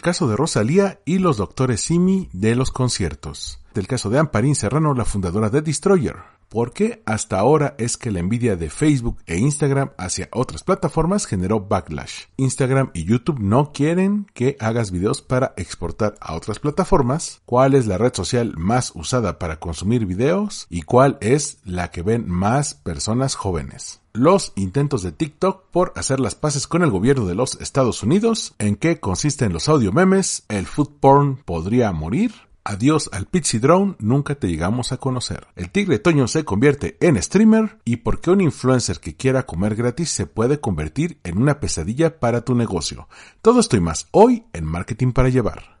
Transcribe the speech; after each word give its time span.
el 0.00 0.04
caso 0.04 0.28
de 0.28 0.34
Rosalía 0.34 0.98
y 1.04 1.18
los 1.18 1.36
doctores 1.36 1.82
Simi 1.82 2.30
de 2.32 2.54
los 2.54 2.70
conciertos, 2.70 3.60
del 3.74 3.86
caso 3.86 4.08
de 4.08 4.18
Amparín 4.18 4.54
Serrano, 4.54 4.94
la 4.94 5.04
fundadora 5.04 5.50
de 5.50 5.60
Destroyer, 5.60 6.16
porque 6.50 7.02
hasta 7.06 7.38
ahora 7.38 7.74
es 7.78 7.96
que 7.96 8.10
la 8.10 8.18
envidia 8.18 8.56
de 8.56 8.68
Facebook 8.68 9.16
e 9.26 9.38
Instagram 9.38 9.92
hacia 9.96 10.28
otras 10.32 10.64
plataformas 10.64 11.24
generó 11.24 11.60
backlash. 11.60 12.24
Instagram 12.36 12.90
y 12.92 13.04
YouTube 13.04 13.38
no 13.40 13.72
quieren 13.72 14.26
que 14.34 14.56
hagas 14.60 14.90
videos 14.90 15.22
para 15.22 15.54
exportar 15.56 16.16
a 16.20 16.34
otras 16.34 16.58
plataformas, 16.58 17.40
cuál 17.46 17.74
es 17.74 17.86
la 17.86 17.96
red 17.96 18.12
social 18.12 18.54
más 18.58 18.92
usada 18.94 19.38
para 19.38 19.60
consumir 19.60 20.04
videos 20.04 20.66
y 20.68 20.82
cuál 20.82 21.16
es 21.22 21.60
la 21.64 21.90
que 21.90 22.02
ven 22.02 22.28
más 22.28 22.74
personas 22.74 23.36
jóvenes 23.36 24.00
los 24.12 24.52
intentos 24.56 25.02
de 25.02 25.12
TikTok 25.12 25.66
por 25.70 25.92
hacer 25.96 26.20
las 26.20 26.34
paces 26.34 26.66
con 26.66 26.82
el 26.82 26.90
gobierno 26.90 27.26
de 27.26 27.34
los 27.34 27.60
Estados 27.60 28.02
Unidos, 28.02 28.54
en 28.58 28.76
qué 28.76 28.98
consisten 28.98 29.52
los 29.52 29.68
audio 29.68 29.92
memes, 29.92 30.44
el 30.48 30.66
food 30.66 30.90
porn 31.00 31.36
podría 31.36 31.92
morir, 31.92 32.32
Adiós 32.64 33.08
al 33.12 33.26
Pixie 33.26 33.58
Drone, 33.58 33.94
nunca 33.98 34.34
te 34.34 34.46
llegamos 34.46 34.92
a 34.92 34.98
conocer. 34.98 35.46
El 35.56 35.70
tigre 35.70 35.98
Toño 35.98 36.28
se 36.28 36.44
convierte 36.44 36.96
en 37.00 37.20
streamer 37.22 37.78
y 37.84 37.96
por 37.96 38.20
qué 38.20 38.30
un 38.30 38.42
influencer 38.42 39.00
que 39.00 39.16
quiera 39.16 39.46
comer 39.46 39.74
gratis 39.74 40.10
se 40.10 40.26
puede 40.26 40.60
convertir 40.60 41.18
en 41.24 41.38
una 41.38 41.58
pesadilla 41.58 42.20
para 42.20 42.42
tu 42.42 42.54
negocio. 42.54 43.08
Todo 43.40 43.60
esto 43.60 43.76
y 43.76 43.80
más 43.80 44.08
hoy 44.10 44.44
en 44.52 44.66
Marketing 44.66 45.12
para 45.12 45.30
Llevar. 45.30 45.80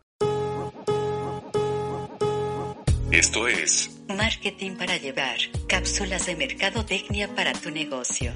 Esto 3.10 3.48
es 3.48 3.90
Marketing 4.08 4.76
para 4.76 4.96
Llevar, 4.96 5.36
cápsulas 5.68 6.26
de 6.26 6.36
mercadotecnia 6.36 7.34
para 7.34 7.52
tu 7.52 7.70
negocio. 7.70 8.32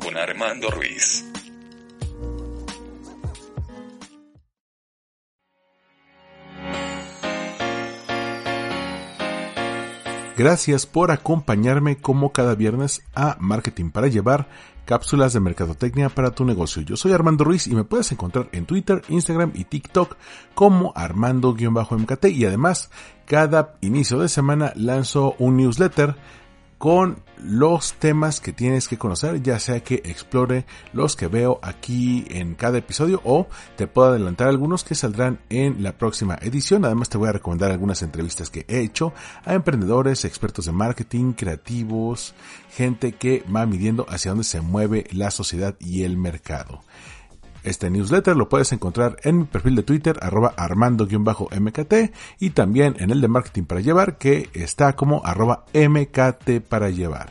Con 0.00 0.16
Armando 0.16 0.70
Ruiz. 0.70 1.24
Gracias 10.36 10.84
por 10.84 11.12
acompañarme 11.12 11.96
como 11.96 12.32
cada 12.32 12.56
viernes 12.56 13.02
a 13.14 13.36
Marketing 13.38 13.90
para 13.90 14.08
Llevar, 14.08 14.48
cápsulas 14.84 15.32
de 15.32 15.38
mercadotecnia 15.38 16.08
para 16.08 16.32
tu 16.32 16.44
negocio. 16.44 16.82
Yo 16.82 16.96
soy 16.96 17.12
Armando 17.12 17.44
Ruiz 17.44 17.68
y 17.68 17.74
me 17.76 17.84
puedes 17.84 18.10
encontrar 18.10 18.48
en 18.50 18.66
Twitter, 18.66 19.02
Instagram 19.08 19.52
y 19.54 19.62
TikTok 19.62 20.16
como 20.54 20.92
Armando-MKT 20.96 22.24
y 22.32 22.46
además 22.46 22.90
cada 23.26 23.76
inicio 23.80 24.18
de 24.18 24.28
semana 24.28 24.72
lanzo 24.74 25.36
un 25.38 25.56
newsletter 25.56 26.16
con 26.84 27.16
los 27.38 27.94
temas 27.94 28.40
que 28.40 28.52
tienes 28.52 28.88
que 28.88 28.98
conocer, 28.98 29.42
ya 29.42 29.58
sea 29.58 29.80
que 29.80 30.02
explore 30.04 30.66
los 30.92 31.16
que 31.16 31.28
veo 31.28 31.58
aquí 31.62 32.26
en 32.28 32.54
cada 32.54 32.76
episodio 32.76 33.22
o 33.24 33.46
te 33.76 33.86
puedo 33.86 34.08
adelantar 34.08 34.48
algunos 34.48 34.84
que 34.84 34.94
saldrán 34.94 35.40
en 35.48 35.82
la 35.82 35.96
próxima 35.96 36.38
edición. 36.42 36.84
Además 36.84 37.08
te 37.08 37.16
voy 37.16 37.30
a 37.30 37.32
recomendar 37.32 37.70
algunas 37.70 38.02
entrevistas 38.02 38.50
que 38.50 38.66
he 38.68 38.80
hecho 38.80 39.14
a 39.46 39.54
emprendedores, 39.54 40.26
expertos 40.26 40.66
de 40.66 40.72
marketing, 40.72 41.32
creativos, 41.32 42.34
gente 42.70 43.12
que 43.12 43.42
va 43.44 43.64
midiendo 43.64 44.04
hacia 44.10 44.32
dónde 44.32 44.44
se 44.44 44.60
mueve 44.60 45.06
la 45.10 45.30
sociedad 45.30 45.76
y 45.80 46.02
el 46.02 46.18
mercado. 46.18 46.82
Este 47.64 47.90
newsletter 47.90 48.36
lo 48.36 48.50
puedes 48.50 48.72
encontrar 48.72 49.16
en 49.24 49.38
mi 49.38 49.44
perfil 49.44 49.74
de 49.74 49.82
Twitter, 49.82 50.18
arroba 50.20 50.52
armando-mkt, 50.56 51.94
y 52.38 52.50
también 52.50 52.94
en 52.98 53.10
el 53.10 53.22
de 53.22 53.28
Marketing 53.28 53.64
para 53.64 53.80
Llevar, 53.80 54.18
que 54.18 54.50
está 54.52 54.94
como 54.94 55.24
arroba 55.24 55.64
mkt 55.72 56.60
para 56.68 56.90
llevar. 56.90 57.30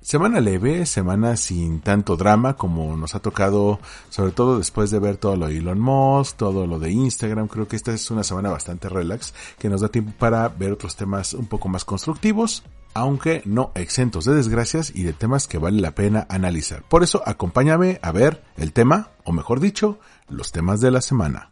Semana 0.00 0.40
leve, 0.40 0.84
semana 0.86 1.36
sin 1.36 1.80
tanto 1.80 2.16
drama 2.16 2.56
como 2.56 2.96
nos 2.96 3.14
ha 3.14 3.20
tocado, 3.20 3.80
sobre 4.10 4.32
todo 4.32 4.58
después 4.58 4.90
de 4.90 4.98
ver 4.98 5.16
todo 5.18 5.36
lo 5.36 5.48
de 5.48 5.58
Elon 5.58 5.80
Musk, 5.80 6.36
todo 6.36 6.66
lo 6.66 6.78
de 6.78 6.90
Instagram. 6.90 7.48
Creo 7.48 7.68
que 7.68 7.76
esta 7.76 7.92
es 7.92 8.10
una 8.10 8.22
semana 8.22 8.50
bastante 8.50 8.88
relax, 8.88 9.32
que 9.58 9.70
nos 9.70 9.80
da 9.80 9.88
tiempo 9.88 10.12
para 10.18 10.48
ver 10.48 10.72
otros 10.72 10.96
temas 10.96 11.32
un 11.32 11.46
poco 11.46 11.68
más 11.68 11.84
constructivos 11.84 12.64
aunque 12.94 13.42
no 13.44 13.72
exentos 13.74 14.24
de 14.24 14.34
desgracias 14.34 14.92
y 14.94 15.02
de 15.02 15.12
temas 15.12 15.46
que 15.46 15.58
vale 15.58 15.80
la 15.80 15.94
pena 15.94 16.26
analizar. 16.30 16.82
Por 16.88 17.02
eso 17.02 17.22
acompáñame 17.26 17.98
a 18.02 18.12
ver 18.12 18.42
el 18.56 18.72
tema, 18.72 19.10
o 19.24 19.32
mejor 19.32 19.60
dicho, 19.60 19.98
los 20.28 20.52
temas 20.52 20.80
de 20.80 20.90
la 20.90 21.02
semana. 21.02 21.50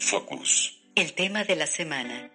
Focus. 0.00 0.82
El 0.94 1.14
tema 1.14 1.44
de 1.44 1.56
la 1.56 1.66
semana. 1.66 2.33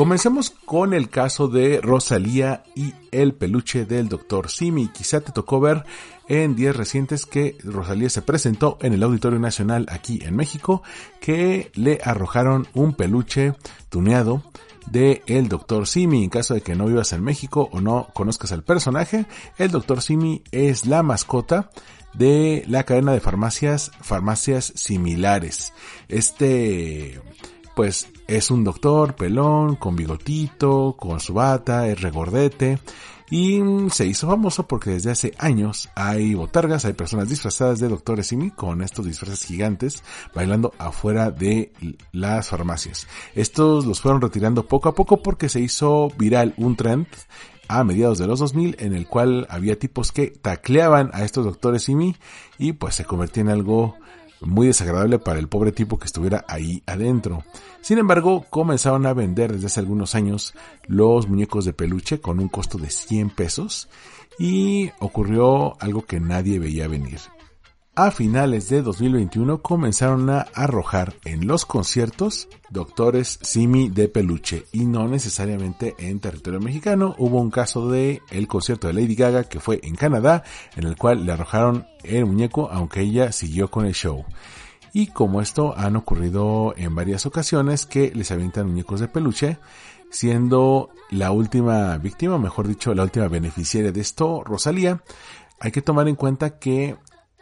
Comencemos 0.00 0.48
con 0.48 0.94
el 0.94 1.10
caso 1.10 1.48
de 1.48 1.78
Rosalía 1.82 2.62
y 2.74 2.94
el 3.10 3.34
peluche 3.34 3.84
del 3.84 4.08
Dr. 4.08 4.48
Simi. 4.48 4.88
Quizá 4.88 5.20
te 5.20 5.30
tocó 5.30 5.60
ver 5.60 5.84
en 6.26 6.56
días 6.56 6.74
recientes 6.74 7.26
que 7.26 7.58
Rosalía 7.62 8.08
se 8.08 8.22
presentó 8.22 8.78
en 8.80 8.94
el 8.94 9.02
Auditorio 9.02 9.38
Nacional 9.38 9.84
aquí 9.90 10.20
en 10.22 10.36
México, 10.36 10.82
que 11.20 11.70
le 11.74 12.00
arrojaron 12.02 12.66
un 12.72 12.94
peluche 12.94 13.52
tuneado 13.90 14.42
de 14.86 15.20
el 15.26 15.48
Dr. 15.48 15.86
Simi. 15.86 16.24
En 16.24 16.30
caso 16.30 16.54
de 16.54 16.62
que 16.62 16.74
no 16.74 16.86
vivas 16.86 17.12
en 17.12 17.22
México 17.22 17.68
o 17.70 17.82
no 17.82 18.08
conozcas 18.14 18.52
al 18.52 18.64
personaje, 18.64 19.26
el 19.58 19.70
Dr. 19.70 20.00
Simi 20.00 20.42
es 20.50 20.86
la 20.86 21.02
mascota 21.02 21.70
de 22.14 22.64
la 22.68 22.84
cadena 22.84 23.12
de 23.12 23.20
farmacias, 23.20 23.92
farmacias 24.00 24.72
similares. 24.76 25.74
Este 26.08 27.20
pues 27.76 28.08
es 28.30 28.52
un 28.52 28.62
doctor 28.62 29.16
pelón, 29.16 29.74
con 29.74 29.96
bigotito, 29.96 30.94
con 30.96 31.18
su 31.18 31.34
bata, 31.34 31.88
es 31.88 32.00
regordete 32.00 32.78
y 33.28 33.60
se 33.90 34.06
hizo 34.06 34.28
famoso 34.28 34.68
porque 34.68 34.90
desde 34.90 35.10
hace 35.10 35.34
años 35.38 35.88
hay 35.96 36.34
botargas, 36.34 36.84
hay 36.84 36.92
personas 36.92 37.28
disfrazadas 37.28 37.80
de 37.80 37.88
doctores 37.88 38.28
Simi 38.28 38.52
con 38.52 38.82
estos 38.82 39.04
disfraces 39.04 39.44
gigantes 39.44 40.04
bailando 40.32 40.72
afuera 40.78 41.32
de 41.32 41.72
las 42.12 42.48
farmacias. 42.48 43.08
Estos 43.34 43.84
los 43.84 44.00
fueron 44.00 44.20
retirando 44.20 44.66
poco 44.66 44.88
a 44.88 44.94
poco 44.94 45.22
porque 45.22 45.48
se 45.48 45.60
hizo 45.60 46.08
viral 46.16 46.54
un 46.56 46.76
trend 46.76 47.08
a 47.66 47.82
mediados 47.82 48.18
de 48.18 48.28
los 48.28 48.38
2000 48.38 48.76
en 48.78 48.94
el 48.94 49.08
cual 49.08 49.48
había 49.50 49.78
tipos 49.78 50.12
que 50.12 50.28
tacleaban 50.28 51.10
a 51.14 51.24
estos 51.24 51.44
doctores 51.44 51.82
Simi 51.82 52.14
y 52.58 52.74
pues 52.74 52.94
se 52.94 53.04
convertía 53.04 53.42
en 53.42 53.48
algo 53.48 53.96
muy 54.40 54.66
desagradable 54.66 55.18
para 55.18 55.38
el 55.38 55.48
pobre 55.48 55.72
tipo 55.72 55.98
que 55.98 56.06
estuviera 56.06 56.44
ahí 56.48 56.82
adentro. 56.86 57.44
Sin 57.80 57.98
embargo, 57.98 58.46
comenzaron 58.50 59.06
a 59.06 59.12
vender 59.12 59.52
desde 59.52 59.66
hace 59.66 59.80
algunos 59.80 60.14
años 60.14 60.54
los 60.86 61.28
muñecos 61.28 61.64
de 61.64 61.72
peluche 61.72 62.20
con 62.20 62.40
un 62.40 62.48
costo 62.48 62.78
de 62.78 62.90
100 62.90 63.30
pesos 63.30 63.88
y 64.38 64.90
ocurrió 65.00 65.80
algo 65.80 66.04
que 66.04 66.20
nadie 66.20 66.58
veía 66.58 66.88
venir 66.88 67.20
a 67.96 68.10
finales 68.10 68.68
de 68.68 68.82
2021 68.82 69.62
comenzaron 69.62 70.30
a 70.30 70.46
arrojar 70.54 71.14
en 71.24 71.46
los 71.46 71.66
conciertos 71.66 72.48
doctores 72.70 73.38
simi 73.42 73.88
de 73.88 74.08
peluche 74.08 74.64
y 74.72 74.86
no 74.86 75.08
necesariamente 75.08 75.94
en 75.98 76.20
territorio 76.20 76.60
mexicano. 76.60 77.14
Hubo 77.18 77.40
un 77.40 77.50
caso 77.50 77.90
de 77.90 78.22
el 78.30 78.46
concierto 78.46 78.86
de 78.86 78.94
Lady 78.94 79.16
Gaga 79.16 79.44
que 79.44 79.60
fue 79.60 79.80
en 79.82 79.96
Canadá 79.96 80.44
en 80.76 80.84
el 80.84 80.96
cual 80.96 81.26
le 81.26 81.32
arrojaron 81.32 81.86
el 82.04 82.26
muñeco 82.26 82.70
aunque 82.70 83.00
ella 83.00 83.32
siguió 83.32 83.70
con 83.70 83.86
el 83.86 83.94
show. 83.94 84.24
Y 84.92 85.08
como 85.08 85.40
esto 85.40 85.74
han 85.76 85.96
ocurrido 85.96 86.74
en 86.76 86.94
varias 86.94 87.26
ocasiones 87.26 87.86
que 87.86 88.12
les 88.14 88.30
avientan 88.30 88.68
muñecos 88.68 89.00
de 89.00 89.08
peluche, 89.08 89.58
siendo 90.10 90.90
la 91.10 91.30
última 91.30 91.96
víctima, 91.98 92.38
mejor 92.38 92.66
dicho, 92.66 92.94
la 92.94 93.04
última 93.04 93.28
beneficiaria 93.28 93.92
de 93.92 94.00
esto, 94.00 94.42
Rosalía, 94.44 95.02
hay 95.60 95.70
que 95.70 95.82
tomar 95.82 96.08
en 96.08 96.16
cuenta 96.16 96.58
que 96.58 96.96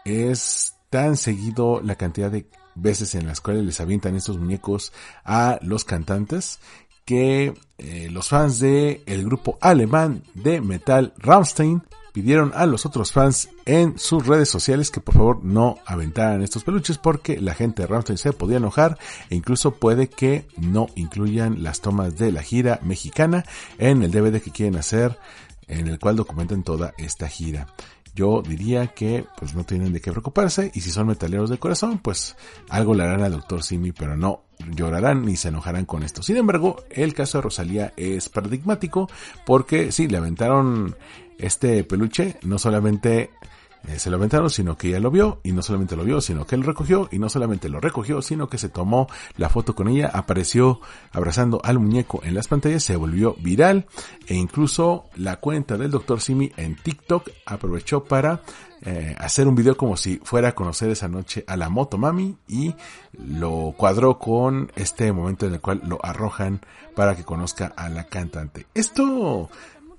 es 0.09 0.75
tan 0.91 1.17
seguido 1.17 1.81
la 1.83 1.97
cantidad 1.97 2.31
de 2.31 2.47
veces 2.75 3.15
en 3.15 3.27
las 3.27 3.41
cuales 3.41 3.65
les 3.65 3.81
avientan 3.81 4.15
estos 4.15 4.39
muñecos 4.39 4.93
a 5.25 5.59
los 5.63 5.85
cantantes 5.85 6.61
que 7.05 7.55
eh, 7.79 8.09
los 8.11 8.29
fans 8.29 8.59
de 8.59 9.03
el 9.07 9.25
grupo 9.25 9.59
alemán 9.61 10.23
de 10.35 10.61
metal 10.61 11.15
Rammstein 11.19 11.83
pidieron 12.13 12.53
a 12.55 12.67
los 12.67 12.85
otros 12.85 13.13
fans 13.13 13.49
en 13.65 13.99
sus 13.99 14.27
redes 14.27 14.49
sociales 14.49 14.91
que 14.91 15.01
por 15.01 15.15
favor 15.15 15.45
no 15.45 15.79
aventaran 15.87 16.43
estos 16.43 16.65
peluches 16.65 16.99
porque 16.99 17.41
la 17.41 17.55
gente 17.55 17.83
de 17.83 17.89
Rammstein 17.89 18.19
se 18.19 18.33
podía 18.33 18.59
enojar 18.59 18.99
e 19.31 19.37
incluso 19.37 19.73
puede 19.73 20.09
que 20.09 20.47
no 20.57 20.89
incluyan 20.97 21.63
las 21.63 21.81
tomas 21.81 22.17
de 22.17 22.33
la 22.33 22.43
gira 22.43 22.81
mexicana 22.83 23.45
en 23.79 24.03
el 24.03 24.11
DVD 24.11 24.43
que 24.43 24.51
quieren 24.51 24.77
hacer 24.77 25.19
en 25.67 25.87
el 25.87 25.99
cual 25.99 26.17
documentan 26.17 26.63
toda 26.63 26.95
esta 26.99 27.29
gira 27.29 27.69
yo 28.19 28.43
diría 28.43 28.89
que 28.89 29.25
pues 29.39 29.55
no 29.55 29.63
tienen 29.63 29.93
de 29.93 30.01
qué 30.01 30.11
preocuparse 30.11 30.73
y 30.75 30.81
si 30.81 30.91
son 30.91 31.07
metaleros 31.07 31.51
de 31.51 31.59
corazón 31.59 32.01
pues 32.01 32.35
algo 32.69 32.93
le 32.93 33.05
harán 33.05 33.23
al 33.23 33.31
doctor 33.31 33.63
Simi 33.63 33.93
pero 33.93 34.17
no 34.17 34.43
llorarán 34.75 35.25
ni 35.25 35.37
se 35.37 35.49
enojarán 35.49 35.85
con 35.85 36.03
esto. 36.03 36.25
Sin 36.25 36.37
embargo, 36.37 36.83
el 36.91 37.15
caso 37.15 37.39
de 37.39 37.43
Rosalía 37.43 37.93
es 37.97 38.29
paradigmático 38.29 39.09
porque 39.47 39.93
sí, 39.93 40.09
le 40.09 40.17
aventaron 40.17 40.97
este 41.39 41.85
peluche, 41.85 42.39
no 42.43 42.59
solamente 42.59 43.31
eh, 43.87 43.99
se 43.99 44.11
lo 44.11 44.17
aventaron, 44.17 44.51
sino 44.51 44.77
que 44.77 44.89
ella 44.89 45.01
lo 45.01 45.11
vio 45.11 45.41
y 45.45 45.53
no 45.53 45.63
solamente 45.63 45.97
lo 45.97 46.05
vio, 46.05 46.21
sino 46.21 46.47
que 46.47 46.57
él 46.57 46.65
recogió 46.65 47.09
y 47.13 47.19
no 47.19 47.29
solamente 47.29 47.69
lo 47.69 47.81
recogió, 47.81 48.23
sino 48.23 48.49
que 48.49 48.59
se 48.59 48.69
tomó 48.69 49.09
la 49.37 49.49
foto 49.49 49.75
con 49.75 49.89
ella, 49.89 50.11
apareció 50.13 50.81
abrazando 51.13 51.61
al 51.63 51.79
muñeco 51.79 52.21
en 52.25 52.35
las 52.35 52.49
pantallas, 52.49 52.83
se 52.83 52.97
volvió 52.97 53.37
viral 53.41 53.87
e 54.27 54.35
incluso 54.35 55.05
la 55.17 55.37
cuenta 55.37 55.77
del 55.77 55.91
Dr. 55.91 56.21
Simi 56.21 56.53
en 56.57 56.77
TikTok 56.77 57.31
aprovechó 57.47 58.05
para 58.05 58.43
eh, 58.83 59.17
hacer 59.19 59.49
un 59.49 59.57
video 59.57 59.77
como 59.77 59.97
si 59.97 60.21
fuera 60.23 60.51
a 60.51 60.55
conocer 60.55 60.91
esa 60.91 61.09
noche 61.09 61.45
a 61.49 61.57
la 61.57 61.69
moto 61.69 61.99
mami 61.99 62.37
y 62.47 62.75
lo 63.13 63.75
cuadró 63.77 64.19
con 64.19 64.71
este 64.77 65.13
momento 65.13 65.47
en 65.47 65.55
el 65.55 65.61
cual 65.61 65.83
lo 65.85 65.99
arrojan 66.05 66.61
para 66.95 67.17
que 67.17 67.25
conozca 67.25 67.73
a 67.77 67.89
la 67.89 68.05
cantante. 68.05 68.67
Esto 68.75 69.51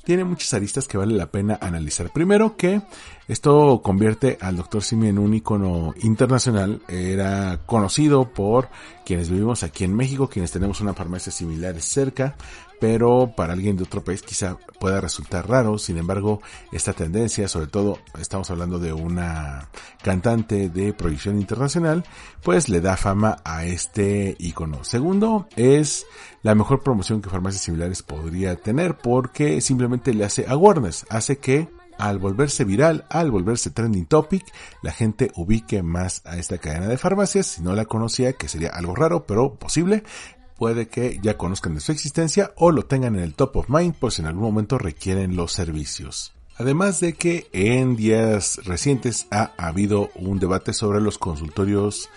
tiene 0.10 0.24
muchas 0.24 0.52
aristas 0.56 0.88
que 0.88 0.98
vale 0.98 1.14
la 1.14 1.30
pena 1.30 1.60
analizar. 1.62 2.10
Primero 2.12 2.58
que 2.58 2.82
esto 3.28 3.80
convierte 3.84 4.40
al 4.42 4.56
Dr. 4.56 4.82
Simi 4.82 5.08
en 5.10 5.20
un 5.20 5.36
icono 5.36 5.94
internacional. 6.02 6.82
Era 6.88 7.60
conocido 7.68 8.34
por 8.34 8.70
quienes 9.06 9.30
vivimos 9.30 9.62
aquí 9.62 9.84
en 9.84 9.96
México, 9.96 10.28
quienes 10.28 10.50
tenemos 10.50 10.82
una 10.82 10.96
farmacia 10.96 11.32
similar 11.32 11.80
cerca, 11.80 12.36
pero 12.80 13.34
para 13.36 13.54
alguien 13.54 13.78
de 13.78 13.84
otro 13.84 14.04
país 14.04 14.22
quizá 14.22 14.58
pueda 14.80 15.02
resultar 15.02 15.48
raro. 15.48 15.78
Sin 15.78 15.98
embargo, 15.98 16.42
esta 16.72 16.94
tendencia, 16.94 17.48
sobre 17.48 17.68
todo 17.68 18.00
estamos 18.20 18.50
hablando 18.50 18.80
de 18.80 18.94
una 18.94 19.70
cantante 20.02 20.70
de 20.70 20.94
proyección 20.94 21.40
internacional, 21.40 22.06
pues 22.44 22.70
le 22.70 22.82
da 22.82 22.98
fama 22.98 23.38
a 23.44 23.66
este 23.66 24.36
icono. 24.40 24.84
Segundo, 24.84 25.48
es 25.56 26.06
la 26.42 26.56
mejor 26.56 26.82
promoción 26.82 27.22
que 27.22 27.30
farmacias 27.30 27.64
similares 27.64 28.04
podría 28.04 28.56
tener 28.56 28.96
porque 28.98 29.62
simplemente 29.62 30.14
le 30.14 30.26
hace 30.26 30.46
awareness, 30.48 31.06
hace 31.10 31.38
que 31.38 31.68
al 32.00 32.18
volverse 32.18 32.64
viral, 32.64 33.06
al 33.10 33.30
volverse 33.30 33.72
trending 33.72 34.06
topic, 34.06 34.46
la 34.82 34.94
gente 34.94 35.32
ubique 35.36 35.84
más 35.84 36.22
a 36.26 36.38
esta 36.38 36.58
cadena 36.58 36.88
de 36.88 36.98
farmacias. 36.98 37.46
Si 37.46 37.62
no 37.62 37.76
la 37.76 37.86
conocía, 37.86 38.34
que 38.34 38.48
sería 38.48 38.70
algo 38.70 38.96
raro, 38.96 39.26
pero 39.26 39.56
posible, 39.56 40.04
puede 40.60 40.90
que 40.90 41.20
ya 41.24 41.38
conozcan 41.38 41.74
de 41.74 41.80
su 41.80 41.94
existencia 41.94 42.52
o 42.58 42.72
lo 42.72 42.84
tengan 42.86 43.16
en 43.16 43.22
el 43.22 43.34
top 43.34 43.56
of 43.56 43.70
mind 43.70 43.96
por 43.96 44.12
si 44.12 44.22
en 44.22 44.28
algún 44.28 44.44
momento 44.44 44.78
requieren 44.78 45.36
los 45.36 45.54
servicios. 45.54 46.34
Además 46.58 47.00
de 47.00 47.14
que 47.14 47.48
en 47.54 47.96
días 47.96 48.60
recientes 48.66 49.28
ha 49.32 49.54
habido 49.58 50.12
un 50.16 50.38
debate 50.40 50.74
sobre 50.74 51.00
los 51.00 51.18
consultorios 51.18 52.10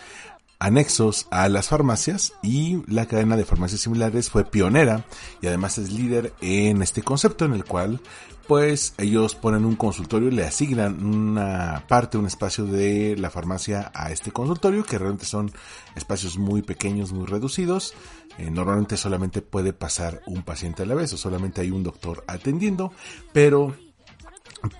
anexos 0.58 1.26
a 1.30 1.48
las 1.48 1.68
farmacias 1.68 2.32
y 2.42 2.82
la 2.92 3.06
cadena 3.06 3.36
de 3.36 3.44
farmacias 3.44 3.80
similares 3.80 4.30
fue 4.30 4.44
pionera 4.44 5.04
y 5.40 5.46
además 5.46 5.78
es 5.78 5.92
líder 5.92 6.32
en 6.40 6.82
este 6.82 7.02
concepto 7.02 7.44
en 7.44 7.54
el 7.54 7.64
cual 7.64 8.00
pues 8.46 8.94
ellos 8.98 9.34
ponen 9.34 9.64
un 9.64 9.76
consultorio 9.76 10.28
y 10.28 10.32
le 10.32 10.44
asignan 10.44 11.04
una 11.04 11.84
parte, 11.88 12.18
un 12.18 12.26
espacio 12.26 12.64
de 12.64 13.16
la 13.16 13.30
farmacia 13.30 13.90
a 13.94 14.10
este 14.10 14.32
consultorio, 14.32 14.84
que 14.84 14.98
realmente 14.98 15.24
son 15.24 15.52
espacios 15.94 16.38
muy 16.38 16.62
pequeños, 16.62 17.12
muy 17.12 17.26
reducidos. 17.26 17.94
Eh, 18.38 18.50
normalmente 18.50 18.96
solamente 18.96 19.42
puede 19.42 19.72
pasar 19.72 20.22
un 20.26 20.42
paciente 20.42 20.82
a 20.82 20.86
la 20.86 20.94
vez 20.94 21.12
o 21.12 21.16
solamente 21.16 21.60
hay 21.60 21.70
un 21.70 21.82
doctor 21.82 22.24
atendiendo, 22.26 22.92
pero 23.32 23.76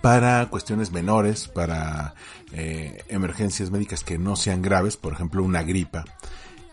para 0.00 0.48
cuestiones 0.48 0.92
menores, 0.92 1.48
para 1.48 2.14
eh, 2.52 3.04
emergencias 3.08 3.70
médicas 3.70 4.04
que 4.04 4.18
no 4.18 4.36
sean 4.36 4.62
graves, 4.62 4.96
por 4.96 5.12
ejemplo 5.12 5.42
una 5.42 5.62
gripa 5.62 6.04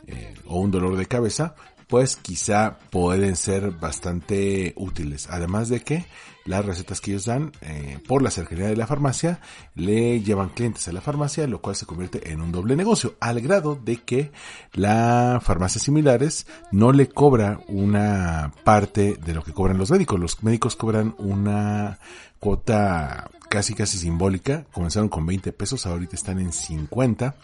eh, 0.07 0.35
o 0.45 0.59
un 0.59 0.71
dolor 0.71 0.95
de 0.95 1.05
cabeza, 1.05 1.55
pues 1.89 2.17
quizá 2.17 2.77
pueden 2.91 3.35
ser 3.35 3.71
bastante 3.71 4.73
útiles. 4.77 5.27
Además 5.31 5.69
de 5.69 5.81
que 5.81 6.05
las 6.45 6.63
recetas 6.63 7.01
que 7.01 7.11
ellos 7.11 7.25
dan 7.25 7.51
eh, 7.61 7.97
por 8.07 8.21
la 8.21 8.29
cercanía 8.29 8.67
de 8.67 8.75
la 8.75 8.85
farmacia 8.85 9.41
le 9.73 10.21
llevan 10.21 10.49
clientes 10.49 10.87
a 10.87 10.91
la 10.91 11.01
farmacia, 11.01 11.47
lo 11.47 11.61
cual 11.61 11.75
se 11.75 11.87
convierte 11.87 12.31
en 12.31 12.41
un 12.41 12.51
doble 12.51 12.75
negocio, 12.75 13.15
al 13.19 13.41
grado 13.41 13.75
de 13.75 13.97
que 13.97 14.31
la 14.73 15.41
farmacia 15.43 15.81
similares 15.81 16.45
no 16.71 16.91
le 16.91 17.09
cobra 17.09 17.59
una 17.67 18.53
parte 18.63 19.17
de 19.25 19.33
lo 19.33 19.43
que 19.43 19.53
cobran 19.53 19.79
los 19.79 19.89
médicos. 19.89 20.19
Los 20.19 20.43
médicos 20.43 20.75
cobran 20.75 21.15
una 21.17 21.97
cuota 22.39 23.31
casi 23.49 23.73
casi 23.73 23.97
simbólica, 23.97 24.65
comenzaron 24.71 25.09
con 25.09 25.25
20 25.25 25.51
pesos, 25.53 25.87
ahorita 25.87 26.15
están 26.15 26.39
en 26.39 26.53
50, 26.53 27.35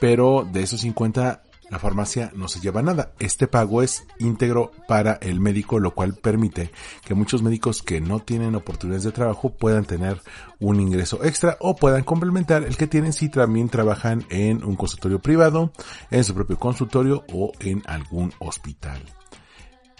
pero 0.00 0.44
de 0.52 0.64
esos 0.64 0.80
50 0.80 1.42
la 1.74 1.80
farmacia 1.80 2.30
no 2.36 2.46
se 2.46 2.60
lleva 2.60 2.82
nada. 2.82 3.14
Este 3.18 3.48
pago 3.48 3.82
es 3.82 4.06
íntegro 4.20 4.70
para 4.86 5.14
el 5.14 5.40
médico, 5.40 5.80
lo 5.80 5.92
cual 5.92 6.14
permite 6.14 6.70
que 7.04 7.14
muchos 7.14 7.42
médicos 7.42 7.82
que 7.82 8.00
no 8.00 8.20
tienen 8.20 8.54
oportunidades 8.54 9.02
de 9.02 9.10
trabajo 9.10 9.50
puedan 9.50 9.84
tener 9.84 10.22
un 10.60 10.78
ingreso 10.78 11.24
extra 11.24 11.56
o 11.58 11.74
puedan 11.74 12.04
complementar 12.04 12.62
el 12.62 12.76
que 12.76 12.86
tienen 12.86 13.12
si 13.12 13.28
también 13.28 13.68
trabajan 13.70 14.24
en 14.30 14.62
un 14.62 14.76
consultorio 14.76 15.18
privado, 15.18 15.72
en 16.12 16.22
su 16.22 16.32
propio 16.32 16.60
consultorio 16.60 17.24
o 17.32 17.50
en 17.58 17.82
algún 17.86 18.32
hospital. 18.38 19.02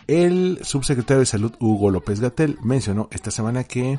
El 0.07 0.61
subsecretario 0.63 1.19
de 1.19 1.27
Salud 1.27 1.55
Hugo 1.59 1.91
López 1.91 2.21
Gatel 2.21 2.57
mencionó 2.63 3.09
esta 3.11 3.33
semana 3.33 3.65
que 3.65 3.99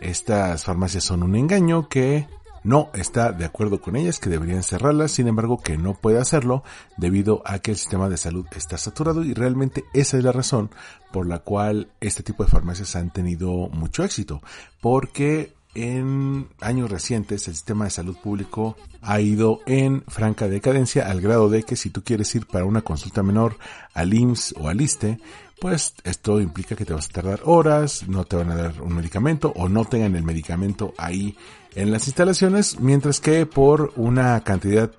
estas 0.00 0.62
farmacias 0.62 1.02
son 1.02 1.24
un 1.24 1.34
engaño, 1.34 1.88
que 1.88 2.28
no 2.66 2.90
está 2.94 3.30
de 3.30 3.44
acuerdo 3.44 3.80
con 3.80 3.94
ellas, 3.94 4.18
que 4.18 4.28
deberían 4.28 4.64
cerrarlas, 4.64 5.12
sin 5.12 5.28
embargo 5.28 5.58
que 5.58 5.78
no 5.78 5.94
puede 5.94 6.18
hacerlo 6.18 6.64
debido 6.96 7.40
a 7.44 7.60
que 7.60 7.70
el 7.70 7.76
sistema 7.76 8.08
de 8.08 8.16
salud 8.16 8.44
está 8.56 8.76
saturado 8.76 9.22
y 9.22 9.34
realmente 9.34 9.84
esa 9.94 10.18
es 10.18 10.24
la 10.24 10.32
razón 10.32 10.70
por 11.12 11.28
la 11.28 11.38
cual 11.38 11.88
este 12.00 12.24
tipo 12.24 12.42
de 12.42 12.50
farmacias 12.50 12.96
han 12.96 13.12
tenido 13.12 13.68
mucho 13.68 14.02
éxito, 14.02 14.42
porque 14.80 15.54
en 15.76 16.48
años 16.60 16.90
recientes 16.90 17.46
el 17.46 17.54
sistema 17.54 17.84
de 17.84 17.90
salud 17.90 18.16
público 18.16 18.76
ha 19.00 19.20
ido 19.20 19.60
en 19.66 20.02
franca 20.08 20.48
decadencia 20.48 21.08
al 21.08 21.20
grado 21.20 21.48
de 21.48 21.62
que 21.62 21.76
si 21.76 21.90
tú 21.90 22.02
quieres 22.02 22.34
ir 22.34 22.46
para 22.46 22.64
una 22.64 22.82
consulta 22.82 23.22
menor 23.22 23.58
al 23.94 24.12
IMSS 24.12 24.54
o 24.58 24.68
al 24.68 24.80
ISTE, 24.80 25.20
pues 25.60 25.94
esto 26.02 26.40
implica 26.40 26.74
que 26.74 26.84
te 26.84 26.94
vas 26.94 27.06
a 27.06 27.12
tardar 27.12 27.42
horas, 27.44 28.08
no 28.08 28.24
te 28.24 28.36
van 28.36 28.50
a 28.50 28.56
dar 28.56 28.82
un 28.82 28.96
medicamento 28.96 29.52
o 29.54 29.68
no 29.68 29.84
tengan 29.84 30.16
el 30.16 30.24
medicamento 30.24 30.94
ahí 30.98 31.36
en 31.76 31.92
las 31.92 32.06
instalaciones, 32.06 32.80
mientras 32.80 33.20
que 33.20 33.44
por 33.44 33.92
una 33.96 34.40
cantidad 34.40 34.90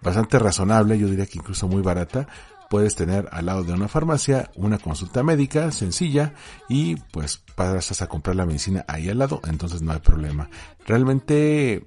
bastante 0.00 0.38
razonable, 0.38 0.98
yo 0.98 1.06
diría 1.06 1.26
que 1.26 1.38
incluso 1.38 1.68
muy 1.68 1.82
barata, 1.82 2.26
puedes 2.70 2.94
tener 2.94 3.28
al 3.30 3.46
lado 3.46 3.62
de 3.62 3.74
una 3.74 3.88
farmacia 3.88 4.50
una 4.56 4.78
consulta 4.78 5.22
médica 5.22 5.70
sencilla 5.70 6.32
y 6.68 6.96
pues 6.96 7.42
pasas 7.54 8.00
a 8.00 8.06
comprar 8.06 8.36
la 8.36 8.46
medicina 8.46 8.84
ahí 8.88 9.08
al 9.10 9.18
lado, 9.18 9.42
entonces 9.44 9.82
no 9.82 9.92
hay 9.92 10.00
problema. 10.00 10.48
Realmente, 10.86 11.86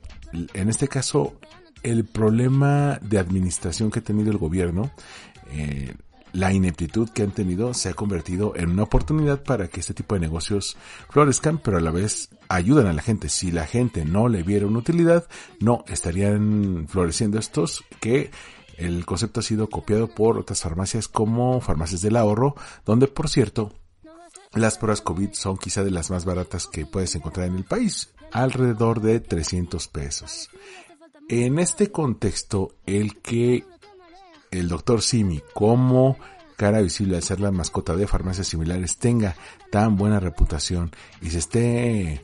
en 0.54 0.70
este 0.70 0.88
caso, 0.88 1.40
el 1.82 2.06
problema 2.06 3.00
de 3.02 3.18
administración 3.18 3.90
que 3.90 4.00
ha 4.00 4.04
tenido 4.04 4.32
el 4.32 4.38
gobierno 4.38 4.92
eh, 5.52 5.96
la 6.38 6.54
ineptitud 6.54 7.10
que 7.10 7.24
han 7.24 7.32
tenido 7.32 7.74
se 7.74 7.90
ha 7.90 7.94
convertido 7.96 8.56
en 8.56 8.70
una 8.70 8.84
oportunidad 8.84 9.42
para 9.42 9.70
que 9.70 9.80
este 9.80 9.96
tipo 9.96 10.14
de 10.14 10.22
negocios 10.22 10.78
florezcan, 11.10 11.58
pero 11.58 11.78
a 11.78 11.82
la 11.82 11.90
vez 11.90 12.30
ayudan 12.48 12.86
a 12.86 12.94
la 12.94 13.02
gente. 13.02 13.28
Si 13.28 13.52
la 13.52 13.66
gente 13.66 14.06
no 14.06 14.30
le 14.30 14.44
viera 14.44 14.68
una 14.68 14.78
utilidad, 14.78 15.28
no 15.60 15.84
estarían 15.88 16.86
floreciendo 16.88 17.40
estos 17.40 17.84
que 18.00 18.30
el 18.78 19.04
concepto 19.04 19.40
ha 19.40 19.44
sido 19.44 19.68
copiado 19.68 20.10
por 20.10 20.38
otras 20.38 20.62
farmacias 20.62 21.08
como 21.08 21.60
farmacias 21.60 22.04
del 22.04 22.16
ahorro, 22.16 22.54
donde 22.86 23.08
por 23.08 23.30
cierto 23.30 23.74
las 24.54 24.78
pruebas 24.78 25.02
COVID 25.02 25.34
son 25.34 25.58
quizá 25.58 25.84
de 25.84 25.90
las 25.90 26.12
más 26.12 26.24
baratas 26.24 26.68
que 26.68 26.86
puedes 26.86 27.16
encontrar 27.16 27.48
en 27.48 27.56
el 27.56 27.64
país, 27.64 28.14
alrededor 28.32 29.02
de 29.02 29.22
300 29.22 29.88
pesos. 29.88 30.52
En 31.30 31.58
este 31.58 31.92
contexto, 31.92 32.76
el 32.86 33.20
que 33.22 33.66
el 34.52 34.68
doctor 34.68 35.02
Simi 35.02 35.42
como 35.54 36.18
cara 36.56 36.82
visible 36.82 37.16
al 37.16 37.24
ser 37.24 37.40
la 37.40 37.52
mascota 37.52 37.96
de 37.96 38.08
farmacias 38.08 38.48
similares 38.48 38.98
tenga 38.98 39.36
tan 39.72 39.96
buena 39.96 40.20
reputación 40.20 40.92
y 41.22 41.30
se 41.30 41.38
esté 41.38 42.14
eh, 42.14 42.22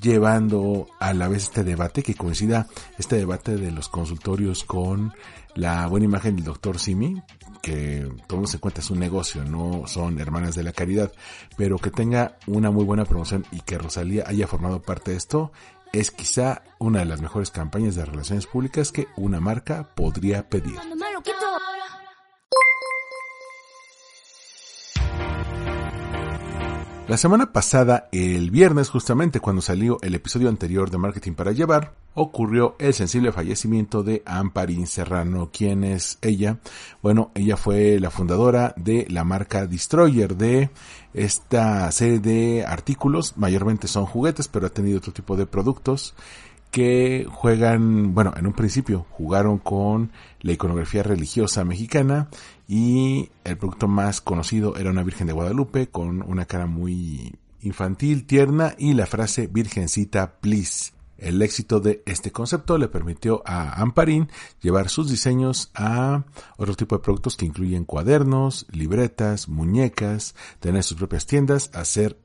llevando 0.00 0.86
a 1.00 1.12
la 1.12 1.28
vez 1.28 1.44
este 1.44 1.64
debate 1.64 2.02
que 2.02 2.14
coincida 2.14 2.68
este 2.98 3.16
debate 3.16 3.56
de 3.56 3.72
los 3.72 3.88
consultorios 3.88 4.64
con 4.64 5.12
la 5.56 5.86
buena 5.88 6.06
imagen 6.06 6.36
del 6.36 6.44
doctor 6.44 6.78
Simi 6.78 7.20
que 7.60 8.08
tomemos 8.26 8.54
en 8.54 8.60
cuenta 8.60 8.80
es 8.80 8.90
un 8.90 8.98
negocio, 8.98 9.44
no 9.44 9.86
son 9.86 10.18
hermanas 10.18 10.54
de 10.54 10.62
la 10.62 10.72
caridad, 10.72 11.12
pero 11.56 11.78
que 11.78 11.90
tenga 11.90 12.36
una 12.46 12.70
muy 12.70 12.84
buena 12.84 13.04
promoción 13.04 13.44
y 13.52 13.60
que 13.60 13.78
Rosalía 13.78 14.24
haya 14.26 14.46
formado 14.46 14.80
parte 14.80 15.10
de 15.10 15.18
esto 15.18 15.52
es 15.92 16.10
quizá 16.10 16.62
una 16.78 17.00
de 17.00 17.04
las 17.04 17.20
mejores 17.20 17.50
campañas 17.50 17.94
de 17.94 18.04
relaciones 18.04 18.46
públicas 18.46 18.92
que 18.92 19.08
una 19.16 19.40
marca 19.40 19.88
podría 19.94 20.48
pedir. 20.48 20.78
La 27.10 27.16
semana 27.16 27.52
pasada, 27.52 28.08
el 28.12 28.52
viernes 28.52 28.88
justamente 28.88 29.40
cuando 29.40 29.62
salió 29.62 29.98
el 30.00 30.14
episodio 30.14 30.48
anterior 30.48 30.92
de 30.92 30.98
Marketing 30.98 31.32
para 31.32 31.50
Llevar, 31.50 31.92
ocurrió 32.14 32.76
el 32.78 32.94
sensible 32.94 33.32
fallecimiento 33.32 34.04
de 34.04 34.22
Amparín 34.24 34.86
Serrano. 34.86 35.50
¿Quién 35.52 35.82
es 35.82 36.18
ella? 36.22 36.60
Bueno, 37.02 37.32
ella 37.34 37.56
fue 37.56 37.98
la 37.98 38.10
fundadora 38.10 38.74
de 38.76 39.08
la 39.10 39.24
marca 39.24 39.66
Destroyer, 39.66 40.36
de 40.36 40.70
esta 41.12 41.90
serie 41.90 42.20
de 42.20 42.64
artículos, 42.64 43.36
mayormente 43.36 43.88
son 43.88 44.06
juguetes, 44.06 44.46
pero 44.46 44.68
ha 44.68 44.70
tenido 44.70 44.98
otro 44.98 45.12
tipo 45.12 45.36
de 45.36 45.46
productos 45.46 46.14
que 46.70 47.26
juegan, 47.28 48.14
bueno, 48.14 48.32
en 48.36 48.46
un 48.46 48.52
principio 48.52 49.04
jugaron 49.10 49.58
con 49.58 50.12
la 50.40 50.52
iconografía 50.52 51.02
religiosa 51.02 51.64
mexicana 51.64 52.28
y 52.72 53.32
el 53.42 53.58
producto 53.58 53.88
más 53.88 54.20
conocido 54.20 54.76
era 54.76 54.90
una 54.90 55.02
Virgen 55.02 55.26
de 55.26 55.32
Guadalupe 55.32 55.88
con 55.88 56.22
una 56.22 56.46
cara 56.46 56.66
muy 56.66 57.34
infantil, 57.62 58.26
tierna 58.26 58.76
y 58.78 58.94
la 58.94 59.06
frase 59.06 59.48
Virgencita, 59.48 60.36
please. 60.40 60.92
El 61.18 61.42
éxito 61.42 61.80
de 61.80 62.00
este 62.06 62.30
concepto 62.30 62.78
le 62.78 62.86
permitió 62.86 63.42
a 63.44 63.82
Amparín 63.82 64.28
llevar 64.62 64.88
sus 64.88 65.10
diseños 65.10 65.72
a 65.74 66.22
otro 66.58 66.76
tipo 66.76 66.96
de 66.96 67.02
productos 67.02 67.36
que 67.36 67.44
incluyen 67.44 67.84
cuadernos, 67.84 68.68
libretas, 68.70 69.48
muñecas, 69.48 70.36
tener 70.60 70.84
sus 70.84 70.96
propias 70.96 71.26
tiendas, 71.26 71.72
hacer 71.74 72.18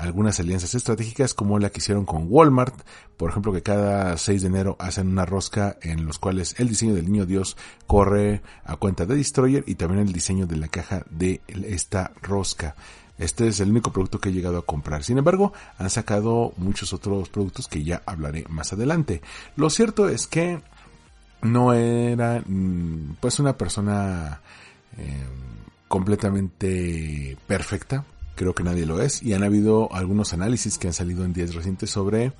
algunas 0.00 0.40
alianzas 0.40 0.74
estratégicas 0.74 1.34
como 1.34 1.58
la 1.58 1.70
que 1.70 1.78
hicieron 1.78 2.04
con 2.04 2.26
Walmart, 2.28 2.74
por 3.16 3.30
ejemplo 3.30 3.52
que 3.52 3.62
cada 3.62 4.16
6 4.16 4.42
de 4.42 4.48
enero 4.48 4.76
hacen 4.78 5.08
una 5.08 5.26
rosca 5.26 5.76
en 5.82 6.06
los 6.06 6.18
cuales 6.18 6.54
el 6.58 6.68
diseño 6.68 6.94
del 6.94 7.10
niño 7.10 7.26
Dios 7.26 7.56
corre 7.86 8.42
a 8.64 8.76
cuenta 8.76 9.06
de 9.06 9.16
Destroyer 9.16 9.64
y 9.66 9.74
también 9.74 10.00
el 10.00 10.12
diseño 10.12 10.46
de 10.46 10.56
la 10.56 10.68
caja 10.68 11.04
de 11.10 11.40
esta 11.48 12.12
rosca. 12.22 12.74
Este 13.18 13.48
es 13.48 13.60
el 13.60 13.70
único 13.70 13.92
producto 13.92 14.18
que 14.18 14.30
he 14.30 14.32
llegado 14.32 14.56
a 14.56 14.64
comprar. 14.64 15.04
Sin 15.04 15.18
embargo, 15.18 15.52
han 15.76 15.90
sacado 15.90 16.54
muchos 16.56 16.94
otros 16.94 17.28
productos 17.28 17.68
que 17.68 17.84
ya 17.84 18.02
hablaré 18.06 18.46
más 18.48 18.72
adelante. 18.72 19.20
Lo 19.56 19.68
cierto 19.68 20.08
es 20.08 20.26
que 20.26 20.60
no 21.42 21.74
era 21.74 22.42
mm, 22.46 23.16
pues 23.20 23.38
una 23.38 23.58
persona 23.58 24.40
eh, 24.96 25.26
completamente 25.86 27.36
perfecta. 27.46 28.04
Creo 28.40 28.54
que 28.54 28.62
nadie 28.62 28.86
lo 28.86 29.02
es. 29.02 29.22
Y 29.22 29.34
han 29.34 29.42
habido 29.42 29.92
algunos 29.92 30.32
análisis 30.32 30.78
que 30.78 30.86
han 30.86 30.94
salido 30.94 31.26
en 31.26 31.34
días 31.34 31.54
recientes 31.54 31.90
sobre 31.90 32.32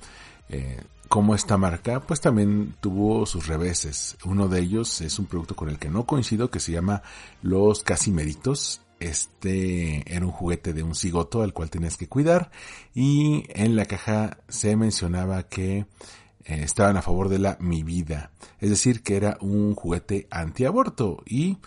eh, 0.49 0.81
cómo 1.07 1.35
esta 1.35 1.57
marca 1.57 1.99
pues 1.99 2.19
también 2.19 2.73
tuvo 2.79 3.27
sus 3.27 3.45
reveses. 3.45 4.17
Uno 4.25 4.47
de 4.47 4.61
ellos 4.61 4.99
es 5.01 5.19
un 5.19 5.27
producto 5.27 5.55
con 5.55 5.69
el 5.69 5.77
que 5.77 5.89
no 5.89 6.07
coincido 6.07 6.49
que 6.49 6.59
se 6.59 6.71
llama 6.71 7.03
los 7.43 7.83
Casimeritos 7.83 8.81
este 8.99 10.03
era 10.11 10.25
un 10.25 10.31
juguete 10.31 10.73
de 10.73 10.81
un 10.81 10.95
cigoto 10.95 11.43
al 11.43 11.53
cual 11.53 11.69
tenías 11.69 11.97
que 11.97 12.07
cuidar 12.07 12.49
y 12.95 13.43
en 13.49 13.75
la 13.75 13.85
caja 13.85 14.39
se 14.47 14.75
mencionaba 14.75 15.43
que 15.43 15.85
eh, 16.45 16.63
estaban 16.63 16.97
a 16.97 17.03
favor 17.03 17.29
de 17.29 17.37
la 17.37 17.57
mi 17.59 17.83
vida, 17.83 18.31
es 18.59 18.71
decir, 18.71 19.03
que 19.03 19.17
era 19.17 19.37
un 19.41 19.75
juguete 19.75 20.27
antiaborto 20.31 21.21
y 21.25 21.57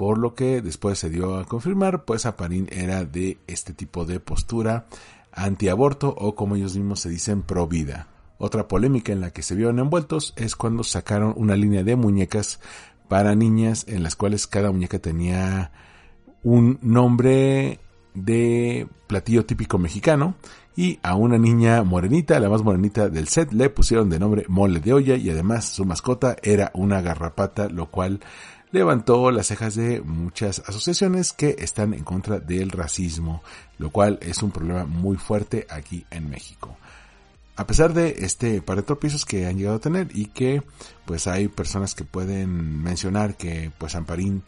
por 0.00 0.16
lo 0.16 0.34
que 0.34 0.62
después 0.62 0.98
se 0.98 1.10
dio 1.10 1.36
a 1.36 1.44
confirmar, 1.44 2.06
pues 2.06 2.24
Aparín 2.24 2.66
era 2.72 3.04
de 3.04 3.36
este 3.46 3.74
tipo 3.74 4.06
de 4.06 4.18
postura 4.18 4.86
antiaborto 5.30 6.08
o 6.16 6.34
como 6.34 6.56
ellos 6.56 6.74
mismos 6.74 7.00
se 7.00 7.10
dicen 7.10 7.42
pro 7.42 7.66
vida. 7.66 8.08
Otra 8.38 8.66
polémica 8.66 9.12
en 9.12 9.20
la 9.20 9.30
que 9.30 9.42
se 9.42 9.54
vieron 9.54 9.78
envueltos 9.78 10.32
es 10.36 10.56
cuando 10.56 10.84
sacaron 10.84 11.34
una 11.36 11.54
línea 11.54 11.82
de 11.82 11.96
muñecas 11.96 12.60
para 13.08 13.34
niñas 13.34 13.84
en 13.88 14.02
las 14.02 14.16
cuales 14.16 14.46
cada 14.46 14.72
muñeca 14.72 15.00
tenía 15.00 15.70
un 16.42 16.78
nombre 16.80 17.78
de 18.14 18.88
platillo 19.06 19.44
típico 19.44 19.76
mexicano 19.76 20.34
y 20.76 20.98
a 21.02 21.14
una 21.14 21.36
niña 21.36 21.82
morenita, 21.82 22.40
la 22.40 22.48
más 22.48 22.62
morenita 22.62 23.10
del 23.10 23.28
set, 23.28 23.52
le 23.52 23.68
pusieron 23.68 24.08
de 24.08 24.18
nombre 24.18 24.46
mole 24.48 24.80
de 24.80 24.94
olla 24.94 25.16
y 25.16 25.28
además 25.28 25.66
su 25.66 25.84
mascota 25.84 26.36
era 26.42 26.70
una 26.72 27.02
garrapata, 27.02 27.68
lo 27.68 27.90
cual 27.90 28.20
levantó 28.72 29.30
las 29.30 29.48
cejas 29.48 29.74
de 29.74 30.00
muchas 30.00 30.60
asociaciones 30.60 31.32
que 31.32 31.56
están 31.58 31.94
en 31.94 32.04
contra 32.04 32.38
del 32.38 32.70
racismo, 32.70 33.42
lo 33.78 33.90
cual 33.90 34.18
es 34.22 34.42
un 34.42 34.50
problema 34.50 34.84
muy 34.84 35.16
fuerte 35.16 35.66
aquí 35.68 36.06
en 36.10 36.30
México. 36.30 36.76
A 37.56 37.66
pesar 37.66 37.92
de 37.92 38.16
este 38.20 38.62
par 38.62 38.76
de 38.76 38.82
tropiezos 38.82 39.24
que 39.24 39.46
han 39.46 39.58
llegado 39.58 39.76
a 39.76 39.80
tener 39.80 40.08
y 40.14 40.26
que 40.26 40.62
pues 41.04 41.26
hay 41.26 41.48
personas 41.48 41.94
que 41.94 42.04
pueden 42.04 42.82
mencionar 42.82 43.36
que 43.36 43.70
pues 43.76 43.94
Amparín 43.94 44.42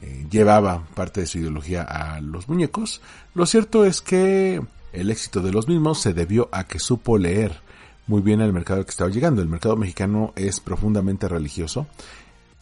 eh, 0.00 0.26
llevaba 0.30 0.84
parte 0.94 1.22
de 1.22 1.26
su 1.26 1.38
ideología 1.38 1.82
a 1.82 2.20
los 2.20 2.48
muñecos, 2.48 3.00
lo 3.34 3.46
cierto 3.46 3.84
es 3.84 4.00
que 4.00 4.62
el 4.92 5.10
éxito 5.10 5.40
de 5.40 5.52
los 5.52 5.68
mismos 5.68 6.00
se 6.00 6.12
debió 6.12 6.48
a 6.52 6.64
que 6.64 6.78
supo 6.78 7.18
leer 7.18 7.60
muy 8.06 8.20
bien 8.20 8.40
el 8.40 8.52
mercado 8.52 8.84
que 8.84 8.90
estaba 8.90 9.10
llegando. 9.10 9.42
El 9.42 9.48
mercado 9.48 9.76
mexicano 9.76 10.32
es 10.36 10.60
profundamente 10.60 11.28
religioso, 11.28 11.86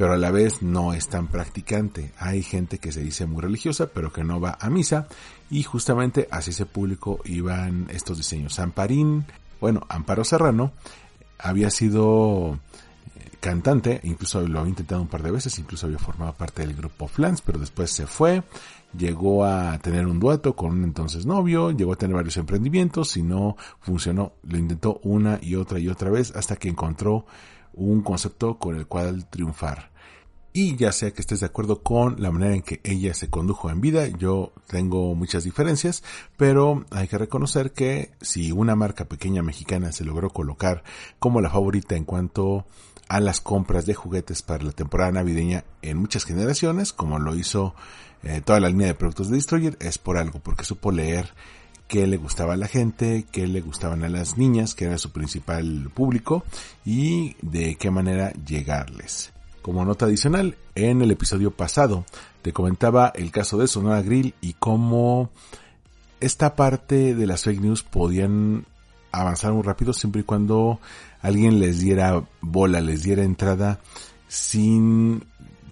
pero 0.00 0.14
a 0.14 0.16
la 0.16 0.30
vez 0.30 0.62
no 0.62 0.94
es 0.94 1.08
tan 1.08 1.26
practicante. 1.26 2.14
Hay 2.18 2.42
gente 2.42 2.78
que 2.78 2.90
se 2.90 3.02
dice 3.02 3.26
muy 3.26 3.42
religiosa, 3.42 3.88
pero 3.92 4.10
que 4.10 4.24
no 4.24 4.40
va 4.40 4.56
a 4.58 4.70
misa, 4.70 5.08
y 5.50 5.62
justamente 5.62 6.26
así 6.30 6.52
ese 6.52 6.64
público 6.64 7.20
iban 7.26 7.86
estos 7.90 8.16
diseños. 8.16 8.58
Amparín, 8.60 9.26
bueno, 9.60 9.82
Amparo 9.90 10.24
Serrano, 10.24 10.72
había 11.38 11.68
sido 11.68 12.58
cantante, 13.40 14.00
incluso 14.04 14.40
lo 14.40 14.60
había 14.60 14.70
intentado 14.70 15.02
un 15.02 15.08
par 15.08 15.22
de 15.22 15.32
veces, 15.32 15.58
incluso 15.58 15.84
había 15.84 15.98
formado 15.98 16.32
parte 16.32 16.62
del 16.62 16.74
grupo 16.74 17.06
Flans, 17.06 17.42
pero 17.42 17.58
después 17.58 17.90
se 17.90 18.06
fue, 18.06 18.42
llegó 18.96 19.44
a 19.44 19.76
tener 19.80 20.06
un 20.06 20.18
dueto 20.18 20.56
con 20.56 20.70
un 20.78 20.84
entonces 20.84 21.26
novio, 21.26 21.72
llegó 21.72 21.92
a 21.92 21.96
tener 21.96 22.16
varios 22.16 22.38
emprendimientos, 22.38 23.18
y 23.18 23.22
no 23.22 23.58
funcionó, 23.80 24.32
lo 24.44 24.56
intentó 24.56 24.98
una 25.02 25.38
y 25.42 25.56
otra 25.56 25.78
y 25.78 25.88
otra 25.88 26.08
vez 26.08 26.34
hasta 26.34 26.56
que 26.56 26.70
encontró 26.70 27.26
un 27.74 28.00
concepto 28.00 28.58
con 28.58 28.76
el 28.76 28.86
cual 28.86 29.26
triunfar. 29.28 29.89
Y 30.52 30.76
ya 30.76 30.90
sea 30.90 31.12
que 31.12 31.20
estés 31.20 31.40
de 31.40 31.46
acuerdo 31.46 31.82
con 31.82 32.20
la 32.20 32.32
manera 32.32 32.54
en 32.54 32.62
que 32.62 32.80
ella 32.82 33.14
se 33.14 33.30
condujo 33.30 33.70
en 33.70 33.80
vida, 33.80 34.08
yo 34.08 34.52
tengo 34.66 35.14
muchas 35.14 35.44
diferencias, 35.44 36.02
pero 36.36 36.84
hay 36.90 37.06
que 37.06 37.18
reconocer 37.18 37.72
que 37.72 38.10
si 38.20 38.50
una 38.50 38.74
marca 38.74 39.04
pequeña 39.04 39.42
mexicana 39.42 39.92
se 39.92 40.04
logró 40.04 40.30
colocar 40.30 40.82
como 41.20 41.40
la 41.40 41.50
favorita 41.50 41.94
en 41.94 42.04
cuanto 42.04 42.66
a 43.08 43.20
las 43.20 43.40
compras 43.40 43.86
de 43.86 43.94
juguetes 43.94 44.42
para 44.42 44.64
la 44.64 44.72
temporada 44.72 45.12
navideña 45.12 45.64
en 45.82 45.98
muchas 45.98 46.24
generaciones, 46.24 46.92
como 46.92 47.20
lo 47.20 47.36
hizo 47.36 47.74
eh, 48.24 48.40
toda 48.44 48.58
la 48.58 48.68
línea 48.68 48.88
de 48.88 48.94
productos 48.94 49.30
de 49.30 49.36
Destroyer, 49.36 49.76
es 49.80 49.98
por 49.98 50.16
algo, 50.16 50.40
porque 50.40 50.64
supo 50.64 50.90
leer 50.90 51.32
qué 51.86 52.06
le 52.06 52.16
gustaba 52.16 52.54
a 52.54 52.56
la 52.56 52.68
gente, 52.68 53.26
qué 53.32 53.46
le 53.46 53.60
gustaban 53.60 54.04
a 54.04 54.08
las 54.08 54.36
niñas, 54.36 54.74
que 54.74 54.84
era 54.84 54.98
su 54.98 55.10
principal 55.10 55.90
público, 55.92 56.44
y 56.84 57.36
de 57.42 57.74
qué 57.76 57.90
manera 57.90 58.32
llegarles. 58.32 59.29
Como 59.62 59.84
nota 59.84 60.06
adicional, 60.06 60.56
en 60.74 61.02
el 61.02 61.10
episodio 61.10 61.50
pasado 61.50 62.06
te 62.42 62.52
comentaba 62.52 63.12
el 63.14 63.30
caso 63.30 63.58
de 63.58 63.68
Sonora 63.68 64.00
Grill 64.00 64.34
y 64.40 64.54
cómo 64.54 65.30
esta 66.20 66.56
parte 66.56 67.14
de 67.14 67.26
las 67.26 67.44
fake 67.44 67.60
news 67.60 67.82
podían 67.82 68.64
avanzar 69.12 69.52
muy 69.52 69.62
rápido 69.62 69.92
siempre 69.92 70.22
y 70.22 70.24
cuando 70.24 70.80
alguien 71.20 71.60
les 71.60 71.80
diera 71.80 72.24
bola, 72.40 72.80
les 72.80 73.02
diera 73.02 73.22
entrada 73.22 73.80
sin 74.28 75.24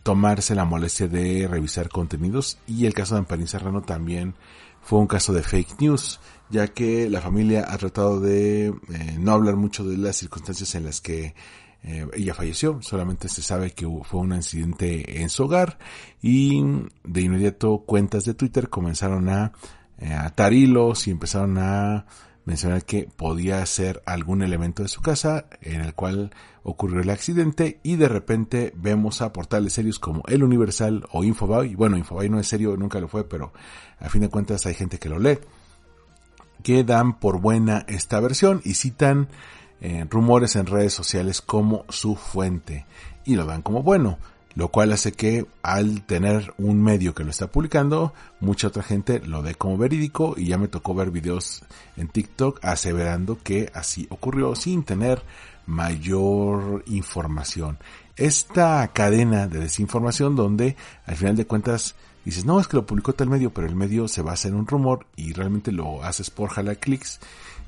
tomarse 0.02 0.54
la 0.54 0.64
molestia 0.64 1.08
de 1.08 1.46
revisar 1.48 1.88
contenidos. 1.88 2.58
Y 2.66 2.86
el 2.86 2.94
caso 2.94 3.14
de 3.14 3.20
Amparín 3.20 3.46
Serrano 3.46 3.82
también 3.82 4.34
fue 4.82 4.98
un 4.98 5.06
caso 5.06 5.32
de 5.32 5.42
fake 5.42 5.80
news, 5.80 6.20
ya 6.50 6.68
que 6.68 7.08
la 7.08 7.20
familia 7.20 7.66
ha 7.68 7.78
tratado 7.78 8.20
de 8.20 8.68
eh, 8.68 9.16
no 9.18 9.32
hablar 9.32 9.56
mucho 9.56 9.84
de 9.84 9.96
las 9.96 10.16
circunstancias 10.16 10.74
en 10.74 10.84
las 10.84 11.00
que 11.00 11.34
eh, 11.82 12.06
ella 12.14 12.34
falleció, 12.34 12.80
solamente 12.82 13.28
se 13.28 13.42
sabe 13.42 13.70
que 13.70 13.86
fue 14.02 14.20
un 14.20 14.32
incidente 14.32 15.22
en 15.22 15.28
su 15.28 15.44
hogar 15.44 15.78
y 16.20 16.60
de 17.04 17.20
inmediato 17.20 17.84
cuentas 17.86 18.24
de 18.24 18.34
Twitter 18.34 18.68
comenzaron 18.68 19.28
a, 19.28 19.52
eh, 19.98 20.12
atar 20.12 20.52
y 20.52 20.64
empezaron 21.06 21.58
a 21.58 22.06
mencionar 22.44 22.84
que 22.84 23.08
podía 23.14 23.64
ser 23.66 24.02
algún 24.06 24.42
elemento 24.42 24.82
de 24.82 24.88
su 24.88 25.02
casa 25.02 25.46
en 25.60 25.82
el 25.82 25.94
cual 25.94 26.30
ocurrió 26.62 27.00
el 27.00 27.10
accidente 27.10 27.78
y 27.82 27.96
de 27.96 28.08
repente 28.08 28.72
vemos 28.74 29.20
a 29.20 29.32
portales 29.32 29.74
serios 29.74 29.98
como 29.98 30.22
El 30.26 30.42
Universal 30.42 31.04
o 31.12 31.24
Infobay, 31.24 31.74
bueno, 31.74 31.96
Infobay 31.96 32.28
no 32.28 32.40
es 32.40 32.48
serio, 32.48 32.76
nunca 32.76 33.00
lo 33.00 33.08
fue, 33.08 33.28
pero 33.28 33.52
a 34.00 34.08
fin 34.08 34.22
de 34.22 34.28
cuentas 34.28 34.66
hay 34.66 34.74
gente 34.74 34.98
que 34.98 35.08
lo 35.08 35.18
lee, 35.18 35.38
que 36.62 36.84
dan 36.84 37.18
por 37.18 37.40
buena 37.40 37.84
esta 37.86 38.18
versión 38.18 38.62
y 38.64 38.74
citan 38.74 39.28
eh, 39.80 40.06
rumores 40.08 40.56
en 40.56 40.66
redes 40.66 40.92
sociales 40.92 41.40
como 41.40 41.84
su 41.88 42.16
fuente 42.16 42.86
y 43.24 43.36
lo 43.36 43.44
dan 43.44 43.62
como 43.62 43.82
bueno 43.82 44.18
lo 44.58 44.72
cual 44.72 44.92
hace 44.92 45.12
que 45.12 45.46
al 45.62 46.02
tener 46.02 46.52
un 46.58 46.82
medio 46.82 47.14
que 47.14 47.22
lo 47.22 47.30
está 47.30 47.46
publicando, 47.46 48.12
mucha 48.40 48.66
otra 48.66 48.82
gente 48.82 49.20
lo 49.20 49.40
dé 49.40 49.54
como 49.54 49.78
verídico 49.78 50.34
y 50.36 50.46
ya 50.46 50.58
me 50.58 50.66
tocó 50.66 50.96
ver 50.96 51.12
videos 51.12 51.62
en 51.96 52.08
TikTok 52.08 52.58
aseverando 52.64 53.38
que 53.40 53.70
así 53.72 54.08
ocurrió 54.10 54.56
sin 54.56 54.82
tener 54.82 55.22
mayor 55.66 56.82
información. 56.86 57.78
Esta 58.16 58.88
cadena 58.88 59.46
de 59.46 59.60
desinformación 59.60 60.34
donde 60.34 60.74
al 61.06 61.14
final 61.14 61.36
de 61.36 61.46
cuentas 61.46 61.94
dices, 62.24 62.44
no, 62.44 62.58
es 62.58 62.66
que 62.66 62.78
lo 62.78 62.84
publicó 62.84 63.12
tal 63.12 63.28
medio, 63.28 63.50
pero 63.50 63.68
el 63.68 63.76
medio 63.76 64.08
se 64.08 64.22
basa 64.22 64.48
en 64.48 64.56
un 64.56 64.66
rumor 64.66 65.06
y 65.14 65.34
realmente 65.34 65.70
lo 65.70 66.02
haces 66.02 66.30
por 66.30 66.50
jalar 66.50 66.78
clics, 66.78 67.20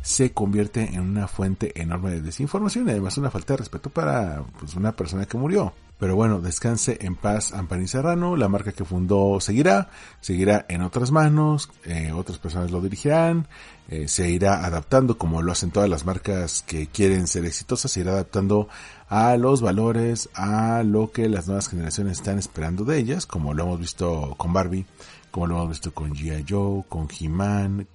se 0.02 0.32
convierte 0.32 0.94
en 0.94 1.00
una 1.00 1.28
fuente 1.28 1.72
enorme 1.80 2.10
de 2.10 2.22
desinformación 2.22 2.88
y 2.88 2.92
además 2.92 3.18
una 3.18 3.30
falta 3.30 3.54
de 3.54 3.58
respeto 3.58 3.90
para 3.90 4.42
pues, 4.58 4.74
una 4.74 4.92
persona 4.92 5.26
que 5.26 5.36
murió. 5.38 5.72
Pero 5.98 6.16
bueno, 6.16 6.40
descanse 6.40 6.96
en 7.02 7.14
paz 7.14 7.52
Ampani 7.52 7.86
Serrano, 7.86 8.34
la 8.34 8.48
marca 8.48 8.72
que 8.72 8.86
fundó 8.86 9.38
seguirá, 9.38 9.90
seguirá 10.22 10.64
en 10.70 10.80
otras 10.80 11.10
manos, 11.10 11.68
eh, 11.84 12.10
otras 12.12 12.38
personas 12.38 12.70
lo 12.70 12.80
dirigirán, 12.80 13.48
eh, 13.88 14.08
se 14.08 14.30
irá 14.30 14.64
adaptando 14.64 15.18
como 15.18 15.42
lo 15.42 15.52
hacen 15.52 15.70
todas 15.70 15.90
las 15.90 16.06
marcas 16.06 16.64
que 16.66 16.86
quieren 16.86 17.26
ser 17.26 17.44
exitosas, 17.44 17.92
se 17.92 18.00
irá 18.00 18.12
adaptando 18.12 18.66
a 19.10 19.36
los 19.36 19.60
valores, 19.60 20.30
a 20.32 20.82
lo 20.84 21.12
que 21.12 21.28
las 21.28 21.48
nuevas 21.48 21.68
generaciones 21.68 22.16
están 22.16 22.38
esperando 22.38 22.84
de 22.84 22.96
ellas, 22.96 23.26
como 23.26 23.52
lo 23.52 23.64
hemos 23.64 23.80
visto 23.80 24.34
con 24.38 24.54
Barbie, 24.54 24.86
como 25.30 25.48
lo 25.48 25.56
hemos 25.56 25.68
visto 25.68 25.92
con 25.92 26.14
G.I. 26.14 26.46
Joe, 26.48 26.82
con 26.88 27.08
He-Man, 27.10 27.86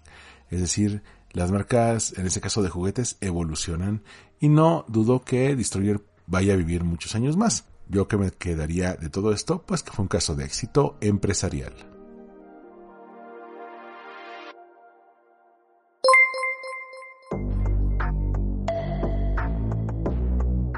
es 0.51 0.59
decir, 0.59 1.01
las 1.35 1.51
marcas, 1.51 2.17
en 2.17 2.25
este 2.25 2.39
caso 2.39 2.63
de 2.63 2.69
juguetes, 2.69 3.17
evolucionan 3.19 4.03
y 4.39 4.47
no 4.47 4.85
dudo 4.87 5.21
que 5.21 5.55
Destroyer 5.55 6.01
vaya 6.27 6.53
a 6.53 6.57
vivir 6.57 6.85
muchos 6.85 7.13
años 7.13 7.35
más. 7.35 7.65
Yo 7.89 8.07
que 8.07 8.17
me 8.17 8.31
quedaría 8.31 8.95
de 8.95 9.09
todo 9.09 9.33
esto, 9.33 9.61
pues 9.63 9.83
que 9.83 9.91
fue 9.91 10.03
un 10.03 10.07
caso 10.07 10.33
de 10.33 10.45
éxito 10.45 10.97
empresarial. 11.01 11.73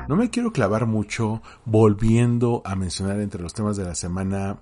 No 0.10 0.16
me 0.16 0.32
quiero 0.32 0.52
clavar 0.52 0.88
mucho 0.88 1.44
volviendo 1.66 2.64
a 2.66 2.76
mencionar 2.76 3.20
entre 3.20 3.44
los 3.44 3.54
temas 3.54 3.78
de 3.78 3.84
la 3.84 3.94
semana 3.94 4.62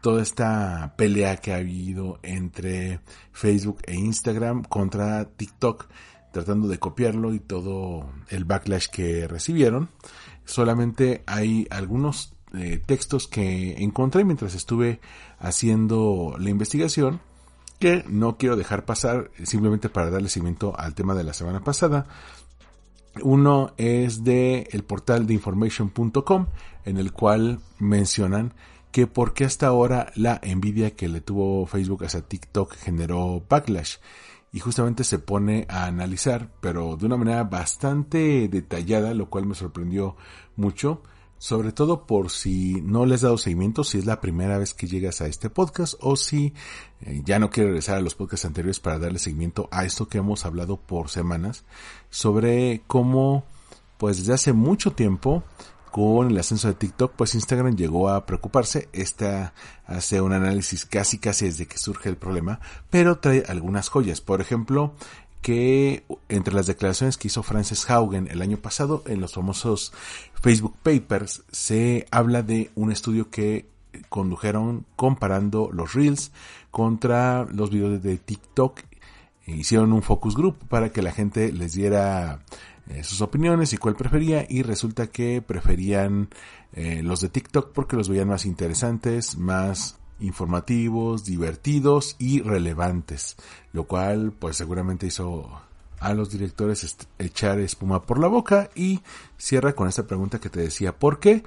toda 0.00 0.22
esta 0.22 0.94
pelea 0.96 1.36
que 1.36 1.52
ha 1.52 1.56
habido 1.56 2.18
entre 2.22 3.00
Facebook 3.32 3.78
e 3.86 3.94
Instagram 3.94 4.62
contra 4.64 5.24
TikTok, 5.24 5.86
tratando 6.32 6.68
de 6.68 6.78
copiarlo 6.78 7.34
y 7.34 7.40
todo 7.40 8.10
el 8.28 8.44
backlash 8.44 8.86
que 8.88 9.26
recibieron 9.26 9.88
solamente 10.50 11.22
hay 11.26 11.66
algunos 11.70 12.34
eh, 12.54 12.82
textos 12.84 13.28
que 13.28 13.82
encontré 13.82 14.24
mientras 14.24 14.54
estuve 14.54 15.00
haciendo 15.38 16.34
la 16.38 16.50
investigación 16.50 17.20
que 17.78 18.04
no 18.08 18.36
quiero 18.36 18.56
dejar 18.56 18.84
pasar 18.84 19.30
simplemente 19.44 19.88
para 19.88 20.10
darle 20.10 20.28
seguimiento 20.28 20.78
al 20.78 20.94
tema 20.94 21.14
de 21.14 21.24
la 21.24 21.32
semana 21.32 21.64
pasada. 21.64 22.06
Uno 23.22 23.72
es 23.78 24.22
de 24.22 24.68
el 24.72 24.84
portal 24.84 25.26
de 25.26 25.34
information.com 25.34 26.46
en 26.84 26.96
el 26.98 27.12
cual 27.12 27.60
mencionan 27.78 28.52
que 28.90 29.06
por 29.06 29.34
qué 29.34 29.44
hasta 29.44 29.66
ahora 29.66 30.12
la 30.14 30.40
envidia 30.42 30.96
que 30.96 31.08
le 31.08 31.20
tuvo 31.20 31.66
Facebook 31.66 32.04
hacia 32.04 32.22
TikTok 32.22 32.74
generó 32.74 33.42
backlash. 33.48 33.96
Y 34.52 34.58
justamente 34.58 35.04
se 35.04 35.20
pone 35.20 35.64
a 35.68 35.84
analizar, 35.84 36.50
pero 36.60 36.96
de 36.96 37.06
una 37.06 37.16
manera 37.16 37.44
bastante 37.44 38.48
detallada, 38.48 39.14
lo 39.14 39.30
cual 39.30 39.46
me 39.46 39.54
sorprendió 39.54 40.16
mucho, 40.56 41.02
sobre 41.40 41.72
todo 41.72 42.04
por 42.04 42.30
si 42.30 42.82
no 42.82 43.06
les 43.06 43.22
he 43.22 43.26
dado 43.26 43.38
seguimiento, 43.38 43.82
si 43.82 43.96
es 43.96 44.04
la 44.04 44.20
primera 44.20 44.58
vez 44.58 44.74
que 44.74 44.86
llegas 44.86 45.22
a 45.22 45.26
este 45.26 45.48
podcast 45.48 45.94
o 46.00 46.14
si 46.14 46.52
eh, 47.00 47.22
ya 47.24 47.38
no 47.38 47.48
quieres 47.48 47.70
regresar 47.70 47.96
a 47.96 48.02
los 48.02 48.14
podcasts 48.14 48.44
anteriores 48.44 48.78
para 48.78 48.98
darle 48.98 49.18
seguimiento 49.18 49.66
a 49.70 49.86
esto 49.86 50.06
que 50.06 50.18
hemos 50.18 50.44
hablado 50.44 50.76
por 50.76 51.08
semanas, 51.08 51.64
sobre 52.10 52.82
cómo, 52.86 53.44
pues 53.98 54.18
desde 54.18 54.34
hace 54.34 54.52
mucho 54.52 54.90
tiempo, 54.90 55.42
con 55.90 56.30
el 56.30 56.38
ascenso 56.38 56.68
de 56.68 56.74
TikTok, 56.74 57.12
pues 57.16 57.34
Instagram 57.34 57.76
llegó 57.76 58.08
a 58.08 58.26
preocuparse. 58.26 58.88
Esta 58.92 59.52
hace 59.86 60.20
un 60.20 60.32
análisis 60.32 60.86
casi 60.86 61.18
casi 61.18 61.46
desde 61.46 61.66
que 61.66 61.78
surge 61.78 62.08
el 62.08 62.16
problema, 62.16 62.60
pero 62.90 63.18
trae 63.18 63.44
algunas 63.48 63.88
joyas. 63.88 64.20
Por 64.20 64.40
ejemplo, 64.40 64.94
que 65.42 66.04
entre 66.28 66.54
las 66.54 66.66
declaraciones 66.66 67.16
que 67.16 67.28
hizo 67.28 67.42
Frances 67.42 67.88
Haugen 67.88 68.28
el 68.30 68.42
año 68.42 68.58
pasado 68.58 69.02
en 69.06 69.20
los 69.20 69.34
famosos 69.34 69.92
Facebook 70.34 70.76
Papers 70.82 71.42
se 71.50 72.06
habla 72.10 72.42
de 72.42 72.70
un 72.74 72.92
estudio 72.92 73.30
que 73.30 73.66
condujeron 74.08 74.86
comparando 74.96 75.70
los 75.72 75.94
Reels 75.94 76.32
contra 76.70 77.46
los 77.46 77.70
videos 77.70 78.02
de 78.02 78.18
TikTok. 78.18 78.80
Hicieron 79.46 79.92
un 79.92 80.02
focus 80.02 80.36
group 80.36 80.56
para 80.68 80.90
que 80.90 81.02
la 81.02 81.10
gente 81.10 81.52
les 81.52 81.72
diera 81.72 82.40
eh, 82.90 83.04
sus 83.04 83.20
opiniones 83.20 83.72
y 83.72 83.76
cuál 83.76 83.94
prefería 83.94 84.44
y 84.48 84.62
resulta 84.62 85.06
que 85.06 85.42
preferían 85.42 86.28
eh, 86.72 87.02
los 87.04 87.20
de 87.20 87.28
TikTok 87.28 87.72
porque 87.72 87.96
los 87.96 88.08
veían 88.08 88.26
más 88.26 88.44
interesantes, 88.46 89.38
más 89.38 89.96
informativos, 90.18 91.24
divertidos 91.24 92.16
y 92.18 92.42
relevantes, 92.42 93.36
lo 93.72 93.84
cual 93.84 94.32
pues 94.32 94.56
seguramente 94.56 95.06
hizo 95.06 95.48
a 96.00 96.14
los 96.14 96.30
directores 96.30 96.96
echar 97.20 97.60
espuma 97.60 98.02
por 98.02 98.18
la 98.18 98.26
boca 98.26 98.70
y 98.74 99.02
cierra 99.36 99.74
con 99.74 99.86
esta 99.86 100.08
pregunta 100.08 100.40
que 100.40 100.50
te 100.50 100.60
decía, 100.60 100.98
¿por 100.98 101.20
qué? 101.20 101.44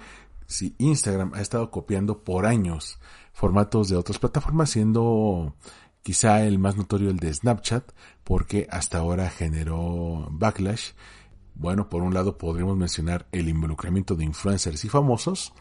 Si 0.47 0.75
Instagram 0.77 1.33
ha 1.33 1.41
estado 1.41 1.71
copiando 1.71 2.19
por 2.19 2.45
años 2.45 2.99
formatos 3.33 3.89
de 3.89 3.97
otras 3.97 4.17
plataformas, 4.17 4.69
siendo 4.69 5.55
quizá 6.03 6.43
el 6.45 6.57
más 6.57 6.77
notorio 6.77 7.09
el 7.09 7.17
de 7.17 7.33
Snapchat, 7.33 7.91
porque 8.23 8.65
hasta 8.69 8.99
ahora 8.99 9.29
generó 9.29 10.27
backlash 10.31 10.91
bueno, 11.55 11.89
por 11.89 12.01
un 12.01 12.13
lado 12.13 12.37
podríamos 12.37 12.77
mencionar 12.77 13.27
el 13.31 13.49
involucramiento 13.49 14.15
de 14.15 14.25
influencers 14.25 14.83
y 14.85 14.89
famosos, 14.89 15.53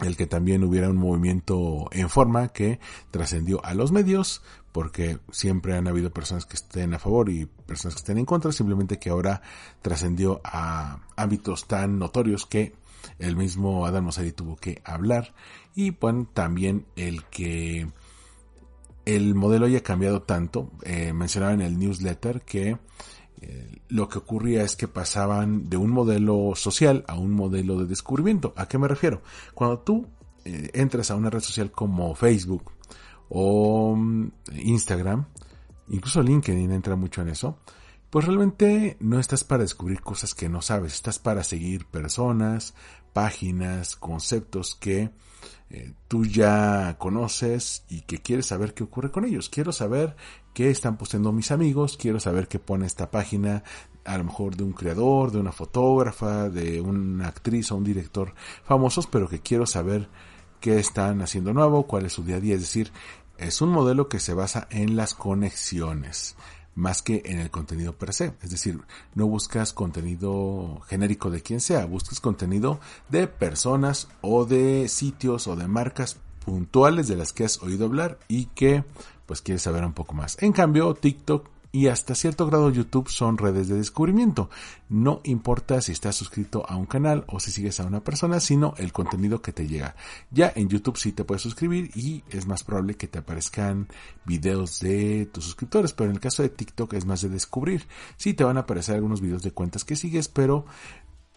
el 0.00 0.16
que 0.16 0.26
también 0.26 0.64
hubiera 0.64 0.88
un 0.88 0.96
movimiento 0.96 1.88
en 1.92 2.08
forma 2.08 2.48
que 2.48 2.80
trascendió 3.10 3.64
a 3.64 3.74
los 3.74 3.92
medios, 3.92 4.42
porque 4.72 5.18
siempre 5.30 5.76
han 5.76 5.86
habido 5.86 6.12
personas 6.12 6.46
que 6.46 6.56
estén 6.56 6.94
a 6.94 6.98
favor 6.98 7.28
y 7.28 7.46
personas 7.46 7.94
que 7.94 8.00
estén 8.00 8.18
en 8.18 8.24
contra, 8.24 8.52
simplemente 8.52 8.98
que 8.98 9.10
ahora 9.10 9.42
trascendió 9.82 10.40
a 10.44 10.98
ámbitos 11.16 11.68
tan 11.68 11.98
notorios 11.98 12.46
que 12.46 12.74
el 13.18 13.36
mismo 13.36 13.86
Adam 13.86 14.04
Mosseri 14.04 14.32
tuvo 14.32 14.56
que 14.56 14.80
hablar. 14.84 15.34
Y 15.74 15.90
bueno, 15.90 16.26
también 16.32 16.86
el 16.96 17.24
que 17.24 17.88
el 19.04 19.34
modelo 19.34 19.66
haya 19.66 19.82
cambiado 19.82 20.22
tanto, 20.22 20.70
eh, 20.82 21.12
mencionaba 21.12 21.52
en 21.52 21.60
el 21.60 21.78
newsletter 21.78 22.42
que 22.42 22.78
eh, 23.44 23.80
lo 23.88 24.08
que 24.08 24.18
ocurría 24.18 24.62
es 24.62 24.76
que 24.76 24.86
pasaban 24.86 25.68
de 25.68 25.76
un 25.76 25.90
modelo 25.90 26.52
social 26.54 27.04
a 27.08 27.18
un 27.18 27.32
modelo 27.32 27.76
de 27.76 27.86
descubrimiento. 27.86 28.54
¿A 28.56 28.68
qué 28.68 28.78
me 28.78 28.86
refiero? 28.86 29.22
Cuando 29.52 29.80
tú 29.80 30.06
eh, 30.44 30.70
entras 30.74 31.10
a 31.10 31.16
una 31.16 31.28
red 31.28 31.40
social 31.40 31.72
como 31.72 32.14
Facebook 32.14 32.70
o 33.28 33.96
mm, 33.96 34.30
Instagram, 34.58 35.26
incluso 35.88 36.22
LinkedIn 36.22 36.70
entra 36.70 36.94
mucho 36.94 37.20
en 37.22 37.30
eso, 37.30 37.58
pues 38.12 38.26
realmente 38.26 38.98
no 39.00 39.18
estás 39.18 39.42
para 39.42 39.62
descubrir 39.62 40.02
cosas 40.02 40.34
que 40.34 40.50
no 40.50 40.60
sabes, 40.60 40.92
estás 40.92 41.18
para 41.18 41.42
seguir 41.42 41.86
personas, 41.86 42.74
páginas, 43.14 43.96
conceptos 43.96 44.76
que 44.78 45.08
eh, 45.70 45.94
tú 46.08 46.26
ya 46.26 46.98
conoces 46.98 47.86
y 47.88 48.02
que 48.02 48.18
quieres 48.18 48.44
saber 48.44 48.74
qué 48.74 48.84
ocurre 48.84 49.10
con 49.10 49.24
ellos. 49.24 49.48
Quiero 49.48 49.72
saber 49.72 50.14
qué 50.52 50.68
están 50.68 50.98
posteando 50.98 51.32
mis 51.32 51.52
amigos, 51.52 51.96
quiero 51.96 52.20
saber 52.20 52.48
qué 52.48 52.58
pone 52.58 52.84
esta 52.84 53.10
página, 53.10 53.64
a 54.04 54.18
lo 54.18 54.24
mejor 54.24 54.56
de 54.56 54.64
un 54.64 54.74
creador, 54.74 55.32
de 55.32 55.38
una 55.38 55.52
fotógrafa, 55.52 56.50
de 56.50 56.82
una 56.82 57.28
actriz 57.28 57.72
o 57.72 57.76
un 57.76 57.84
director 57.84 58.34
famosos, 58.62 59.06
pero 59.06 59.26
que 59.26 59.40
quiero 59.40 59.64
saber 59.64 60.10
qué 60.60 60.78
están 60.78 61.22
haciendo 61.22 61.54
nuevo, 61.54 61.86
cuál 61.86 62.04
es 62.04 62.12
su 62.12 62.24
día 62.24 62.36
a 62.36 62.40
día. 62.40 62.56
Es 62.56 62.60
decir, 62.60 62.92
es 63.38 63.62
un 63.62 63.70
modelo 63.70 64.10
que 64.10 64.20
se 64.20 64.34
basa 64.34 64.68
en 64.70 64.96
las 64.96 65.14
conexiones 65.14 66.36
más 66.74 67.02
que 67.02 67.22
en 67.26 67.38
el 67.38 67.50
contenido 67.50 67.92
per 67.92 68.12
se. 68.14 68.32
Es 68.42 68.50
decir, 68.50 68.80
no 69.14 69.26
buscas 69.26 69.72
contenido 69.72 70.80
genérico 70.86 71.30
de 71.30 71.42
quien 71.42 71.60
sea, 71.60 71.84
buscas 71.84 72.20
contenido 72.20 72.80
de 73.08 73.26
personas 73.26 74.08
o 74.20 74.44
de 74.44 74.88
sitios 74.88 75.46
o 75.46 75.56
de 75.56 75.68
marcas 75.68 76.18
puntuales 76.44 77.08
de 77.08 77.16
las 77.16 77.32
que 77.32 77.44
has 77.44 77.62
oído 77.62 77.86
hablar 77.86 78.18
y 78.28 78.46
que 78.46 78.84
pues 79.26 79.40
quieres 79.42 79.62
saber 79.62 79.84
un 79.84 79.92
poco 79.92 80.14
más. 80.14 80.36
En 80.42 80.52
cambio, 80.52 80.94
TikTok 80.94 81.51
y 81.72 81.86
hasta 81.86 82.14
cierto 82.14 82.46
grado 82.46 82.68
YouTube 82.68 83.08
son 83.08 83.38
redes 83.38 83.66
de 83.66 83.76
descubrimiento. 83.76 84.50
No 84.90 85.22
importa 85.24 85.80
si 85.80 85.92
estás 85.92 86.14
suscrito 86.14 86.64
a 86.68 86.76
un 86.76 86.84
canal 86.84 87.24
o 87.28 87.40
si 87.40 87.50
sigues 87.50 87.80
a 87.80 87.86
una 87.86 88.04
persona, 88.04 88.40
sino 88.40 88.74
el 88.76 88.92
contenido 88.92 89.40
que 89.40 89.52
te 89.52 89.66
llega. 89.66 89.96
Ya 90.30 90.52
en 90.54 90.68
YouTube 90.68 90.98
sí 90.98 91.12
te 91.12 91.24
puedes 91.24 91.42
suscribir 91.42 91.90
y 91.94 92.22
es 92.28 92.46
más 92.46 92.62
probable 92.62 92.94
que 92.94 93.08
te 93.08 93.18
aparezcan 93.18 93.88
videos 94.26 94.80
de 94.80 95.26
tus 95.32 95.44
suscriptores, 95.44 95.94
pero 95.94 96.10
en 96.10 96.16
el 96.16 96.20
caso 96.20 96.42
de 96.42 96.50
TikTok 96.50 96.92
es 96.92 97.06
más 97.06 97.22
de 97.22 97.30
descubrir. 97.30 97.86
Sí 98.18 98.34
te 98.34 98.44
van 98.44 98.58
a 98.58 98.60
aparecer 98.60 98.96
algunos 98.96 99.22
videos 99.22 99.42
de 99.42 99.52
cuentas 99.52 99.84
que 99.84 99.96
sigues, 99.96 100.28
pero 100.28 100.66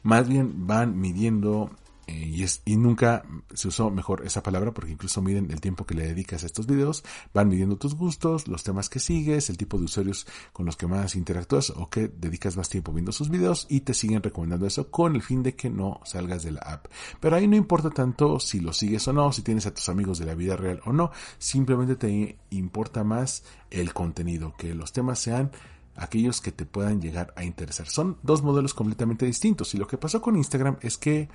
más 0.03 0.27
bien 0.27 0.67
van 0.67 0.99
midiendo 0.99 1.71
eh, 2.07 2.31
y, 2.33 2.43
es, 2.43 2.61
y 2.65 2.77
nunca 2.77 3.23
se 3.53 3.67
usó 3.67 3.89
mejor 3.89 4.25
esa 4.25 4.43
palabra 4.43 4.73
porque 4.73 4.91
incluso 4.91 5.21
miden 5.21 5.51
el 5.51 5.61
tiempo 5.61 5.85
que 5.85 5.95
le 5.95 6.07
dedicas 6.07 6.43
a 6.43 6.45
estos 6.45 6.67
videos, 6.67 7.03
van 7.33 7.49
midiendo 7.49 7.77
tus 7.77 7.95
gustos, 7.95 8.47
los 8.47 8.63
temas 8.63 8.89
que 8.89 8.99
sigues, 8.99 9.49
el 9.49 9.57
tipo 9.57 9.77
de 9.77 9.85
usuarios 9.85 10.27
con 10.53 10.65
los 10.65 10.77
que 10.77 10.87
más 10.87 11.15
interactúas 11.15 11.71
o 11.71 11.89
que 11.89 12.07
dedicas 12.07 12.57
más 12.57 12.69
tiempo 12.69 12.91
viendo 12.91 13.11
sus 13.11 13.29
videos 13.29 13.65
y 13.69 13.81
te 13.81 13.93
siguen 13.93 14.21
recomendando 14.21 14.67
eso 14.67 14.91
con 14.91 15.15
el 15.15 15.21
fin 15.21 15.43
de 15.43 15.55
que 15.55 15.69
no 15.69 15.99
salgas 16.03 16.43
de 16.43 16.51
la 16.51 16.61
app. 16.61 16.87
Pero 17.19 17.35
ahí 17.35 17.47
no 17.47 17.55
importa 17.55 17.89
tanto 17.89 18.39
si 18.39 18.59
lo 18.59 18.73
sigues 18.73 19.07
o 19.07 19.13
no, 19.13 19.31
si 19.31 19.41
tienes 19.41 19.65
a 19.65 19.73
tus 19.73 19.89
amigos 19.89 20.19
de 20.19 20.25
la 20.25 20.35
vida 20.35 20.55
real 20.55 20.81
o 20.85 20.93
no, 20.93 21.11
simplemente 21.37 21.95
te 21.95 22.37
importa 22.51 23.03
más 23.03 23.43
el 23.71 23.93
contenido, 23.93 24.53
que 24.57 24.73
los 24.73 24.93
temas 24.93 25.19
sean 25.19 25.51
aquellos 25.95 26.41
que 26.41 26.51
te 26.51 26.65
puedan 26.65 27.01
llegar 27.01 27.33
a 27.35 27.43
interesar. 27.43 27.87
Son 27.87 28.17
dos 28.23 28.41
modelos 28.41 28.73
completamente 28.73 29.25
distintos 29.25 29.73
y 29.73 29.77
lo 29.77 29.87
que 29.87 29.97
pasó 29.97 30.21
con 30.21 30.35
Instagram 30.35 30.77
es 30.81 30.97
que 30.97 31.29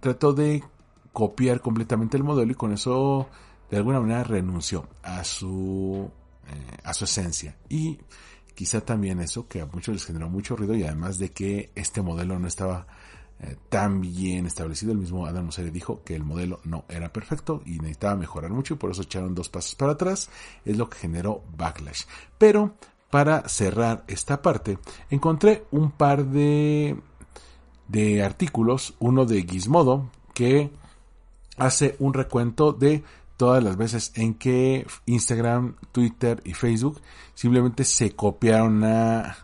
trató 0.00 0.32
de 0.32 0.64
copiar 1.12 1.60
completamente 1.60 2.16
el 2.16 2.24
modelo 2.24 2.52
y 2.52 2.54
con 2.54 2.72
eso 2.72 3.28
de 3.70 3.76
alguna 3.76 4.00
manera 4.00 4.24
renunció 4.24 4.88
a 5.02 5.22
su 5.24 6.10
eh, 6.46 6.76
a 6.84 6.94
su 6.94 7.04
esencia. 7.04 7.56
Y 7.68 7.98
quizá 8.54 8.80
también 8.80 9.20
eso 9.20 9.46
que 9.46 9.60
a 9.60 9.66
muchos 9.66 9.94
les 9.94 10.04
generó 10.04 10.28
mucho 10.28 10.56
ruido 10.56 10.74
y 10.74 10.82
además 10.82 11.18
de 11.18 11.30
que 11.30 11.70
este 11.74 12.02
modelo 12.02 12.38
no 12.38 12.48
estaba 12.48 12.86
eh, 13.42 13.56
tan 13.68 14.00
bien 14.00 14.46
establecido 14.46 14.92
el 14.92 14.98
mismo 14.98 15.24
Adam 15.24 15.46
Mosseri 15.46 15.70
dijo 15.70 16.02
que 16.04 16.14
el 16.14 16.24
modelo 16.24 16.60
no 16.64 16.84
era 16.88 17.10
perfecto 17.10 17.62
y 17.64 17.78
necesitaba 17.78 18.16
mejorar 18.16 18.50
mucho 18.50 18.74
y 18.74 18.76
por 18.76 18.90
eso 18.90 19.02
echaron 19.02 19.34
dos 19.34 19.48
pasos 19.48 19.74
para 19.76 19.92
atrás. 19.92 20.28
Es 20.64 20.76
lo 20.76 20.90
que 20.90 20.98
generó 20.98 21.42
backlash. 21.56 22.02
Pero 22.36 22.74
para 23.10 23.48
cerrar 23.48 24.04
esta 24.08 24.42
parte 24.42 24.78
encontré 25.08 25.64
un 25.70 25.90
par 25.90 26.26
de 26.26 27.00
de 27.90 28.22
artículos 28.22 28.94
uno 28.98 29.24
de 29.24 29.42
Gizmodo 29.42 30.10
que 30.32 30.70
hace 31.56 31.96
un 31.98 32.14
recuento 32.14 32.72
de 32.72 33.02
todas 33.36 33.62
las 33.64 33.76
veces 33.76 34.12
en 34.16 34.34
que 34.34 34.86
Instagram, 35.06 35.76
Twitter 35.92 36.40
y 36.44 36.54
Facebook 36.54 37.00
simplemente 37.34 37.84
se 37.84 38.12
copiaron 38.12 38.84
a, 38.84 39.36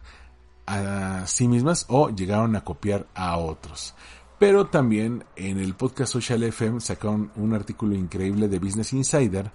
sí 1.27 1.49
mismas 1.49 1.87
o 1.89 2.11
llegaron 2.11 2.57
a 2.57 2.63
copiar 2.63 3.07
a 3.15 3.39
otros. 3.39 3.95
Pero 4.39 4.67
también 4.67 5.25
en 5.37 5.59
el 5.59 5.75
podcast 5.75 6.13
Social 6.13 6.43
FM 6.43 6.81
sacaron 6.81 7.31
un 7.37 7.55
artículo 7.55 7.95
increíble 7.95 8.49
de 8.49 8.59
Business 8.59 8.93
Insider 8.93 9.51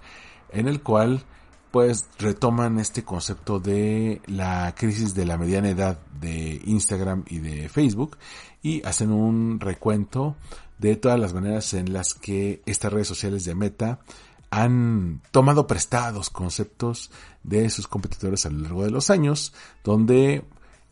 en 0.50 0.68
el 0.68 0.82
cual 0.82 1.24
pues 1.72 2.06
retoman 2.18 2.78
este 2.78 3.02
concepto 3.02 3.58
de 3.58 4.20
la 4.26 4.74
crisis 4.76 5.14
de 5.14 5.24
la 5.24 5.38
mediana 5.38 5.70
edad 5.70 5.98
de 6.20 6.60
Instagram 6.66 7.24
y 7.28 7.38
de 7.38 7.68
Facebook 7.68 8.18
y 8.62 8.84
hacen 8.86 9.10
un 9.10 9.58
recuento 9.58 10.36
de 10.78 10.96
todas 10.96 11.18
las 11.18 11.32
maneras 11.32 11.72
en 11.74 11.92
las 11.92 12.14
que 12.14 12.62
estas 12.66 12.92
redes 12.92 13.08
sociales 13.08 13.44
de 13.44 13.54
Meta 13.54 14.00
han 14.50 15.22
tomado 15.30 15.66
prestados 15.66 16.28
conceptos 16.28 17.10
de 17.42 17.70
sus 17.70 17.88
competidores 17.88 18.44
a 18.44 18.50
lo 18.50 18.58
largo 18.58 18.84
de 18.84 18.90
los 18.90 19.08
años, 19.08 19.54
donde 19.82 20.44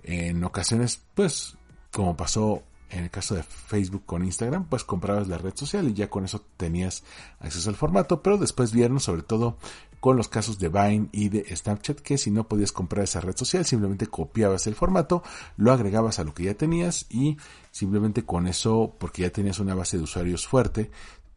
en 0.03 0.43
ocasiones, 0.45 1.03
pues, 1.15 1.59
como 1.93 2.17
pasó 2.17 2.63
en 2.91 3.05
el 3.05 3.11
caso 3.11 3.35
de 3.35 3.43
Facebook 3.43 4.05
con 4.05 4.25
Instagram, 4.25 4.65
pues 4.65 4.85
comprabas 4.85 5.29
la 5.29 5.39
red 5.39 5.55
social 5.55 5.89
y 5.89 5.95
ya 5.95 6.11
con 6.11 6.25
eso 6.25 6.45
tenías 6.57 7.05
acceso 7.39 7.71
al 7.71 7.77
formato, 7.77 8.23
pero 8.23 8.37
después 8.37 8.73
vieron 8.73 8.99
sobre 8.99 9.23
todo 9.23 9.59
con 10.01 10.17
los 10.17 10.29
casos 10.29 10.59
de 10.59 10.69
Vine 10.69 11.09
y 11.13 11.29
de 11.29 11.55
Snapchat 11.55 12.01
que 12.01 12.19
si 12.19 12.31
no 12.31 12.49
podías 12.49 12.73
comprar 12.73 13.05
esa 13.05 13.21
red 13.21 13.37
social 13.37 13.65
simplemente 13.65 14.07
copiabas 14.07 14.67
el 14.67 14.75
formato, 14.75 15.23
lo 15.57 15.73
agregabas 15.73 16.19
a 16.19 16.25
lo 16.25 16.35
que 16.35 16.45
ya 16.45 16.55
tenías 16.55 17.07
y 17.11 17.37
simplemente 17.71 18.25
con 18.25 18.47
eso, 18.47 18.97
porque 18.99 19.23
ya 19.23 19.31
tenías 19.31 19.61
una 19.61 19.75
base 19.75 19.99
de 19.99 20.05
usuarios 20.05 20.47
fuerte, 20.47 20.91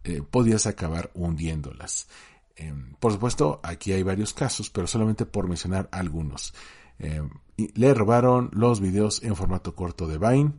eh, 0.03 0.21
podías 0.21 0.65
acabar 0.65 1.11
hundiéndolas. 1.13 2.07
Em, 2.55 2.95
por 2.95 3.11
supuesto, 3.11 3.59
aquí 3.63 3.91
hay 3.91 4.03
varios 4.03 4.33
casos, 4.33 4.69
pero 4.69 4.87
solamente 4.87 5.25
por 5.25 5.47
mencionar 5.47 5.89
algunos. 5.91 6.53
Em, 6.99 7.29
le 7.57 7.93
robaron 7.93 8.49
los 8.53 8.79
videos 8.79 9.23
en 9.23 9.35
formato 9.35 9.75
corto 9.75 10.07
de 10.07 10.17
Vine, 10.17 10.53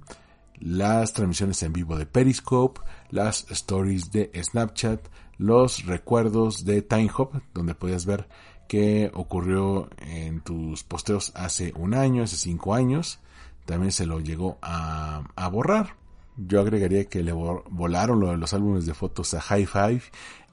las 0.59 1.13
transmisiones 1.13 1.63
en 1.63 1.73
vivo 1.73 1.97
de 1.97 2.07
Periscope, 2.07 2.81
las 3.11 3.47
stories 3.51 4.11
de 4.13 4.31
Snapchat, 4.43 5.09
los 5.39 5.85
recuerdos 5.87 6.65
de 6.65 6.83
TimeHop, 6.83 7.35
donde 7.53 7.75
podías 7.75 8.07
ver 8.07 8.29
qué 8.69 9.11
ocurrió 9.15 9.89
en 9.99 10.41
tus 10.41 10.85
posteos 10.85 11.33
hace 11.35 11.73
un 11.77 11.95
año, 11.95 12.23
hace 12.23 12.37
cinco 12.37 12.75
años. 12.75 13.21
También 13.65 13.93
se 13.93 14.07
lo 14.07 14.21
llegó 14.21 14.59
a, 14.63 15.23
borrar. 15.51 15.97
Yo 16.37 16.61
agregaría 16.61 17.05
que 17.05 17.23
le 17.23 17.33
volaron 17.33 18.21
lo 18.21 18.29
de 18.31 18.37
los 18.37 18.53
álbumes 18.53 18.87
de 18.87 18.95
fotos 18.95 19.35
a 19.35 19.41
High 19.41 19.67
Five 19.67 20.03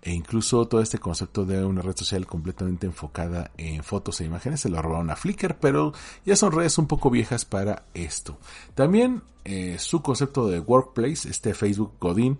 e 0.03 0.13
incluso 0.13 0.67
todo 0.67 0.81
este 0.81 0.97
concepto 0.97 1.45
de 1.45 1.63
una 1.63 1.81
red 1.81 1.95
social 1.95 2.25
completamente 2.25 2.87
enfocada 2.87 3.51
en 3.57 3.83
fotos 3.83 4.19
e 4.19 4.25
imágenes 4.25 4.61
se 4.61 4.69
lo 4.69 4.81
robaron 4.81 5.11
a 5.11 5.15
Flickr, 5.15 5.57
pero 5.59 5.93
ya 6.25 6.35
son 6.35 6.51
redes 6.51 6.77
un 6.77 6.87
poco 6.87 7.09
viejas 7.09 7.45
para 7.45 7.85
esto. 7.93 8.37
También 8.73 9.21
eh, 9.43 9.77
su 9.79 10.01
concepto 10.01 10.47
de 10.47 10.59
Workplace, 10.59 11.29
este 11.29 11.53
Facebook 11.53 11.93
Godin, 11.99 12.39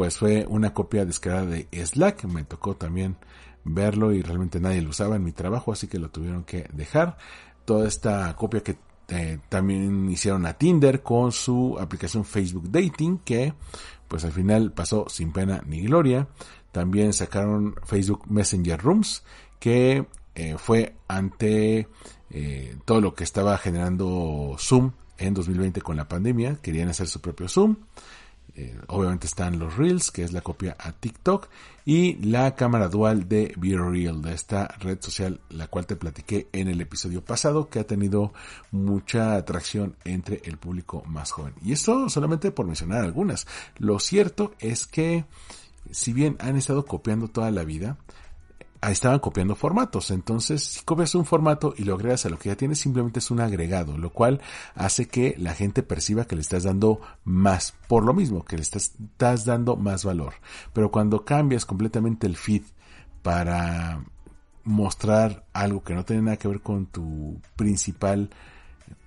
pues 0.00 0.16
fue 0.16 0.46
una 0.48 0.72
copia 0.72 1.04
descarada 1.04 1.44
de 1.44 1.68
Slack. 1.84 2.24
Me 2.24 2.42
tocó 2.44 2.74
también 2.74 3.18
verlo 3.64 4.12
y 4.12 4.22
realmente 4.22 4.58
nadie 4.58 4.80
lo 4.80 4.88
usaba 4.88 5.16
en 5.16 5.24
mi 5.24 5.32
trabajo, 5.32 5.72
así 5.72 5.88
que 5.88 5.98
lo 5.98 6.08
tuvieron 6.08 6.44
que 6.44 6.66
dejar. 6.72 7.18
Toda 7.66 7.86
esta 7.86 8.34
copia 8.34 8.62
que 8.62 8.78
eh, 9.08 9.40
también 9.50 10.08
hicieron 10.08 10.46
a 10.46 10.54
Tinder 10.54 11.02
con 11.02 11.32
su 11.32 11.76
aplicación 11.78 12.24
Facebook 12.24 12.70
Dating, 12.70 13.18
que 13.18 13.52
pues 14.08 14.24
al 14.24 14.32
final 14.32 14.72
pasó 14.72 15.04
sin 15.10 15.32
pena 15.32 15.62
ni 15.66 15.82
gloria. 15.82 16.28
También 16.72 17.12
sacaron 17.12 17.74
Facebook 17.84 18.22
Messenger 18.26 18.80
Rooms, 18.80 19.22
que 19.58 20.06
eh, 20.34 20.56
fue 20.56 20.96
ante 21.08 21.88
eh, 22.30 22.74
todo 22.86 23.02
lo 23.02 23.14
que 23.14 23.24
estaba 23.24 23.58
generando 23.58 24.56
Zoom 24.58 24.92
en 25.18 25.34
2020 25.34 25.82
con 25.82 25.98
la 25.98 26.08
pandemia. 26.08 26.56
Querían 26.62 26.88
hacer 26.88 27.06
su 27.06 27.20
propio 27.20 27.50
Zoom. 27.50 27.76
Eh, 28.56 28.78
obviamente 28.88 29.26
están 29.26 29.58
los 29.58 29.76
Reels, 29.76 30.10
que 30.10 30.24
es 30.24 30.32
la 30.32 30.40
copia 30.40 30.76
a 30.78 30.92
TikTok, 30.92 31.48
y 31.84 32.14
la 32.16 32.54
cámara 32.54 32.88
dual 32.88 33.28
de 33.28 33.54
BeReal, 33.56 34.22
de 34.22 34.34
esta 34.34 34.68
red 34.78 34.98
social, 35.00 35.40
la 35.48 35.66
cual 35.66 35.86
te 35.86 35.96
platiqué 35.96 36.48
en 36.52 36.68
el 36.68 36.80
episodio 36.80 37.24
pasado, 37.24 37.68
que 37.68 37.78
ha 37.78 37.86
tenido 37.86 38.32
mucha 38.70 39.36
atracción 39.36 39.96
entre 40.04 40.42
el 40.44 40.56
público 40.56 41.02
más 41.06 41.30
joven. 41.30 41.54
Y 41.62 41.72
esto 41.72 42.08
solamente 42.08 42.50
por 42.50 42.66
mencionar 42.66 43.04
algunas. 43.04 43.46
Lo 43.78 43.98
cierto 43.98 44.54
es 44.58 44.86
que, 44.86 45.24
si 45.90 46.12
bien 46.12 46.36
han 46.40 46.56
estado 46.56 46.84
copiando 46.84 47.28
toda 47.28 47.50
la 47.50 47.64
vida, 47.64 47.98
estaban 48.82 49.18
copiando 49.18 49.54
formatos. 49.54 50.10
Entonces, 50.10 50.62
si 50.62 50.84
copias 50.84 51.14
un 51.14 51.24
formato 51.24 51.74
y 51.76 51.84
lo 51.84 51.94
agregas 51.94 52.24
a 52.24 52.30
lo 52.30 52.38
que 52.38 52.48
ya 52.48 52.56
tienes, 52.56 52.78
simplemente 52.78 53.18
es 53.18 53.30
un 53.30 53.40
agregado, 53.40 53.98
lo 53.98 54.10
cual 54.10 54.40
hace 54.74 55.06
que 55.06 55.34
la 55.38 55.54
gente 55.54 55.82
perciba 55.82 56.24
que 56.24 56.36
le 56.36 56.42
estás 56.42 56.64
dando 56.64 57.00
más, 57.24 57.74
por 57.88 58.04
lo 58.04 58.14
mismo, 58.14 58.44
que 58.44 58.56
le 58.56 58.62
estás, 58.62 58.92
estás 58.98 59.44
dando 59.44 59.76
más 59.76 60.04
valor. 60.04 60.34
Pero 60.72 60.90
cuando 60.90 61.24
cambias 61.24 61.66
completamente 61.66 62.26
el 62.26 62.36
feed 62.36 62.62
para 63.22 64.02
mostrar 64.64 65.44
algo 65.52 65.82
que 65.82 65.94
no 65.94 66.04
tiene 66.04 66.22
nada 66.22 66.36
que 66.36 66.48
ver 66.48 66.60
con 66.60 66.86
tu 66.86 67.40
principal 67.56 68.30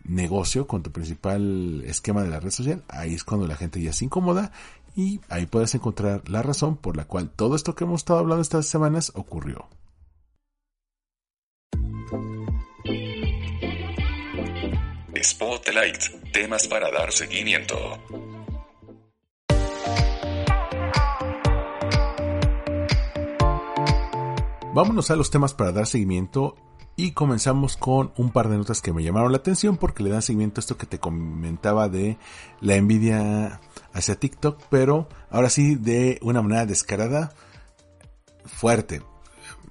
negocio, 0.04 0.68
con 0.68 0.84
tu 0.84 0.92
principal 0.92 1.84
esquema 1.86 2.24
de 2.24 2.30
la 2.30 2.40
red 2.40 2.52
social, 2.52 2.84
ahí 2.90 3.14
es 3.14 3.24
cuando 3.24 3.48
la 3.48 3.56
gente 3.56 3.82
ya 3.82 3.94
se 3.94 4.06
incomoda 4.06 4.52
y 4.96 5.20
ahí 5.30 5.46
puedes 5.46 5.74
encontrar 5.76 6.28
la 6.30 6.42
razón 6.42 6.78
por 6.78 6.98
la 6.98 7.06
cual 7.06 7.30
todo 7.30 7.56
esto 7.56 7.76
que 7.76 7.84
hemos 7.84 8.02
estado 8.02 8.20
hablando 8.20 8.42
estas 8.42 8.68
semanas 8.68 9.12
ocurrió. 9.16 9.68
Spotlight, 15.22 16.32
temas 16.32 16.68
para 16.68 16.92
dar 16.92 17.12
seguimiento. 17.12 17.76
Vámonos 24.76 25.12
a 25.12 25.16
los 25.16 25.30
temas 25.30 25.54
para 25.54 25.72
dar 25.72 25.86
seguimiento 25.86 26.56
y 26.96 27.12
comenzamos 27.12 27.76
con 27.78 28.12
un 28.18 28.32
par 28.32 28.50
de 28.50 28.58
notas 28.58 28.82
que 28.82 28.94
me 28.94 29.04
llamaron 29.04 29.32
la 29.32 29.40
atención 29.40 29.78
porque 29.78 30.04
le 30.04 30.12
dan 30.12 30.22
seguimiento 30.22 30.60
a 30.60 30.62
esto 30.62 30.78
que 30.78 30.86
te 30.86 31.00
comentaba 31.00 31.90
de 31.90 32.18
la 32.62 32.76
envidia 32.76 33.62
hacia 33.94 34.20
TikTok, 34.20 34.62
pero 34.70 35.08
ahora 35.30 35.50
sí 35.50 35.76
de 35.76 36.20
una 36.22 36.42
manera 36.42 36.66
descarada, 36.66 37.34
fuerte. 38.46 39.02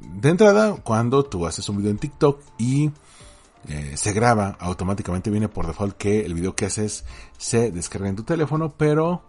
De 0.01 0.31
entrada, 0.31 0.75
cuando 0.83 1.25
tú 1.25 1.47
haces 1.47 1.69
un 1.69 1.79
video 1.79 1.93
en 1.93 1.99
TikTok 1.99 2.41
y 2.59 2.91
eh, 3.69 3.93
se 3.97 4.13
graba, 4.13 4.57
automáticamente 4.59 5.31
viene 5.31 5.49
por 5.49 5.67
default 5.67 5.97
que 5.97 6.27
el 6.27 6.35
video 6.35 6.57
que 6.57 6.67
haces 6.67 7.05
se 7.39 7.71
descarga 7.71 8.09
en 8.09 8.17
tu 8.17 8.25
teléfono, 8.25 8.75
pero 8.77 9.23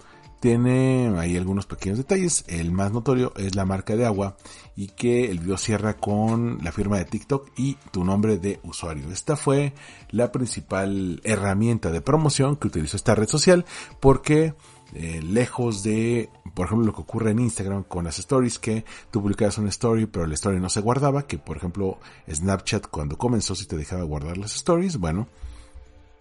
tiene 0.43 1.09
ahí 1.19 1.37
algunos 1.37 1.65
pequeños 1.65 1.97
detalles. 1.97 2.43
El 2.49 2.73
más 2.73 2.91
notorio 2.91 3.31
es 3.37 3.55
la 3.55 3.63
marca 3.63 3.95
de 3.95 4.05
agua 4.05 4.35
y 4.75 4.87
que 4.87 5.31
el 5.31 5.39
video 5.39 5.57
cierra 5.57 5.93
con 5.93 6.59
la 6.61 6.73
firma 6.73 6.97
de 6.97 7.05
TikTok 7.05 7.51
y 7.55 7.75
tu 7.91 8.03
nombre 8.03 8.37
de 8.39 8.59
usuario. 8.63 9.09
Esta 9.09 9.37
fue 9.37 9.71
la 10.11 10.33
principal 10.33 11.21
herramienta 11.23 11.91
de 11.91 12.01
promoción 12.01 12.57
que 12.57 12.67
utilizó 12.67 12.97
esta 12.97 13.15
red 13.15 13.29
social 13.29 13.63
porque 14.01 14.53
eh, 14.93 15.21
lejos 15.23 15.81
de, 15.81 16.29
por 16.53 16.65
ejemplo, 16.65 16.87
lo 16.87 16.93
que 16.93 17.03
ocurre 17.03 17.31
en 17.31 17.39
Instagram 17.39 17.83
con 17.83 18.03
las 18.03 18.19
stories, 18.19 18.59
que 18.59 18.83
tú 19.11 19.21
publicabas 19.21 19.57
una 19.59 19.69
story, 19.69 20.07
pero 20.07 20.27
la 20.27 20.33
story 20.33 20.59
no 20.59 20.67
se 20.67 20.81
guardaba, 20.81 21.25
que 21.25 21.37
por 21.37 21.55
ejemplo 21.55 21.99
Snapchat 22.29 22.87
cuando 22.87 23.17
comenzó 23.17 23.55
si 23.55 23.65
te 23.65 23.77
dejaba 23.77 24.03
guardar 24.03 24.37
las 24.37 24.53
stories, 24.55 24.97
bueno, 24.97 25.29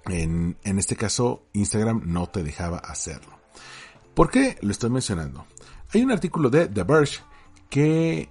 en, 0.05 0.57
en 0.63 0.79
este 0.79 0.95
caso 0.95 1.43
Instagram 1.55 2.03
no 2.05 2.29
te 2.29 2.45
dejaba 2.45 2.79
hacerlo. 2.79 3.43
¿Por 4.15 4.31
qué 4.31 4.59
lo 4.61 4.71
estoy 4.71 4.91
mencionando? 4.91 5.47
Hay 5.93 6.03
un 6.03 6.13
artículo 6.13 6.51
de 6.51 6.69
The 6.69 6.83
Verge 6.85 7.21
que 7.71 8.29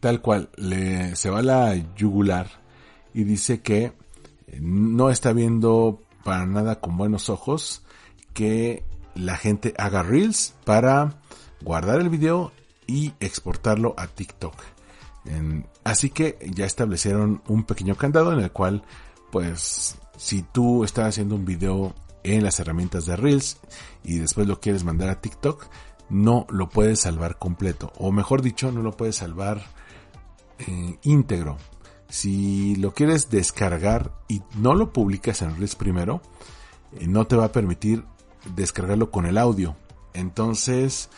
tal 0.00 0.20
cual 0.20 0.50
le, 0.56 1.16
se 1.16 1.30
va 1.30 1.40
a 1.40 1.42
la 1.42 1.94
yugular 1.96 2.48
y 3.12 3.24
dice 3.24 3.60
que 3.60 3.92
no 4.60 5.10
está 5.10 5.32
viendo 5.32 6.02
para 6.24 6.46
nada 6.46 6.80
con 6.80 6.96
buenos 6.96 7.28
ojos 7.28 7.82
que 8.32 8.84
la 9.14 9.36
gente 9.36 9.74
haga 9.78 10.02
reels 10.02 10.54
para 10.64 11.20
guardar 11.62 12.00
el 12.00 12.08
video 12.08 12.52
y 12.86 13.12
exportarlo 13.20 13.94
a 13.96 14.06
TikTok. 14.06 14.54
así 15.84 16.10
que 16.10 16.38
ya 16.54 16.66
establecieron 16.66 17.42
un 17.48 17.64
pequeño 17.64 17.96
candado 17.96 18.32
en 18.32 18.40
el 18.40 18.52
cual, 18.52 18.82
pues, 19.32 19.96
si 20.16 20.42
tú 20.42 20.84
estás 20.84 21.08
haciendo 21.08 21.34
un 21.34 21.44
video 21.44 21.94
en 22.24 22.42
las 22.42 22.58
herramientas 22.58 23.06
de 23.06 23.16
Reels 23.16 23.58
y 24.02 24.18
después 24.18 24.48
lo 24.48 24.60
quieres 24.60 24.82
mandar 24.82 25.10
a 25.10 25.20
TikTok, 25.20 25.66
no 26.08 26.46
lo 26.50 26.68
puedes 26.68 27.00
salvar 27.00 27.38
completo. 27.38 27.92
O 27.98 28.10
mejor 28.10 28.42
dicho, 28.42 28.72
no 28.72 28.82
lo 28.82 28.96
puedes 28.96 29.16
salvar 29.16 29.62
eh, 30.58 30.98
íntegro. 31.02 31.56
Si 32.08 32.76
lo 32.76 32.92
quieres 32.92 33.30
descargar 33.30 34.12
y 34.28 34.42
no 34.56 34.74
lo 34.74 34.92
publicas 34.92 35.42
en 35.42 35.56
Reels 35.56 35.76
primero, 35.76 36.22
eh, 36.92 37.06
no 37.06 37.26
te 37.26 37.36
va 37.36 37.46
a 37.46 37.52
permitir 37.52 38.04
descargarlo 38.54 39.10
con 39.10 39.26
el 39.26 39.38
audio. 39.38 39.76
Entonces, 40.12 41.10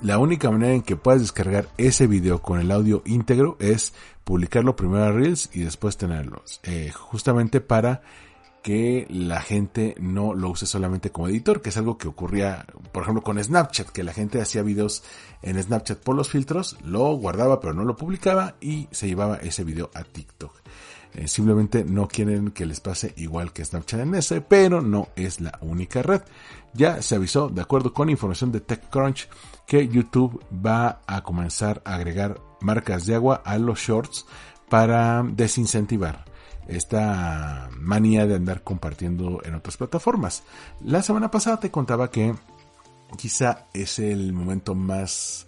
la 0.00 0.18
única 0.18 0.50
manera 0.50 0.74
en 0.74 0.82
que 0.82 0.96
puedas 0.96 1.20
descargar 1.20 1.68
ese 1.78 2.06
video 2.06 2.42
con 2.42 2.60
el 2.60 2.70
audio 2.70 3.02
íntegro 3.04 3.56
es 3.60 3.92
publicarlo 4.24 4.76
primero 4.76 5.04
a 5.04 5.12
Reels 5.12 5.50
y 5.52 5.62
después 5.62 5.96
tenerlos. 5.96 6.60
Eh, 6.62 6.92
justamente 6.92 7.60
para 7.60 8.02
que 8.66 9.06
la 9.08 9.40
gente 9.40 9.94
no 10.00 10.34
lo 10.34 10.50
use 10.50 10.66
solamente 10.66 11.12
como 11.12 11.28
editor, 11.28 11.62
que 11.62 11.68
es 11.68 11.76
algo 11.76 11.96
que 11.96 12.08
ocurría, 12.08 12.66
por 12.90 13.04
ejemplo, 13.04 13.22
con 13.22 13.40
Snapchat, 13.40 13.90
que 13.90 14.02
la 14.02 14.12
gente 14.12 14.42
hacía 14.42 14.62
videos 14.62 15.04
en 15.42 15.62
Snapchat 15.62 16.00
por 16.00 16.16
los 16.16 16.30
filtros, 16.30 16.76
lo 16.82 17.14
guardaba 17.14 17.60
pero 17.60 17.74
no 17.74 17.84
lo 17.84 17.94
publicaba 17.94 18.56
y 18.60 18.88
se 18.90 19.06
llevaba 19.06 19.36
ese 19.36 19.62
video 19.62 19.88
a 19.94 20.02
TikTok. 20.02 20.52
Eh, 21.14 21.28
simplemente 21.28 21.84
no 21.84 22.08
quieren 22.08 22.50
que 22.50 22.66
les 22.66 22.80
pase 22.80 23.14
igual 23.18 23.52
que 23.52 23.64
Snapchat 23.64 24.00
en 24.00 24.16
ese, 24.16 24.40
pero 24.40 24.82
no 24.82 25.10
es 25.14 25.40
la 25.40 25.56
única 25.60 26.02
red. 26.02 26.22
Ya 26.74 27.02
se 27.02 27.14
avisó, 27.14 27.48
de 27.48 27.62
acuerdo 27.62 27.92
con 27.92 28.10
información 28.10 28.50
de 28.50 28.62
TechCrunch, 28.62 29.28
que 29.64 29.86
YouTube 29.86 30.44
va 30.52 31.02
a 31.06 31.22
comenzar 31.22 31.82
a 31.84 31.94
agregar 31.94 32.40
marcas 32.60 33.06
de 33.06 33.14
agua 33.14 33.42
a 33.44 33.58
los 33.58 33.78
shorts 33.78 34.26
para 34.68 35.22
desincentivar 35.22 36.24
esta 36.68 37.68
manía 37.78 38.26
de 38.26 38.34
andar 38.34 38.62
compartiendo 38.62 39.40
en 39.44 39.54
otras 39.54 39.76
plataformas. 39.76 40.42
La 40.84 41.02
semana 41.02 41.30
pasada 41.30 41.60
te 41.60 41.70
contaba 41.70 42.10
que 42.10 42.34
quizá 43.16 43.66
es 43.72 43.98
el 43.98 44.32
momento 44.32 44.74
más, 44.74 45.46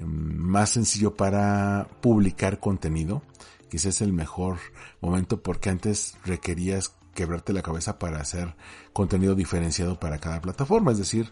más 0.00 0.70
sencillo 0.70 1.16
para 1.16 1.88
publicar 2.00 2.58
contenido. 2.60 3.22
Quizá 3.70 3.90
es 3.90 4.00
el 4.00 4.12
mejor 4.12 4.58
momento 5.00 5.42
porque 5.42 5.70
antes 5.70 6.16
requerías 6.24 6.94
quebrarte 7.14 7.52
la 7.52 7.62
cabeza 7.62 7.98
para 7.98 8.20
hacer 8.20 8.54
contenido 8.92 9.34
diferenciado 9.34 9.98
para 10.00 10.18
cada 10.18 10.40
plataforma. 10.40 10.92
Es 10.92 10.98
decir, 10.98 11.30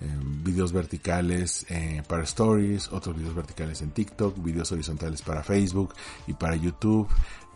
videos 0.00 0.72
verticales 0.72 1.66
eh, 1.68 2.02
para 2.06 2.22
stories, 2.22 2.92
otros 2.92 3.16
videos 3.16 3.34
verticales 3.34 3.82
en 3.82 3.90
TikTok, 3.90 4.42
videos 4.42 4.70
horizontales 4.72 5.22
para 5.22 5.42
Facebook 5.42 5.94
y 6.26 6.34
para 6.34 6.56
YouTube, 6.56 7.08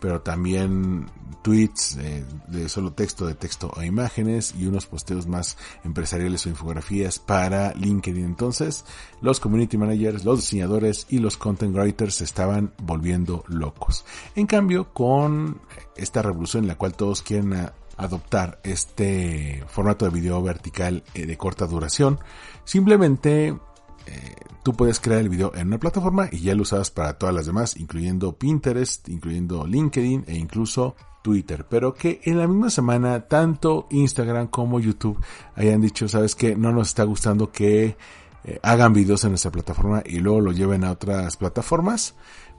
pero 0.03 0.19
también 0.19 1.05
tweets 1.43 1.95
eh, 1.95 2.25
de 2.49 2.67
solo 2.67 2.91
texto, 2.91 3.25
de 3.25 3.35
texto 3.35 3.71
a 3.77 3.85
imágenes 3.85 4.53
y 4.53 4.65
unos 4.65 4.85
posteos 4.85 5.27
más 5.27 5.57
empresariales 5.85 6.45
o 6.45 6.49
infografías 6.49 7.19
para 7.19 7.73
LinkedIn. 7.73 8.25
Entonces, 8.25 8.83
los 9.21 9.39
community 9.39 9.77
managers, 9.77 10.25
los 10.25 10.41
diseñadores 10.41 11.07
y 11.09 11.19
los 11.19 11.37
content 11.37 11.73
writers 11.73 12.15
se 12.15 12.25
estaban 12.25 12.73
volviendo 12.81 13.45
locos. 13.47 14.03
En 14.35 14.45
cambio, 14.45 14.93
con 14.93 15.61
esta 15.95 16.21
revolución 16.21 16.65
en 16.65 16.67
la 16.67 16.75
cual 16.75 16.95
todos 16.95 17.21
quieren 17.21 17.69
adoptar 17.95 18.59
este 18.65 19.63
formato 19.69 20.03
de 20.03 20.11
video 20.11 20.43
vertical 20.43 21.05
eh, 21.13 21.25
de 21.25 21.37
corta 21.37 21.65
duración, 21.65 22.19
simplemente 22.65 23.57
eh, 24.05 24.35
tú 24.63 24.73
puedes 24.73 24.99
crear 24.99 25.19
el 25.19 25.29
video 25.29 25.53
en 25.55 25.67
una 25.67 25.77
plataforma 25.77 26.29
y 26.31 26.39
ya 26.39 26.55
lo 26.55 26.63
usas 26.63 26.89
para 26.89 27.17
todas 27.17 27.35
las 27.35 27.45
demás, 27.45 27.77
incluyendo 27.77 28.37
Pinterest, 28.37 29.07
incluyendo 29.09 29.67
LinkedIn 29.67 30.25
e 30.27 30.35
incluso 30.35 30.95
Twitter, 31.21 31.65
pero 31.69 31.93
que 31.93 32.21
en 32.23 32.37
la 32.37 32.47
misma 32.47 32.69
semana 32.69 33.27
tanto 33.27 33.87
Instagram 33.91 34.47
como 34.47 34.79
YouTube 34.79 35.19
hayan 35.55 35.81
dicho, 35.81 36.07
sabes 36.07 36.35
que 36.35 36.55
no 36.55 36.71
nos 36.71 36.89
está 36.89 37.03
gustando 37.03 37.51
que 37.51 37.97
eh, 38.45 38.59
hagan 38.61 38.93
videos 38.93 39.23
en 39.23 39.31
nuestra 39.31 39.51
plataforma 39.51 40.03
y 40.05 40.19
luego 40.19 40.41
lo 40.41 40.51
lleven 40.51 40.83
a 40.83 40.91
otras 40.91 41.37
plataformas, 41.37 42.15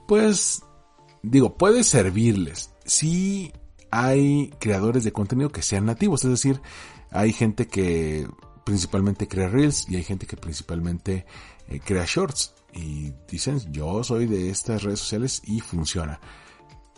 pues 0.07 0.63
digo, 1.21 1.57
puede 1.57 1.83
servirles. 1.83 2.71
Si 2.85 3.53
hay 3.91 4.51
creadores 4.59 5.03
de 5.03 5.13
contenido 5.13 5.51
que 5.51 5.61
sean 5.61 5.85
nativos, 5.85 6.23
es 6.23 6.31
decir, 6.31 6.61
hay 7.11 7.33
gente 7.33 7.67
que 7.67 8.27
principalmente 8.63 9.27
crea 9.27 9.47
reels 9.47 9.87
y 9.87 9.95
hay 9.95 10.03
gente 10.03 10.25
que 10.25 10.37
principalmente 10.37 11.25
eh, 11.67 11.79
crea 11.83 12.05
shorts 12.05 12.53
y 12.73 13.13
dicen 13.29 13.59
yo 13.71 14.03
soy 14.03 14.27
de 14.27 14.49
estas 14.49 14.83
redes 14.83 14.99
sociales 14.99 15.41
y 15.45 15.59
funciona. 15.61 16.19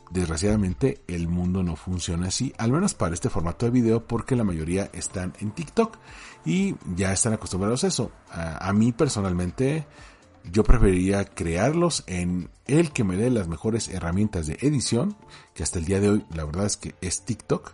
Desgraciadamente 0.09 1.01
el 1.07 1.27
mundo 1.27 1.63
no 1.63 1.75
funciona 1.75 2.27
así, 2.27 2.53
al 2.57 2.71
menos 2.71 2.93
para 2.93 3.13
este 3.13 3.29
formato 3.29 3.65
de 3.65 3.71
video 3.71 4.07
porque 4.07 4.35
la 4.37 4.45
mayoría 4.45 4.89
están 4.93 5.33
en 5.39 5.51
TikTok 5.51 5.97
y 6.45 6.75
ya 6.95 7.11
están 7.11 7.33
acostumbrados 7.33 7.83
a 7.83 7.87
eso. 7.87 8.11
a 8.31 8.71
mí 8.71 8.93
personalmente 8.93 9.85
yo 10.51 10.63
preferiría 10.63 11.25
crearlos 11.25 12.03
en 12.07 12.49
el 12.65 12.91
que 12.91 13.03
me 13.03 13.17
dé 13.17 13.29
las 13.29 13.47
mejores 13.47 13.87
herramientas 13.89 14.47
de 14.47 14.57
edición, 14.61 15.15
que 15.53 15.63
hasta 15.63 15.79
el 15.79 15.85
día 15.85 15.99
de 15.99 16.09
hoy 16.09 16.25
la 16.33 16.45
verdad 16.45 16.65
es 16.65 16.77
que 16.77 16.95
es 17.01 17.23
TikTok. 17.23 17.73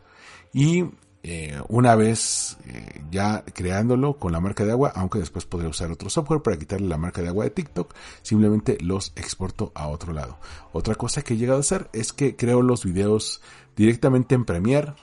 Y 0.54 0.86
eh, 1.26 1.58
una 1.70 1.96
vez 1.96 2.58
eh, 2.68 3.02
ya 3.10 3.46
creándolo 3.46 4.18
con 4.18 4.34
la 4.34 4.42
marca 4.42 4.66
de 4.66 4.74
agua, 4.74 4.92
aunque 4.94 5.20
después 5.20 5.46
podré 5.46 5.68
usar 5.70 5.90
otro 5.90 6.10
software 6.10 6.42
para 6.42 6.58
quitarle 6.58 6.88
la 6.90 6.98
marca 6.98 7.22
de 7.22 7.30
agua 7.30 7.46
de 7.46 7.52
TikTok, 7.52 7.94
simplemente 8.22 8.78
los 8.82 9.14
exporto 9.16 9.72
a 9.74 9.88
otro 9.88 10.12
lado. 10.12 10.38
Otra 10.74 10.96
cosa 10.96 11.22
que 11.22 11.36
he 11.36 11.38
llegado 11.38 11.60
a 11.60 11.62
hacer 11.62 11.90
es 11.94 12.12
que 12.12 12.36
creo 12.36 12.62
los 12.62 12.84
videos 12.84 13.42
directamente 13.78 14.36
en 14.36 14.44
Premiere, 14.44 14.94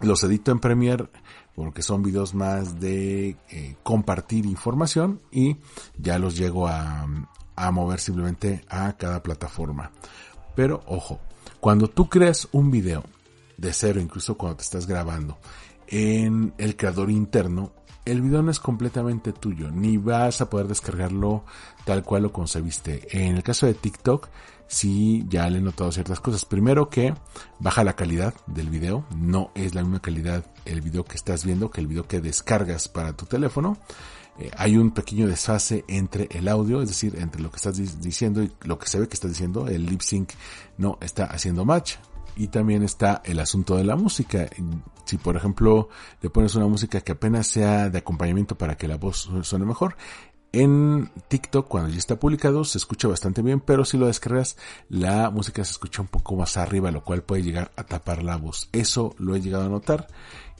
los 0.00 0.22
edito 0.22 0.52
en 0.52 0.60
Premiere 0.60 1.08
porque 1.56 1.82
son 1.82 2.02
videos 2.02 2.34
más 2.34 2.78
de 2.78 3.36
eh, 3.50 3.76
compartir 3.82 4.46
información 4.46 5.20
y 5.32 5.56
ya 5.98 6.18
los 6.20 6.36
llego 6.36 6.68
a, 6.68 7.06
a 7.56 7.70
mover 7.72 7.98
simplemente 7.98 8.64
a 8.68 8.96
cada 8.96 9.22
plataforma. 9.22 9.90
Pero 10.54 10.82
ojo, 10.86 11.18
cuando 11.60 11.88
tú 11.88 12.08
creas 12.08 12.48
un 12.52 12.70
video 12.70 13.02
de 13.62 13.72
cero, 13.72 14.00
incluso 14.00 14.36
cuando 14.36 14.56
te 14.56 14.64
estás 14.64 14.86
grabando 14.86 15.38
en 15.86 16.52
el 16.58 16.76
creador 16.76 17.10
interno, 17.10 17.72
el 18.04 18.20
video 18.20 18.42
no 18.42 18.50
es 18.50 18.58
completamente 18.58 19.32
tuyo, 19.32 19.70
ni 19.70 19.96
vas 19.96 20.40
a 20.40 20.50
poder 20.50 20.66
descargarlo 20.66 21.44
tal 21.84 22.02
cual 22.02 22.24
lo 22.24 22.32
concebiste. 22.32 23.06
En 23.12 23.36
el 23.36 23.44
caso 23.44 23.66
de 23.66 23.74
TikTok, 23.74 24.28
sí 24.66 25.24
ya 25.28 25.48
le 25.48 25.58
he 25.58 25.60
notado 25.60 25.92
ciertas 25.92 26.18
cosas. 26.18 26.44
Primero 26.44 26.90
que 26.90 27.14
baja 27.60 27.84
la 27.84 27.94
calidad 27.94 28.34
del 28.46 28.68
video, 28.68 29.06
no 29.16 29.52
es 29.54 29.76
la 29.76 29.82
misma 29.82 30.02
calidad 30.02 30.44
el 30.64 30.80
video 30.80 31.04
que 31.04 31.14
estás 31.14 31.44
viendo 31.44 31.70
que 31.70 31.80
el 31.80 31.86
video 31.86 32.08
que 32.08 32.20
descargas 32.20 32.88
para 32.88 33.12
tu 33.12 33.26
teléfono. 33.26 33.78
Eh, 34.38 34.50
hay 34.56 34.76
un 34.76 34.90
pequeño 34.90 35.28
desfase 35.28 35.84
entre 35.86 36.26
el 36.32 36.48
audio, 36.48 36.82
es 36.82 36.88
decir, 36.88 37.16
entre 37.20 37.40
lo 37.40 37.50
que 37.50 37.56
estás 37.56 37.76
diciendo 38.00 38.42
y 38.42 38.50
lo 38.62 38.78
que 38.78 38.88
se 38.88 38.98
ve 38.98 39.06
que 39.06 39.14
estás 39.14 39.30
diciendo. 39.30 39.68
El 39.68 39.86
lip 39.86 40.00
sync 40.00 40.30
no 40.78 40.98
está 41.00 41.26
haciendo 41.26 41.64
match. 41.64 41.96
Y 42.36 42.48
también 42.48 42.82
está 42.82 43.22
el 43.24 43.40
asunto 43.40 43.76
de 43.76 43.84
la 43.84 43.96
música. 43.96 44.48
Si 45.04 45.18
por 45.18 45.36
ejemplo 45.36 45.88
le 46.20 46.30
pones 46.30 46.54
una 46.54 46.66
música 46.66 47.00
que 47.00 47.12
apenas 47.12 47.46
sea 47.46 47.90
de 47.90 47.98
acompañamiento 47.98 48.56
para 48.56 48.76
que 48.76 48.88
la 48.88 48.96
voz 48.96 49.28
suene 49.42 49.66
mejor, 49.66 49.96
en 50.52 51.10
TikTok, 51.28 51.66
cuando 51.66 51.88
ya 51.88 51.98
está 51.98 52.20
publicado, 52.20 52.64
se 52.64 52.76
escucha 52.76 53.08
bastante 53.08 53.40
bien, 53.40 53.60
pero 53.60 53.86
si 53.86 53.96
lo 53.96 54.06
descargas, 54.06 54.58
la 54.90 55.30
música 55.30 55.64
se 55.64 55.72
escucha 55.72 56.02
un 56.02 56.08
poco 56.08 56.36
más 56.36 56.58
arriba, 56.58 56.90
lo 56.90 57.02
cual 57.02 57.22
puede 57.22 57.42
llegar 57.42 57.72
a 57.76 57.84
tapar 57.84 58.22
la 58.22 58.36
voz. 58.36 58.68
Eso 58.72 59.14
lo 59.18 59.34
he 59.34 59.40
llegado 59.40 59.64
a 59.64 59.70
notar 59.70 60.08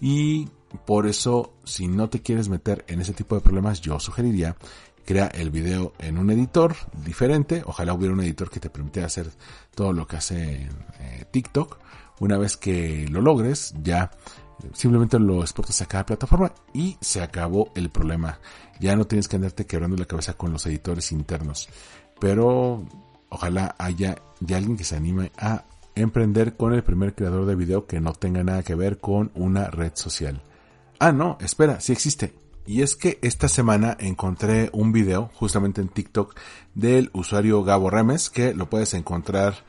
y 0.01 0.49
por 0.87 1.07
eso, 1.07 1.53
si 1.65 1.89
no 1.89 2.09
te 2.09 2.23
quieres 2.23 2.49
meter 2.49 2.87
en 2.89 3.03
ese 3.03 3.13
tipo 3.13 3.35
de 3.35 3.43
problemas, 3.43 3.83
yo 3.83 4.01
sugeriría 4.01 4.57
crea 5.05 5.27
el 5.27 5.51
video 5.51 5.93
en 5.99 6.19
un 6.19 6.31
editor 6.31 6.75
diferente. 7.05 7.63
Ojalá 7.67 7.95
hubiera 7.95 8.15
un 8.15 8.21
editor 8.21 8.51
que 8.51 8.61
te 8.61 8.71
permitiera 8.71 9.07
hacer 9.07 9.31
todo 9.75 9.93
lo 9.93 10.07
que 10.07 10.17
hace 10.17 10.69
eh, 11.01 11.25
TikTok. 11.31 11.79
Una 12.21 12.39
vez 12.39 12.57
que 12.57 13.07
lo 13.09 13.21
logres, 13.21 13.75
ya 13.83 14.11
simplemente 14.75 15.19
lo 15.19 15.41
exportas 15.41 15.81
a 15.83 15.87
cada 15.87 16.07
plataforma 16.07 16.53
y 16.73 16.97
se 17.01 17.23
acabó 17.23 17.73
el 17.75 17.91
problema. 17.91 18.39
Ya 18.81 18.97
no 18.97 19.07
tienes 19.07 19.29
que 19.29 19.37
andarte 19.37 19.67
quebrando 19.67 19.97
la 19.97 20.05
cabeza 20.05 20.35
con 20.35 20.53
los 20.53 20.67
editores 20.67 21.13
internos. 21.13 21.69
Pero 22.21 22.85
ojalá 23.29 23.75
haya 23.79 24.17
ya 24.41 24.57
alguien 24.57 24.77
que 24.77 24.85
se 24.85 24.97
anime 24.97 25.33
a 25.37 25.65
emprender 25.95 26.57
con 26.57 26.73
el 26.73 26.83
primer 26.83 27.15
creador 27.15 27.47
de 27.47 27.55
video 27.55 27.87
que 27.87 28.01
no 28.01 28.13
tenga 28.13 28.43
nada 28.45 28.63
que 28.63 28.75
ver 28.75 28.99
con 28.99 29.31
una 29.35 29.69
red 29.69 29.93
social. 29.95 30.43
Ah, 30.99 31.13
no, 31.13 31.37
espera, 31.41 31.81
sí 31.81 31.93
existe. 31.93 32.35
Y 32.65 32.83
es 32.83 32.95
que 32.97 33.19
esta 33.23 33.49
semana 33.49 33.97
encontré 33.99 34.71
un 34.73 34.93
video 34.93 35.31
justamente 35.35 35.81
en 35.81 35.89
TikTok 35.89 36.35
del 36.75 37.11
usuario 37.13 37.65
Gabo 37.65 37.91
Remes 37.91 38.31
que 38.31 38.55
lo 38.55 38.71
puedes 38.71 38.95
encontrar 38.95 39.65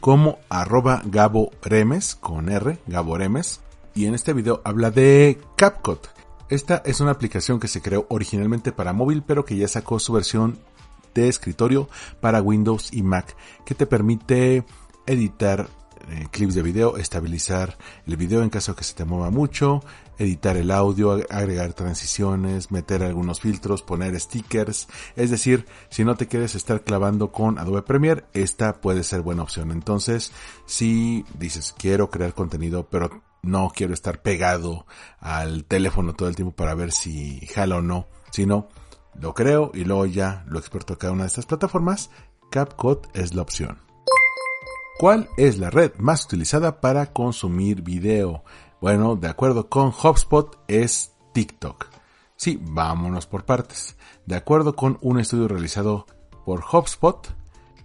como 0.00 0.38
arroba 0.48 1.02
Gabo 1.04 1.50
Remes 1.62 2.14
con 2.14 2.48
R, 2.48 2.78
Gabo 2.86 3.18
Remes 3.18 3.60
y 3.94 4.06
en 4.06 4.14
este 4.14 4.32
video 4.32 4.60
habla 4.64 4.90
de 4.90 5.38
CapCut. 5.56 6.06
Esta 6.48 6.82
es 6.84 7.00
una 7.00 7.10
aplicación 7.10 7.58
que 7.58 7.66
se 7.66 7.82
creó 7.82 8.06
originalmente 8.08 8.70
para 8.70 8.92
móvil, 8.92 9.24
pero 9.26 9.44
que 9.44 9.56
ya 9.56 9.66
sacó 9.66 9.98
su 9.98 10.12
versión 10.12 10.58
de 11.14 11.28
escritorio 11.28 11.88
para 12.20 12.42
Windows 12.42 12.92
y 12.92 13.02
Mac, 13.02 13.34
que 13.64 13.74
te 13.74 13.86
permite 13.86 14.64
editar 15.06 15.68
eh, 16.08 16.26
clips 16.30 16.54
de 16.54 16.62
video, 16.62 16.96
estabilizar 16.96 17.76
el 18.06 18.16
video 18.16 18.42
en 18.42 18.50
caso 18.50 18.76
que 18.76 18.84
se 18.84 18.94
te 18.94 19.04
mueva 19.04 19.30
mucho, 19.30 19.82
editar 20.18 20.56
el 20.56 20.70
audio, 20.70 21.18
agregar 21.30 21.72
transiciones, 21.72 22.70
meter 22.70 23.02
algunos 23.02 23.40
filtros, 23.40 23.82
poner 23.82 24.18
stickers. 24.20 24.88
Es 25.16 25.30
decir, 25.30 25.66
si 25.88 26.04
no 26.04 26.16
te 26.16 26.28
quieres 26.28 26.54
estar 26.54 26.82
clavando 26.82 27.32
con 27.32 27.58
Adobe 27.58 27.82
Premiere, 27.82 28.24
esta 28.32 28.80
puede 28.80 29.04
ser 29.04 29.22
buena 29.22 29.42
opción. 29.42 29.70
Entonces, 29.70 30.32
si 30.64 31.24
dices 31.38 31.74
quiero 31.76 32.10
crear 32.10 32.34
contenido, 32.34 32.88
pero 32.88 33.22
no 33.42 33.72
quiero 33.74 33.94
estar 33.94 34.22
pegado 34.22 34.86
al 35.18 35.64
teléfono 35.64 36.14
todo 36.14 36.28
el 36.28 36.36
tiempo 36.36 36.54
para 36.54 36.74
ver 36.74 36.92
si 36.92 37.46
jala 37.46 37.76
o 37.76 37.82
no, 37.82 38.08
sino 38.30 38.68
lo 39.20 39.34
creo 39.34 39.70
y 39.72 39.84
luego 39.84 40.06
ya 40.06 40.44
lo 40.48 40.58
exporto 40.58 40.94
a 40.94 40.98
cada 40.98 41.12
una 41.12 41.24
de 41.24 41.28
estas 41.28 41.46
plataformas, 41.46 42.10
CapCut 42.50 43.06
es 43.14 43.34
la 43.34 43.42
opción. 43.42 43.85
¿Cuál 44.98 45.28
es 45.36 45.58
la 45.58 45.68
red 45.68 45.92
más 45.98 46.24
utilizada 46.24 46.80
para 46.80 47.12
consumir 47.12 47.82
video? 47.82 48.44
Bueno, 48.80 49.14
de 49.14 49.28
acuerdo 49.28 49.68
con 49.68 49.88
HubSpot 49.88 50.58
es 50.68 51.12
TikTok. 51.34 51.88
Sí, 52.34 52.58
vámonos 52.62 53.26
por 53.26 53.44
partes. 53.44 53.98
De 54.24 54.36
acuerdo 54.36 54.74
con 54.74 54.96
un 55.02 55.20
estudio 55.20 55.48
realizado 55.48 56.06
por 56.46 56.64
HubSpot, 56.64 57.28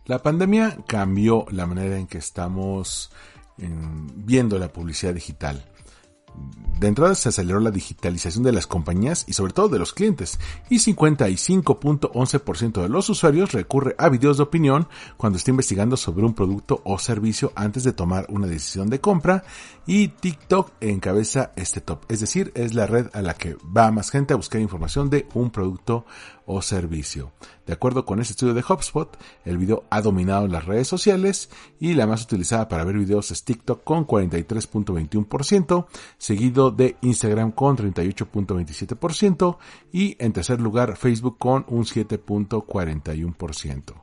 la 0.06 0.20
pandemia 0.20 0.78
cambió 0.88 1.46
la 1.52 1.68
manera 1.68 1.98
en 1.98 2.08
que 2.08 2.18
estamos 2.18 3.12
viendo 3.58 4.58
la 4.58 4.72
publicidad 4.72 5.14
digital. 5.14 5.70
De 6.82 6.88
entrada 6.88 7.14
se 7.14 7.30
aceleró 7.30 7.60
la 7.60 7.70
digitalización 7.70 8.44
de 8.44 8.52
las 8.52 8.66
compañías 8.66 9.26
y 9.28 9.34
sobre 9.34 9.54
todo 9.54 9.70
de 9.70 9.78
los 9.78 9.94
clientes, 9.94 10.40
y 10.68 10.78
55.11% 10.78 12.82
de 12.82 12.90
los 12.90 13.08
usuarios 13.08 13.52
recurre 13.52 13.94
a 14.00 14.10
videos 14.10 14.38
de 14.38 14.44
opinión 14.44 14.88
cuando 15.16 15.38
está 15.38 15.52
investigando 15.52 15.96
sobre 15.96 16.26
un 16.26 16.34
producto 16.34 16.82
o 16.84 16.98
servicio 16.98 17.54
antes 17.56 17.84
de 17.84 17.94
tomar 17.94 18.26
una 18.30 18.48
decisión 18.48 18.90
de 18.90 19.00
compra, 19.00 19.44
y 19.86 20.08
TikTok 20.08 20.72
encabeza 20.82 21.52
este 21.56 21.82
top, 21.82 22.00
es 22.10 22.20
decir, 22.20 22.52
es 22.56 22.74
la 22.74 22.88
red 22.88 23.10
a 23.14 23.22
la 23.22 23.36
que 23.36 23.58
va 23.78 23.92
más 23.92 24.10
gente 24.10 24.34
a 24.34 24.38
buscar 24.38 24.60
información 24.60 25.12
de 25.12 25.28
un 25.36 25.52
producto 25.52 26.08
o 26.52 26.62
servicio. 26.62 27.32
De 27.66 27.74
acuerdo 27.74 28.06
con 28.06 28.20
este 28.20 28.34
estudio 28.34 28.54
de 28.54 28.64
HubSpot, 28.68 29.18
el 29.46 29.58
video 29.58 29.86
ha 29.90 30.02
dominado 30.02 30.46
las 30.48 30.66
redes 30.66 30.86
sociales 30.88 31.50
y 31.80 31.94
la 31.94 32.08
más 32.08 32.24
utilizada 32.24 32.68
para 32.68 32.84
ver 32.84 32.98
videos 32.98 33.32
es 33.32 33.46
TikTok 33.46 33.86
con 33.86 34.06
43.21%, 34.06 35.86
seguido 36.18 36.72
de 36.72 36.98
Instagram 37.02 37.52
con 37.52 37.78
38.27% 37.78 39.58
y 39.94 40.18
en 40.20 40.34
tercer 40.34 40.60
lugar 40.60 40.98
Facebook 40.98 41.38
con 41.38 41.64
un 41.70 41.86
7.41%. 41.86 43.94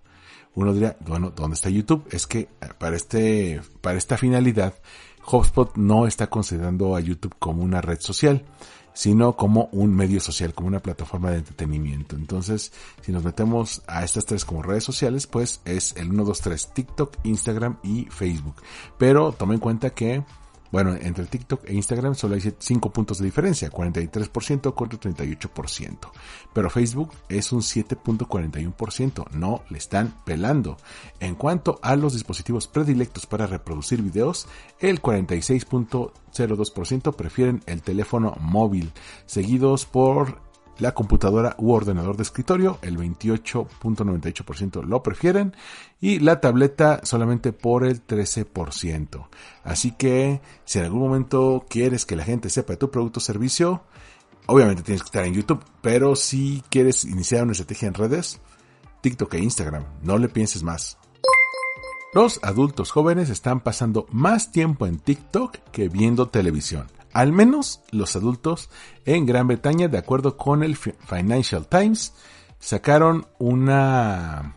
Uno 0.54 0.72
diría, 0.72 0.96
bueno, 1.06 1.30
¿dónde 1.30 1.54
está 1.54 1.68
YouTube? 1.68 2.06
Es 2.10 2.26
que 2.26 2.38
eh, 2.40 2.48
para 2.78 2.96
este, 2.96 3.60
para 3.82 3.98
esta 3.98 4.16
finalidad, 4.16 4.72
HubSpot 5.30 5.76
no 5.76 6.06
está 6.06 6.28
considerando 6.28 6.96
a 6.96 7.00
YouTube 7.00 7.34
como 7.38 7.62
una 7.62 7.82
red 7.82 8.00
social 8.00 8.46
sino 8.92 9.36
como 9.36 9.68
un 9.72 9.94
medio 9.94 10.20
social, 10.20 10.54
como 10.54 10.68
una 10.68 10.80
plataforma 10.80 11.30
de 11.30 11.38
entretenimiento. 11.38 12.16
Entonces, 12.16 12.72
si 13.02 13.12
nos 13.12 13.24
metemos 13.24 13.82
a 13.86 14.04
estas 14.04 14.26
tres 14.26 14.44
como 14.44 14.62
redes 14.62 14.84
sociales, 14.84 15.26
pues 15.26 15.60
es 15.64 15.94
el 15.96 16.10
1, 16.10 16.24
2, 16.24 16.40
3, 16.40 16.72
TikTok, 16.74 17.16
Instagram 17.24 17.78
y 17.82 18.06
Facebook. 18.06 18.56
Pero 18.98 19.32
tome 19.32 19.54
en 19.54 19.60
cuenta 19.60 19.90
que 19.90 20.24
bueno, 20.70 20.94
entre 20.94 21.26
TikTok 21.26 21.68
e 21.68 21.74
Instagram 21.74 22.14
solo 22.14 22.34
hay 22.34 22.54
5 22.58 22.90
puntos 22.90 23.18
de 23.18 23.24
diferencia, 23.24 23.70
43% 23.70 24.74
contra 24.74 25.00
38%. 25.00 26.10
Pero 26.52 26.68
Facebook 26.70 27.12
es 27.28 27.52
un 27.52 27.60
7.41%, 27.60 29.30
no 29.32 29.62
le 29.70 29.78
están 29.78 30.20
pelando. 30.24 30.76
En 31.20 31.36
cuanto 31.36 31.78
a 31.82 31.94
los 31.96 32.12
dispositivos 32.12 32.66
predilectos 32.66 33.24
para 33.26 33.46
reproducir 33.46 34.02
videos, 34.02 34.46
el 34.78 35.00
46.02% 35.00 37.14
prefieren 37.14 37.62
el 37.66 37.80
teléfono 37.82 38.36
móvil, 38.40 38.92
seguidos 39.26 39.86
por 39.86 40.47
la 40.78 40.94
computadora 40.94 41.54
u 41.58 41.72
ordenador 41.72 42.16
de 42.16 42.22
escritorio, 42.22 42.78
el 42.82 42.96
28.98% 42.96 44.84
lo 44.84 45.02
prefieren 45.02 45.54
y 46.00 46.20
la 46.20 46.40
tableta 46.40 47.00
solamente 47.02 47.52
por 47.52 47.84
el 47.84 48.06
13%. 48.06 49.28
Así 49.64 49.92
que 49.92 50.40
si 50.64 50.78
en 50.78 50.84
algún 50.86 51.00
momento 51.00 51.66
quieres 51.68 52.06
que 52.06 52.16
la 52.16 52.24
gente 52.24 52.50
sepa 52.50 52.74
de 52.74 52.78
tu 52.78 52.90
producto 52.90 53.18
o 53.18 53.22
servicio, 53.22 53.82
obviamente 54.46 54.82
tienes 54.82 55.02
que 55.02 55.08
estar 55.08 55.24
en 55.24 55.34
YouTube, 55.34 55.64
pero 55.82 56.16
si 56.16 56.62
quieres 56.70 57.04
iniciar 57.04 57.42
una 57.42 57.52
estrategia 57.52 57.88
en 57.88 57.94
redes, 57.94 58.40
TikTok 59.00 59.34
e 59.34 59.38
Instagram, 59.40 59.84
no 60.02 60.18
le 60.18 60.28
pienses 60.28 60.62
más. 60.62 60.98
Los 62.14 62.40
adultos 62.42 62.90
jóvenes 62.90 63.28
están 63.28 63.60
pasando 63.60 64.06
más 64.10 64.50
tiempo 64.50 64.86
en 64.86 64.98
TikTok 64.98 65.56
que 65.72 65.88
viendo 65.88 66.28
televisión 66.28 66.86
al 67.18 67.32
menos 67.32 67.80
los 67.90 68.14
adultos 68.14 68.70
en 69.04 69.26
Gran 69.26 69.48
Bretaña, 69.48 69.88
de 69.88 69.98
acuerdo 69.98 70.36
con 70.36 70.62
el 70.62 70.76
Financial 70.76 71.66
Times, 71.66 72.14
sacaron 72.60 73.26
una 73.40 74.54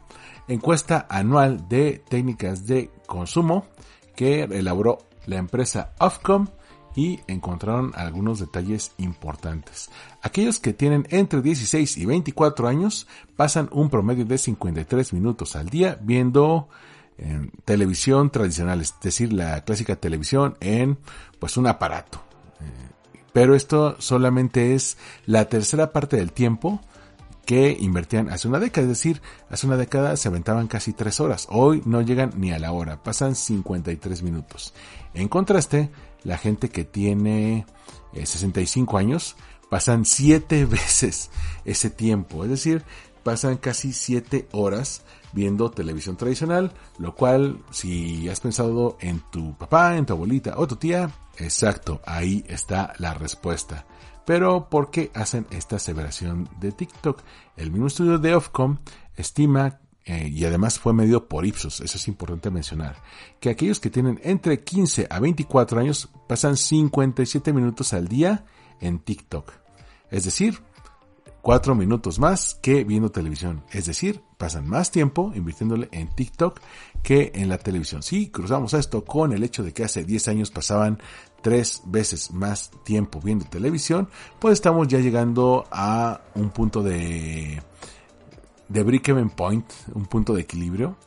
encuesta 0.47 1.07
anual 1.09 1.67
de 1.67 2.03
técnicas 2.07 2.67
de 2.67 2.91
consumo 3.07 3.65
que 4.15 4.43
elaboró 4.43 4.99
la 5.25 5.37
empresa 5.37 5.93
Ofcom 5.97 6.49
y 6.95 7.19
encontraron 7.25 7.93
algunos 7.95 8.37
detalles 8.37 8.91
importantes. 8.99 9.89
Aquellos 10.21 10.59
que 10.59 10.73
tienen 10.73 11.07
entre 11.09 11.41
16 11.41 11.97
y 11.97 12.05
24 12.05 12.67
años 12.67 13.07
pasan 13.35 13.69
un 13.71 13.89
promedio 13.89 14.23
de 14.23 14.37
53 14.37 15.13
minutos 15.13 15.55
al 15.55 15.67
día 15.67 15.97
viendo 15.99 16.69
eh, 17.17 17.49
televisión 17.65 18.29
tradicional, 18.29 18.81
es 18.81 18.93
decir, 19.01 19.33
la 19.33 19.61
clásica 19.63 19.95
televisión 19.95 20.57
en 20.59 20.99
pues 21.39 21.57
un 21.57 21.65
aparato, 21.65 22.21
pero 23.33 23.55
esto 23.55 23.95
solamente 23.99 24.75
es 24.75 24.97
la 25.25 25.45
tercera 25.45 25.91
parte 25.91 26.17
del 26.17 26.31
tiempo 26.31 26.81
que 27.45 27.75
invertían 27.79 28.29
hace 28.29 28.47
una 28.47 28.59
década. 28.59 28.83
Es 28.83 28.89
decir, 28.89 29.21
hace 29.49 29.67
una 29.67 29.77
década 29.77 30.15
se 30.17 30.27
aventaban 30.27 30.67
casi 30.67 30.93
tres 30.93 31.19
horas. 31.19 31.47
Hoy 31.49 31.81
no 31.85 32.01
llegan 32.01 32.31
ni 32.35 32.51
a 32.51 32.59
la 32.59 32.71
hora, 32.71 33.01
pasan 33.01 33.35
53 33.35 34.23
minutos. 34.23 34.73
En 35.13 35.27
contraste, 35.27 35.89
la 36.23 36.37
gente 36.37 36.69
que 36.69 36.83
tiene 36.83 37.65
65 38.13 38.97
eh, 38.97 39.01
años 39.01 39.35
pasan 39.69 40.05
siete 40.05 40.65
veces 40.65 41.31
ese 41.65 41.89
tiempo. 41.89 42.43
Es 42.43 42.49
decir, 42.49 42.83
pasan 43.23 43.57
casi 43.57 43.93
siete 43.93 44.47
horas 44.51 45.03
viendo 45.33 45.71
televisión 45.71 46.17
tradicional, 46.17 46.73
lo 46.97 47.15
cual 47.15 47.59
si 47.71 48.27
has 48.29 48.39
pensado 48.39 48.97
en 48.99 49.21
tu 49.31 49.57
papá, 49.57 49.97
en 49.97 50.05
tu 50.05 50.13
abuelita 50.13 50.55
o 50.57 50.67
tu 50.67 50.75
tía, 50.75 51.11
exacto, 51.37 52.01
ahí 52.05 52.43
está 52.47 52.93
la 52.97 53.13
respuesta. 53.13 53.85
Pero 54.25 54.69
¿por 54.69 54.91
qué 54.91 55.11
hacen 55.13 55.47
esta 55.49 55.77
aseveración 55.77 56.49
de 56.59 56.71
TikTok? 56.71 57.21
El 57.57 57.71
mismo 57.71 57.87
estudio 57.87 58.19
de 58.19 58.35
Ofcom 58.35 58.77
estima 59.15 59.79
eh, 60.05 60.29
y 60.33 60.45
además 60.45 60.79
fue 60.79 60.93
medido 60.93 61.27
por 61.27 61.45
Ipsos, 61.45 61.79
eso 61.81 61.97
es 61.97 62.07
importante 62.07 62.49
mencionar, 62.49 62.97
que 63.39 63.49
aquellos 63.49 63.79
que 63.79 63.91
tienen 63.91 64.19
entre 64.23 64.63
15 64.63 65.07
a 65.09 65.19
24 65.19 65.79
años 65.79 66.09
pasan 66.27 66.57
57 66.57 67.53
minutos 67.53 67.93
al 67.93 68.07
día 68.07 68.45
en 68.79 68.99
TikTok. 68.99 69.51
Es 70.09 70.25
decir, 70.25 70.59
cuatro 71.41 71.75
minutos 71.75 72.19
más 72.19 72.55
que 72.55 72.83
viendo 72.83 73.11
televisión. 73.11 73.63
Es 73.71 73.85
decir, 73.85 74.21
pasan 74.37 74.67
más 74.67 74.91
tiempo 74.91 75.31
invirtiéndole 75.35 75.89
en 75.91 76.09
TikTok 76.09 76.59
que 77.03 77.31
en 77.35 77.49
la 77.49 77.57
televisión. 77.57 78.03
Si 78.03 78.29
cruzamos 78.29 78.73
esto 78.73 79.03
con 79.03 79.33
el 79.33 79.43
hecho 79.43 79.63
de 79.63 79.73
que 79.73 79.83
hace 79.83 80.03
10 80.03 80.27
años 80.27 80.51
pasaban 80.51 80.99
tres 81.41 81.81
veces 81.85 82.31
más 82.31 82.71
tiempo 82.83 83.19
viendo 83.19 83.45
televisión, 83.45 84.07
pues 84.39 84.53
estamos 84.53 84.87
ya 84.87 84.99
llegando 84.99 85.65
a 85.71 86.21
un 86.35 86.51
punto 86.51 86.83
de, 86.83 87.61
de 88.69 88.83
break-even 88.83 89.29
point, 89.31 89.65
un 89.93 90.05
punto 90.05 90.33
de 90.33 90.41
equilibrio 90.41 90.97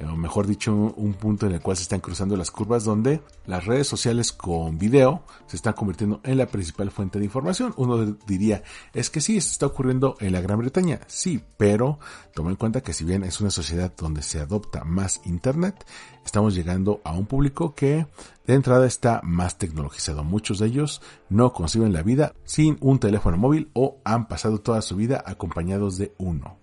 o 0.00 0.16
mejor 0.16 0.46
dicho, 0.46 0.72
un 0.74 1.14
punto 1.14 1.46
en 1.46 1.52
el 1.52 1.60
cual 1.60 1.76
se 1.76 1.82
están 1.82 2.00
cruzando 2.00 2.36
las 2.36 2.50
curvas 2.50 2.84
donde 2.84 3.20
las 3.46 3.66
redes 3.66 3.86
sociales 3.86 4.32
con 4.32 4.78
video 4.78 5.24
se 5.46 5.56
están 5.56 5.74
convirtiendo 5.74 6.20
en 6.24 6.38
la 6.38 6.46
principal 6.46 6.90
fuente 6.90 7.18
de 7.18 7.26
información. 7.26 7.74
Uno 7.76 8.16
diría, 8.26 8.62
es 8.94 9.10
que 9.10 9.20
sí, 9.20 9.36
esto 9.36 9.50
está 9.50 9.66
ocurriendo 9.66 10.16
en 10.20 10.32
la 10.32 10.40
Gran 10.40 10.58
Bretaña, 10.58 11.00
sí, 11.06 11.42
pero 11.56 11.98
toma 12.34 12.50
en 12.50 12.56
cuenta 12.56 12.80
que 12.80 12.94
si 12.94 13.04
bien 13.04 13.22
es 13.22 13.40
una 13.40 13.50
sociedad 13.50 13.92
donde 13.96 14.22
se 14.22 14.40
adopta 14.40 14.84
más 14.84 15.20
Internet, 15.24 15.84
estamos 16.24 16.54
llegando 16.54 17.00
a 17.04 17.12
un 17.12 17.26
público 17.26 17.74
que 17.74 18.06
de 18.46 18.54
entrada 18.54 18.86
está 18.86 19.20
más 19.22 19.58
tecnologizado. 19.58 20.24
Muchos 20.24 20.58
de 20.58 20.68
ellos 20.68 21.02
no 21.28 21.52
conciben 21.52 21.92
la 21.92 22.02
vida 22.02 22.34
sin 22.44 22.78
un 22.80 22.98
teléfono 22.98 23.36
móvil 23.36 23.70
o 23.74 23.98
han 24.04 24.26
pasado 24.26 24.58
toda 24.58 24.80
su 24.82 24.96
vida 24.96 25.22
acompañados 25.26 25.98
de 25.98 26.14
uno. 26.18 26.61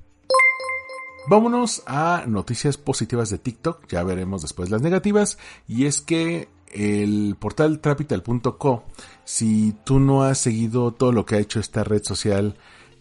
Vámonos 1.27 1.83
a 1.85 2.23
noticias 2.27 2.77
positivas 2.77 3.29
de 3.29 3.37
TikTok, 3.37 3.87
ya 3.87 4.03
veremos 4.03 4.41
después 4.41 4.69
las 4.69 4.81
negativas, 4.81 5.37
y 5.67 5.85
es 5.85 6.01
que 6.01 6.49
el 6.71 7.35
portal 7.39 7.79
trapital.co, 7.79 8.83
si 9.25 9.75
tú 9.83 9.99
no 9.99 10.23
has 10.23 10.39
seguido 10.39 10.91
todo 10.91 11.11
lo 11.11 11.25
que 11.25 11.35
ha 11.35 11.39
hecho 11.39 11.59
esta 11.59 11.83
red 11.83 12.03
social 12.03 12.55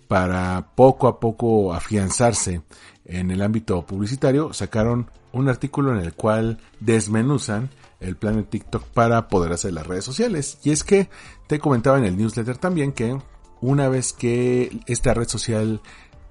para 0.09 0.73
poco 0.75 1.07
a 1.07 1.21
poco 1.21 1.73
afianzarse 1.73 2.62
en 3.05 3.31
el 3.31 3.43
ámbito 3.43 3.85
publicitario, 3.87 4.53
sacaron 4.53 5.11
un 5.33 5.49
artículo 5.49 5.93
en 5.93 6.05
el 6.05 6.14
cual 6.14 6.59
desmenuzan 6.81 7.71
el 8.01 8.16
plan 8.16 8.37
de 8.37 8.43
TikTok 8.45 8.85
para 8.85 9.29
poder 9.29 9.53
hacer 9.53 9.73
las 9.73 9.87
redes 9.87 10.05
sociales. 10.05 10.59
Y 10.62 10.71
es 10.71 10.85
que 10.85 11.09
te 11.47 11.59
comentaba 11.59 11.99
en 11.99 12.05
el 12.05 12.16
newsletter 12.16 12.57
también 12.57 12.93
que 12.93 13.19
una 13.61 13.89
vez 13.89 14.12
que 14.12 14.81
esta 14.87 15.14
red 15.14 15.29
social 15.29 15.81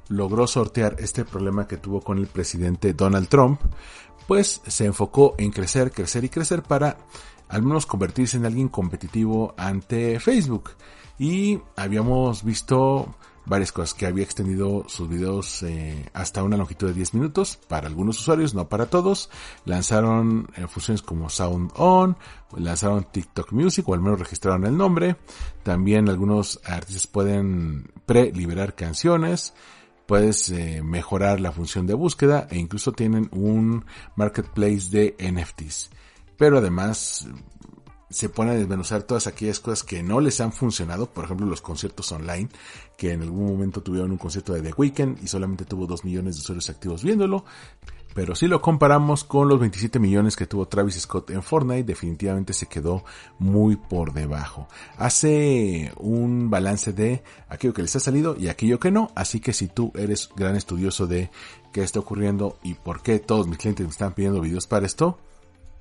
logró 0.09 0.47
sortear 0.47 0.95
este 0.99 1.25
problema 1.25 1.67
que 1.67 1.77
tuvo 1.77 2.01
con 2.01 2.17
el 2.17 2.27
presidente 2.27 2.93
Donald 2.93 3.27
Trump, 3.27 3.61
pues 4.27 4.61
se 4.67 4.85
enfocó 4.85 5.35
en 5.37 5.51
crecer, 5.51 5.91
crecer 5.91 6.23
y 6.23 6.29
crecer 6.29 6.63
para 6.63 6.97
al 7.47 7.63
menos 7.63 7.85
convertirse 7.85 8.37
en 8.37 8.45
alguien 8.45 8.67
competitivo 8.67 9.53
ante 9.57 10.19
Facebook. 10.19 10.71
Y 11.17 11.59
habíamos 11.75 12.43
visto 12.43 13.15
varias 13.47 13.71
cosas, 13.71 13.93
que 13.93 14.05
había 14.05 14.23
extendido 14.23 14.83
sus 14.87 15.07
videos 15.07 15.63
eh, 15.63 16.09
hasta 16.13 16.43
una 16.43 16.57
longitud 16.57 16.87
de 16.87 16.93
10 16.93 17.13
minutos 17.15 17.57
para 17.67 17.87
algunos 17.87 18.19
usuarios, 18.19 18.53
no 18.53 18.67
para 18.67 18.87
todos. 18.87 19.29
Lanzaron 19.65 20.49
eh, 20.55 20.67
funciones 20.67 21.01
como 21.01 21.29
Sound 21.29 21.71
On, 21.75 22.17
lanzaron 22.57 23.05
TikTok 23.05 23.51
Music 23.53 23.87
o 23.87 23.93
al 23.93 24.01
menos 24.01 24.19
registraron 24.19 24.65
el 24.65 24.77
nombre. 24.77 25.15
También 25.63 26.09
algunos 26.09 26.59
artistas 26.65 27.07
pueden 27.07 27.89
pre-liberar 28.05 28.75
canciones. 28.75 29.53
Puedes 30.07 30.49
eh, 30.49 30.81
mejorar 30.83 31.39
la 31.39 31.51
función 31.51 31.85
de 31.85 31.93
búsqueda 31.93 32.47
e 32.49 32.57
incluso 32.57 32.93
tienen 32.93 33.29
un 33.31 33.85
marketplace 34.15 34.89
de 34.89 35.15
NFTs. 35.19 35.89
Pero 36.37 36.59
además 36.59 37.27
se 38.09 38.29
pone 38.29 38.51
a 38.51 38.55
desmenuzar 38.55 39.03
todas 39.03 39.27
aquellas 39.27 39.59
cosas 39.59 39.83
que 39.83 40.01
no 40.01 40.21
les 40.21 40.39
han 40.39 40.53
funcionado, 40.53 41.07
por 41.11 41.25
ejemplo 41.25 41.45
los 41.45 41.61
conciertos 41.61 42.11
online, 42.11 42.47
que 42.97 43.11
en 43.11 43.21
algún 43.21 43.47
momento 43.47 43.81
tuvieron 43.83 44.11
un 44.11 44.17
concierto 44.17 44.53
de 44.53 44.61
The 44.61 44.73
Weeknd 44.77 45.21
y 45.21 45.27
solamente 45.27 45.65
tuvo 45.65 45.85
2 45.87 46.05
millones 46.05 46.35
de 46.35 46.41
usuarios 46.41 46.69
activos 46.69 47.03
viéndolo, 47.03 47.43
pero 48.17 48.33
si 48.33 48.47
lo 48.47 48.63
comparamos 48.63 49.23
con 49.23 49.47
los 49.47 49.59
27 49.59 49.99
millones 49.99 50.35
que 50.35 50.47
tuvo 50.47 50.67
Travis 50.67 50.99
Scott 50.99 51.29
en 51.29 51.43
Fortnite, 51.43 51.83
definitivamente 51.83 52.51
se 52.51 52.65
quedó 52.65 53.05
muy 53.37 53.75
por 53.75 54.11
debajo. 54.11 54.67
Hace 54.97 55.91
un 55.97 56.49
balance 56.49 56.93
de 56.93 57.21
aquello 57.47 57.75
que 57.75 57.83
les 57.83 57.95
ha 57.95 57.99
salido 57.99 58.35
y 58.35 58.47
aquello 58.47 58.79
que 58.79 58.89
no, 58.89 59.11
así 59.13 59.39
que 59.39 59.53
si 59.53 59.67
tú 59.67 59.91
eres 59.95 60.31
gran 60.35 60.55
estudioso 60.55 61.05
de 61.05 61.29
qué 61.71 61.83
está 61.83 61.99
ocurriendo 61.99 62.57
y 62.63 62.73
por 62.73 63.03
qué 63.03 63.19
todos 63.19 63.45
mis 63.45 63.59
clientes 63.59 63.85
me 63.85 63.91
están 63.91 64.13
pidiendo 64.13 64.41
videos 64.41 64.65
para 64.65 64.87
esto, 64.87 65.19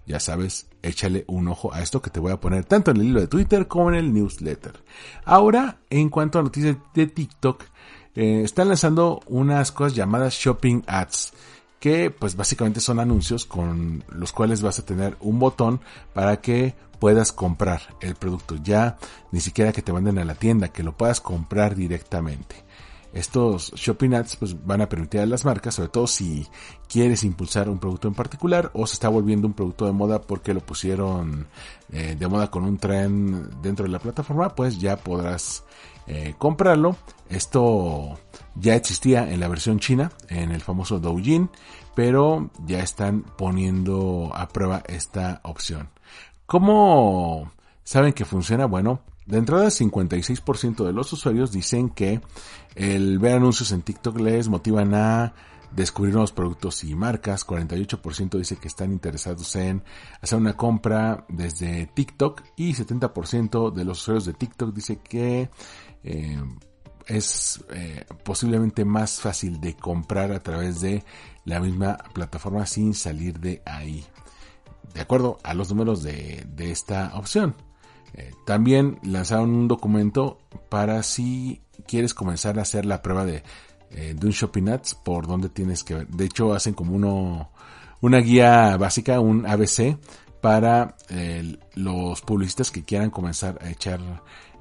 ya 0.05 0.21
sabes, 0.21 0.67
échale 0.83 1.25
un 1.29 1.49
ojo 1.49 1.73
a 1.73 1.81
esto 1.81 2.03
que 2.03 2.11
te 2.11 2.21
voy 2.21 2.33
a 2.33 2.41
poner 2.41 2.67
tanto 2.67 2.91
en 2.91 2.99
el 2.99 3.05
hilo 3.05 3.21
de 3.23 3.29
Twitter 3.29 3.67
como 3.67 3.89
en 3.89 3.95
el 3.95 4.13
newsletter. 4.13 4.75
Ahora, 5.25 5.79
en 5.89 6.11
cuanto 6.11 6.39
a 6.39 6.43
noticias 6.43 6.77
de 6.93 7.07
TikTok, 7.07 7.65
eh, 8.15 8.43
están 8.45 8.69
lanzando 8.69 9.21
unas 9.27 9.73
cosas 9.73 9.95
llamadas 9.95 10.35
shopping 10.35 10.83
ads 10.87 11.33
que 11.81 12.11
pues 12.11 12.37
básicamente 12.37 12.81
son 12.81 13.01
anuncios 13.01 13.45
con 13.45 14.05
los 14.09 14.33
cuales 14.33 14.63
vas 14.63 14.79
a 14.79 14.85
tener 14.85 15.17
un 15.21 15.39
botón 15.39 15.81
para 16.15 16.41
que 16.41 16.75
puedas 16.99 17.33
comprar 17.33 17.83
el 18.01 18.15
producto. 18.15 18.57
Ya 18.63 18.99
ni 19.33 19.41
siquiera 19.41 19.73
que 19.73 19.83
te 19.83 19.93
manden 19.93 20.19
a 20.19 20.25
la 20.25 20.35
tienda 20.35 20.69
que 20.69 20.83
lo 20.83 20.97
puedas 20.97 21.21
comprar 21.21 21.75
directamente. 21.75 22.65
Estos 23.13 23.73
shopping 23.75 24.13
ads 24.13 24.37
pues 24.37 24.67
van 24.67 24.83
a 24.83 24.91
permitir 24.91 25.21
a 25.21 25.27
las 25.27 25.47
marcas, 25.47 25.77
sobre 25.77 25.89
todo 25.89 26.07
si 26.07 26.47
quieres 26.87 27.25
impulsar 27.25 27.71
un 27.71 27.79
producto 27.79 28.09
en 28.09 28.15
particular 28.15 28.71
o 28.75 28.87
se 28.87 28.93
está 28.93 29.09
volviendo 29.09 29.47
un 29.47 29.55
producto 29.55 29.87
de 29.87 29.93
moda 29.93 30.21
porque 30.21 30.53
lo 30.53 30.61
pusieron 30.61 31.47
eh, 31.93 32.15
de 32.19 32.29
moda 32.29 32.51
con 32.51 32.65
un 32.65 32.77
tren 32.77 33.49
dentro 33.63 33.85
de 33.85 33.93
la 33.93 34.01
plataforma, 34.01 34.55
pues 34.55 34.79
ya 34.79 34.99
podrás 34.99 35.65
eh, 36.07 36.35
comprarlo. 36.39 36.97
Esto 37.29 38.19
ya 38.55 38.75
existía 38.75 39.31
en 39.31 39.41
la 39.41 39.49
versión 39.49 39.79
china, 39.81 40.13
en 40.29 40.53
el 40.53 40.61
famoso 40.61 40.99
Douyin, 40.99 41.51
pero 41.95 42.51
ya 42.67 42.81
están 42.81 43.23
poniendo 43.23 44.31
a 44.35 44.49
prueba 44.49 44.83
esta 44.87 45.41
opción. 45.43 45.89
¿Cómo 46.47 47.51
saben 47.85 48.13
que 48.13 48.25
funciona? 48.25 48.67
Bueno, 48.67 49.01
de 49.27 49.39
entrada, 49.39 49.67
56% 49.67 50.85
de 50.85 50.93
los 50.93 51.13
usuarios 51.13 51.51
dicen 51.51 51.91
que 51.91 52.21
el 52.77 53.19
ver 53.19 53.37
anuncios 53.37 53.73
en 53.73 53.83
TikTok 53.83 54.21
les 54.21 54.49
motivan 54.49 54.95
a 54.95 55.35
descubrir 55.73 56.15
nuevos 56.15 56.33
productos 56.33 56.85
y 56.85 56.95
marcas. 56.95 57.47
48% 57.47 58.39
dice 58.39 58.57
que 58.57 58.69
están 58.69 58.93
interesados 58.93 59.57
en 59.57 59.83
hacer 60.21 60.39
una 60.39 60.57
compra 60.57 61.25
desde 61.29 61.87
TikTok 61.87 62.43
y 62.57 62.75
70% 62.75 63.73
de 63.73 63.85
los 63.85 64.01
usuarios 64.03 64.27
de 64.27 64.35
TikTok 64.35 64.73
dice 64.73 64.99
que 64.99 65.51
eh, 66.07 66.43
es 67.07 67.65
eh, 67.71 68.05
posiblemente 68.25 68.85
más 68.85 69.21
fácil 69.21 69.61
de 69.61 69.77
comprar 69.77 70.33
a 70.33 70.43
través 70.43 70.81
de 70.81 71.05
la 71.45 71.61
misma 71.61 71.99
plataforma 72.13 72.67
sin 72.67 72.95
salir 72.95 73.39
de 73.39 73.63
ahí. 73.65 74.05
De 74.95 75.03
acuerdo 75.03 75.39
a 75.43 75.55
los 75.55 75.69
números 75.69 76.03
de 76.03 76.47
esta 76.59 77.13
opción. 77.15 77.55
Eh, 78.17 78.33
también 78.47 78.99
lanzaron 79.03 79.55
un 79.55 79.69
documento 79.69 80.39
para 80.71 81.03
si 81.03 81.61
quieres 81.87 82.15
comenzar 82.15 82.59
a 82.59 82.63
hacer 82.63 82.87
la 82.87 83.03
prueba 83.03 83.27
de, 83.27 83.43
eh, 83.91 84.15
de 84.19 84.27
un 84.27 84.33
Shopping 84.33 84.69
Ads 84.69 84.95
por 84.95 85.27
donde 85.27 85.51
tienes 85.51 85.85
que 85.85 85.95
ver. 85.95 86.09
De 86.09 86.25
hecho, 86.25 86.55
hacen 86.55 86.73
como 86.73 87.51
una 88.01 88.19
guía 88.19 88.77
básica, 88.79 89.21
un 89.21 89.47
ABC 89.47 89.99
para 90.47 90.95
eh, 91.09 91.59
los 91.75 92.21
publicistas 92.21 92.71
que 92.71 92.85
quieran 92.85 93.11
comenzar 93.11 93.59
a 93.63 93.69
echar 93.69 93.99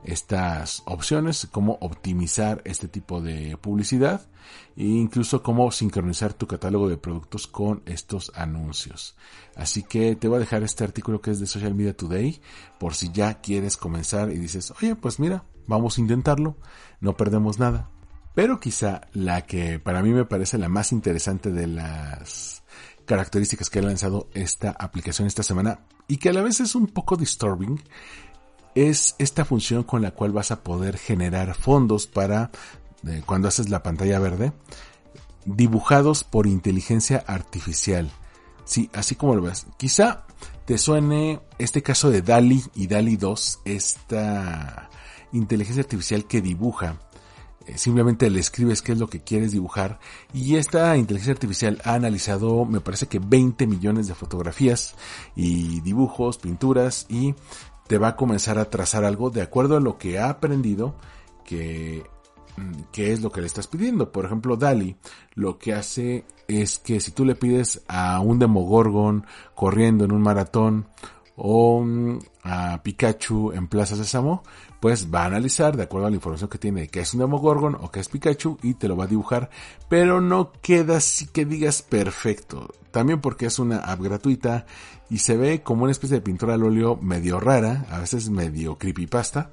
estas 0.04 0.82
opciones, 0.88 1.48
cómo 1.52 1.78
optimizar 1.80 2.64
este 2.66 2.88
tipo 2.88 3.22
de 3.22 3.56
publicidad 3.58 4.22
e 4.76 4.86
incluso 4.86 5.44
cómo 5.44 5.72
sincronizar 5.72 6.34
tu 6.34 6.48
catálogo 6.48 6.90
de 6.90 6.98
productos 6.98 7.46
con 7.46 7.84
estos 7.86 8.32
anuncios. 8.34 9.16
Así 9.56 9.84
que 9.84 10.16
te 10.16 10.28
voy 10.28 10.38
a 10.38 10.40
dejar 10.40 10.64
este 10.64 10.84
artículo 10.84 11.22
que 11.22 11.30
es 11.30 11.40
de 11.40 11.46
Social 11.46 11.76
Media 11.76 11.96
Today 11.96 12.42
por 12.80 12.96
si 12.96 13.12
ya 13.12 13.40
quieres 13.40 13.78
comenzar 13.78 14.32
y 14.32 14.40
dices, 14.40 14.74
oye, 14.82 14.96
pues 14.96 15.20
mira, 15.20 15.44
vamos 15.68 16.00
a 16.00 16.02
intentarlo, 16.02 16.58
no 17.00 17.16
perdemos 17.16 17.60
nada. 17.60 17.92
Pero 18.34 18.60
quizá 18.60 19.02
la 19.14 19.46
que 19.46 19.78
para 19.78 20.02
mí 20.02 20.10
me 20.10 20.26
parece 20.26 20.58
la 20.58 20.68
más 20.68 20.92
interesante 20.92 21.52
de 21.52 21.68
las 21.68 22.64
características 23.06 23.70
que 23.70 23.80
ha 23.80 23.84
lanzado 23.84 24.28
esta 24.34 24.72
aplicación 24.72 25.28
esta 25.28 25.44
semana 25.44 25.80
y 26.08 26.18
que 26.18 26.30
a 26.30 26.34
la 26.34 26.42
vez 26.42 26.60
es 26.60 26.76
un 26.76 26.88
poco 26.88 27.16
disturbing 27.16 27.82
es 28.76 29.16
esta 29.20 29.46
función 29.46 29.84
con 29.84 30.02
la 30.02 30.12
cual 30.12 30.32
vas 30.32 30.52
a 30.52 30.62
poder 30.62 30.98
generar 30.98 31.56
fondos 31.56 32.08
para 32.08 32.52
eh, 33.08 33.24
cuando 33.26 33.48
haces 33.48 33.70
la 33.70 33.84
pantalla 33.84 34.20
verde 34.20 34.52
dibujados 35.46 36.24
por 36.24 36.48
inteligencia 36.48 37.24
artificial. 37.26 38.12
Sí, 38.66 38.90
así 38.94 39.16
como 39.16 39.36
lo 39.36 39.44
ves. 39.44 39.68
Quizá 39.78 40.26
te 40.66 40.78
suene 40.78 41.40
este 41.60 41.84
caso 41.84 42.10
de 42.10 42.22
DALI 42.22 42.64
y 42.74 42.88
DALI 42.88 43.16
2, 43.16 43.60
esta 43.66 44.90
inteligencia 45.32 45.84
artificial 45.84 46.26
que 46.26 46.42
dibuja. 46.42 46.98
Eh, 47.68 47.78
simplemente 47.78 48.30
le 48.30 48.40
escribes 48.40 48.82
qué 48.82 48.92
es 48.92 49.00
lo 49.00 49.08
que 49.08 49.22
quieres 49.22 49.52
dibujar 49.52 50.00
y 50.34 50.58
esta 50.58 50.96
inteligencia 50.98 51.34
artificial 51.34 51.82
ha 51.84 51.96
analizado, 51.96 52.64
me 52.66 52.80
parece 52.80 53.08
que 53.08 53.18
20 53.20 53.66
millones 53.66 54.08
de 54.08 54.14
fotografías 54.14 54.96
y 55.36 55.82
dibujos, 55.82 56.38
pinturas 56.38 57.08
y 57.10 57.34
te 57.88 57.98
va 57.98 58.10
a 58.10 58.16
comenzar 58.16 58.60
a 58.60 58.70
trazar 58.70 59.04
algo 59.04 59.32
de 59.32 59.42
acuerdo 59.42 59.78
a 59.78 59.80
lo 59.80 59.98
que 59.98 60.20
ha 60.20 60.30
aprendido 60.30 60.96
que, 61.44 62.04
mm, 62.58 62.92
que 62.92 63.14
es 63.14 63.22
lo 63.22 63.32
que 63.32 63.42
le 63.42 63.48
estás 63.48 63.68
pidiendo. 63.68 64.12
Por 64.12 64.26
ejemplo, 64.26 64.58
Dali 64.58 64.96
lo 65.34 65.58
que 65.58 65.74
hace 65.74 66.26
es 66.48 66.78
que 66.78 67.00
si 67.00 67.12
tú 67.12 67.26
le 67.26 67.36
pides 67.36 67.82
a 67.88 68.20
un 68.20 68.38
Demogorgon 68.38 69.26
corriendo 69.56 70.06
en 70.06 70.12
un 70.12 70.22
maratón 70.22 70.88
o 71.36 71.82
mm, 71.82 72.20
a 72.44 72.82
Pikachu 72.82 73.52
en 73.52 73.68
Plaza 73.68 73.96
Sésamo, 73.96 74.44
pues 74.80 75.14
va 75.14 75.24
a 75.24 75.26
analizar 75.26 75.76
de 75.76 75.84
acuerdo 75.84 76.08
a 76.08 76.10
la 76.10 76.16
información 76.16 76.50
que 76.50 76.58
tiene 76.58 76.88
que 76.88 77.02
es 77.02 77.14
un 77.14 77.22
Demogorgon 77.22 77.76
o 77.76 77.92
que 77.92 78.00
es 78.00 78.10
Pikachu 78.10 78.58
y 78.62 78.76
te 78.76 78.88
lo 78.88 78.96
va 78.96 79.06
a 79.06 79.08
dibujar, 79.08 79.50
pero 79.90 80.22
no 80.22 80.52
queda 80.62 80.98
así 80.98 81.28
que 81.28 81.46
digas 81.46 81.82
perfecto. 81.82 82.72
También 82.92 83.20
porque 83.20 83.48
es 83.48 83.60
una 83.60 83.80
app 83.80 84.02
gratuita 84.02 84.66
y 85.10 85.18
se 85.18 85.38
ve 85.38 85.62
como 85.62 85.84
una 85.84 85.92
especie 85.92 86.18
de 86.18 86.22
pintura 86.22 86.54
al 86.54 86.64
óleo 86.64 86.98
medio 87.02 87.40
rara, 87.40 87.86
a 87.90 88.00
veces 88.00 88.30
medio 88.30 88.78
creepypasta. 88.78 89.52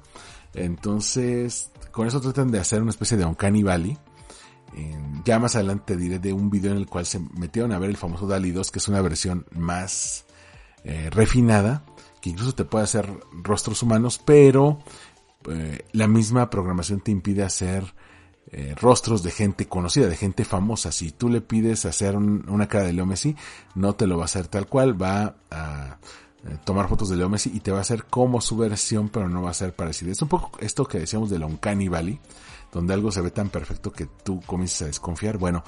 Entonces, 0.53 1.71
con 1.91 2.07
eso 2.07 2.21
tratan 2.21 2.51
de 2.51 2.59
hacer 2.59 2.81
una 2.81 2.91
especie 2.91 3.17
de 3.17 3.25
Uncanny 3.25 3.63
Valley. 3.63 3.97
ya 5.25 5.39
más 5.39 5.55
adelante 5.55 5.93
te 5.93 5.97
diré 5.97 6.19
de 6.19 6.31
un 6.31 6.49
video 6.49 6.71
en 6.71 6.77
el 6.77 6.87
cual 6.87 7.05
se 7.05 7.19
metieron 7.19 7.71
a 7.71 7.79
ver 7.79 7.89
el 7.89 7.97
famoso 7.97 8.27
DALI 8.27 8.51
2, 8.51 8.71
que 8.71 8.79
es 8.79 8.87
una 8.87 9.01
versión 9.01 9.45
más 9.51 10.25
eh, 10.83 11.09
refinada, 11.09 11.83
que 12.21 12.29
incluso 12.29 12.53
te 12.53 12.65
puede 12.65 12.85
hacer 12.85 13.09
rostros 13.31 13.83
humanos, 13.83 14.19
pero 14.23 14.79
eh, 15.49 15.85
la 15.91 16.07
misma 16.07 16.49
programación 16.49 17.01
te 17.01 17.11
impide 17.11 17.43
hacer 17.43 17.93
eh, 18.55 18.75
rostros 18.79 19.23
de 19.23 19.31
gente 19.31 19.67
conocida, 19.67 20.07
de 20.07 20.15
gente 20.15 20.45
famosa. 20.45 20.91
Si 20.91 21.11
tú 21.11 21.27
le 21.27 21.41
pides 21.41 21.85
hacer 21.85 22.15
una 22.15 22.67
cara 22.67 22.85
de 22.85 22.93
Leo 22.93 23.05
Messi, 23.05 23.35
no 23.73 23.95
te 23.95 24.05
lo 24.05 24.17
va 24.17 24.23
a 24.23 24.25
hacer 24.25 24.47
tal 24.47 24.67
cual, 24.67 25.01
va 25.01 25.37
a 25.49 25.97
eh, 26.45 26.57
tomar 26.63 26.87
fotos 26.87 27.09
de 27.09 27.15
Leo 27.15 27.29
Messi 27.29 27.51
y 27.51 27.61
te 27.61 27.71
va 27.71 27.79
a 27.79 27.81
hacer 27.81 28.05
como 28.05 28.41
su 28.41 28.55
versión, 28.57 29.09
pero 29.09 29.27
no 29.27 29.41
va 29.41 29.49
a 29.49 29.55
ser 29.55 29.73
parecida. 29.73 30.11
Es 30.11 30.21
un 30.21 30.27
poco 30.27 30.51
esto 30.59 30.85
que 30.85 30.99
decíamos 30.99 31.29
de 31.29 31.39
la 31.39 31.47
Uncanny 31.47 31.87
Valley, 31.87 32.19
donde 32.71 32.93
algo 32.93 33.11
se 33.11 33.21
ve 33.21 33.31
tan 33.31 33.49
perfecto 33.49 33.91
que 33.91 34.05
tú 34.05 34.39
comienzas 34.45 34.83
a 34.83 34.85
desconfiar. 34.85 35.37
Bueno, 35.39 35.63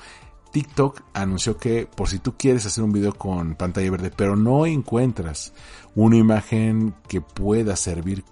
TikTok 0.56 1.02
anunció 1.14 1.58
que 1.58 1.86
por 1.86 2.08
si 2.08 2.20
tú 2.20 2.38
quieres 2.38 2.66
hacer 2.66 2.82
un 2.82 2.94
video 2.94 3.14
con 3.14 3.56
pantalla 3.56 3.92
verde, 3.92 4.10
pero 4.16 4.38
no 4.38 4.66
encuentras 4.66 5.52
una 5.96 6.16
imagen 6.16 6.96
que 7.10 7.20
pueda 7.20 7.76
servir 7.76 8.24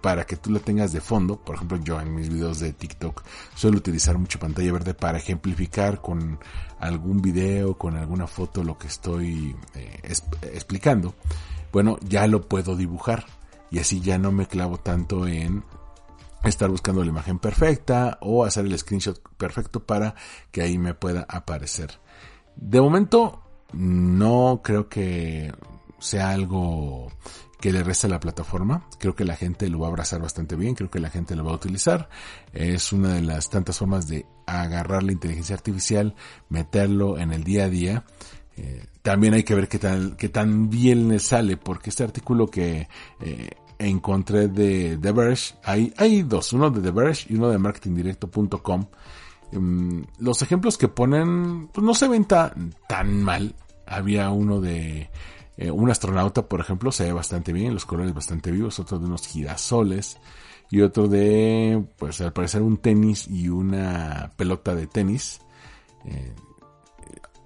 para 0.00 0.24
que 0.24 0.36
tú 0.36 0.52
la 0.52 0.60
tengas 0.60 0.92
de 0.92 1.00
fondo, 1.00 1.34
por 1.34 1.56
ejemplo 1.56 1.78
yo 1.82 2.00
en 2.00 2.14
mis 2.14 2.28
videos 2.28 2.60
de 2.60 2.72
TikTok 2.72 3.20
suelo 3.56 3.78
utilizar 3.78 4.16
mucho 4.16 4.38
pantalla 4.38 4.72
verde 4.72 4.94
para 4.94 5.18
ejemplificar 5.18 6.00
con 6.00 6.38
algún 6.78 7.20
video, 7.20 7.76
con 7.76 7.96
alguna 7.96 8.28
foto 8.28 8.62
lo 8.62 8.78
que 8.78 8.86
estoy 8.86 9.56
eh, 9.74 10.14
explicando, 10.42 11.16
bueno 11.72 11.98
ya 12.00 12.28
lo 12.28 12.42
puedo 12.42 12.76
dibujar 12.76 13.26
y 13.72 13.80
así 13.80 14.00
ya 14.00 14.18
no 14.18 14.30
me 14.30 14.46
clavo 14.46 14.78
tanto 14.78 15.26
en 15.26 15.64
estar 16.44 16.70
buscando 16.70 17.02
la 17.02 17.10
imagen 17.10 17.38
perfecta 17.38 18.18
o 18.20 18.44
hacer 18.44 18.66
el 18.66 18.78
screenshot 18.78 19.20
perfecto 19.36 19.84
para 19.84 20.14
que 20.50 20.62
ahí 20.62 20.78
me 20.78 20.94
pueda 20.94 21.26
aparecer. 21.28 21.98
De 22.56 22.80
momento 22.80 23.42
no 23.72 24.60
creo 24.62 24.88
que 24.88 25.52
sea 25.98 26.30
algo 26.30 27.10
que 27.60 27.72
le 27.72 27.82
resta 27.82 28.06
a 28.06 28.10
la 28.10 28.20
plataforma. 28.20 28.86
Creo 28.98 29.14
que 29.14 29.24
la 29.24 29.36
gente 29.36 29.68
lo 29.68 29.78
va 29.80 29.86
a 29.86 29.90
abrazar 29.90 30.20
bastante 30.20 30.56
bien, 30.56 30.74
creo 30.74 30.90
que 30.90 31.00
la 31.00 31.10
gente 31.10 31.34
lo 31.36 31.44
va 31.44 31.52
a 31.52 31.56
utilizar. 31.56 32.08
Es 32.52 32.92
una 32.92 33.14
de 33.14 33.22
las 33.22 33.50
tantas 33.50 33.78
formas 33.78 34.06
de 34.08 34.26
agarrar 34.46 35.02
la 35.02 35.12
inteligencia 35.12 35.56
artificial, 35.56 36.14
meterlo 36.48 37.18
en 37.18 37.32
el 37.32 37.44
día 37.44 37.64
a 37.64 37.68
día. 37.68 38.04
Eh, 38.56 38.86
también 39.02 39.34
hay 39.34 39.42
que 39.42 39.54
ver 39.54 39.68
qué 39.68 39.78
tan, 39.78 40.16
qué 40.16 40.28
tan 40.28 40.70
bien 40.70 41.08
le 41.08 41.18
sale, 41.18 41.56
porque 41.56 41.90
este 41.90 42.04
artículo 42.04 42.46
que 42.46 42.88
eh, 43.20 43.50
encontré 43.78 44.48
de 44.48 44.98
The 45.00 45.12
Verge, 45.12 45.54
hay, 45.64 45.92
hay 45.96 46.22
dos, 46.22 46.52
uno 46.52 46.70
de 46.70 46.80
The 46.80 46.90
Verge 46.90 47.26
y 47.32 47.36
uno 47.36 47.48
de 47.48 47.58
marketingdirecto.com. 47.58 48.86
Mm, 49.52 50.02
los 50.18 50.42
ejemplos 50.42 50.78
que 50.78 50.88
ponen, 50.88 51.68
pues 51.68 51.84
no 51.84 51.94
se 51.94 52.08
ven 52.08 52.24
tan, 52.24 53.22
mal. 53.22 53.54
Había 53.86 54.30
uno 54.30 54.60
de 54.60 55.10
eh, 55.56 55.70
un 55.70 55.90
astronauta, 55.90 56.48
por 56.48 56.60
ejemplo, 56.60 56.90
se 56.90 57.04
ve 57.04 57.12
bastante 57.12 57.52
bien, 57.52 57.74
los 57.74 57.86
colores 57.86 58.12
bastante 58.14 58.50
vivos, 58.50 58.78
otro 58.80 58.98
de 58.98 59.06
unos 59.06 59.26
girasoles 59.26 60.18
y 60.70 60.80
otro 60.80 61.06
de, 61.06 61.84
pues 61.96 62.20
al 62.20 62.32
parecer 62.32 62.62
un 62.62 62.78
tenis 62.78 63.28
y 63.28 63.48
una 63.48 64.32
pelota 64.36 64.74
de 64.74 64.86
tenis. 64.86 65.40
Eh, 66.04 66.34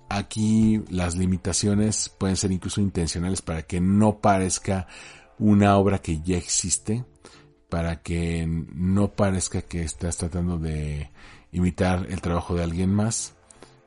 aquí 0.09 0.83
las 0.89 1.17
limitaciones 1.17 2.09
pueden 2.09 2.37
ser 2.37 2.53
incluso 2.53 2.81
intencionales 2.81 3.43
para 3.43 3.63
que 3.63 3.81
no 3.81 4.19
parezca 4.19 4.87
una 5.41 5.77
obra 5.77 5.99
que 5.99 6.21
ya 6.21 6.37
existe, 6.37 7.05
para 7.69 8.03
que 8.03 8.47
no 8.47 9.13
parezca 9.13 9.63
que 9.63 9.83
estás 9.83 10.19
tratando 10.19 10.59
de 10.59 11.11
imitar 11.53 12.07
el 12.11 12.21
trabajo 12.21 12.55
de 12.55 12.63
alguien 12.63 12.93
más, 12.93 13.35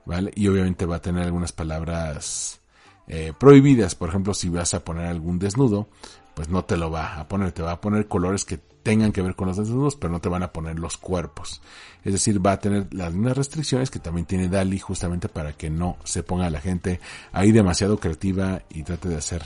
¿vale? 0.05 0.31
Y 0.35 0.47
obviamente 0.47 0.85
va 0.85 0.97
a 0.97 1.01
tener 1.01 1.23
algunas 1.23 1.51
palabras 1.51 2.61
eh, 3.07 3.33
prohibidas. 3.37 3.95
Por 3.95 4.09
ejemplo, 4.09 4.33
si 4.33 4.49
vas 4.49 4.73
a 4.73 4.83
poner 4.83 5.05
algún 5.05 5.39
desnudo, 5.39 5.89
pues 6.33 6.49
no 6.49 6.65
te 6.65 6.77
lo 6.77 6.89
va 6.89 7.19
a 7.19 7.27
poner, 7.27 7.51
te 7.51 7.61
va 7.61 7.73
a 7.73 7.81
poner 7.81 8.07
colores 8.07 8.45
que 8.45 8.57
tengan 8.57 9.11
que 9.13 9.21
ver 9.21 9.35
con 9.35 9.47
los 9.47 9.57
desnudos, 9.57 9.95
pero 9.95 10.11
no 10.11 10.19
te 10.19 10.29
van 10.29 10.43
a 10.43 10.51
poner 10.51 10.77
los 10.77 10.97
cuerpos. 10.97 11.61
Es 12.03 12.13
decir, 12.13 12.45
va 12.45 12.53
a 12.53 12.59
tener 12.59 12.93
las 12.93 13.13
mismas 13.13 13.37
restricciones 13.37 13.89
que 13.89 13.99
también 13.99 14.25
tiene 14.25 14.49
Dali 14.49 14.77
justamente 14.77 15.29
para 15.29 15.53
que 15.53 15.69
no 15.69 15.97
se 16.03 16.21
ponga 16.21 16.49
la 16.49 16.59
gente 16.59 16.99
ahí 17.31 17.51
demasiado 17.51 17.97
creativa 17.97 18.63
y 18.69 18.83
trate 18.83 19.07
de 19.07 19.17
hacer, 19.17 19.43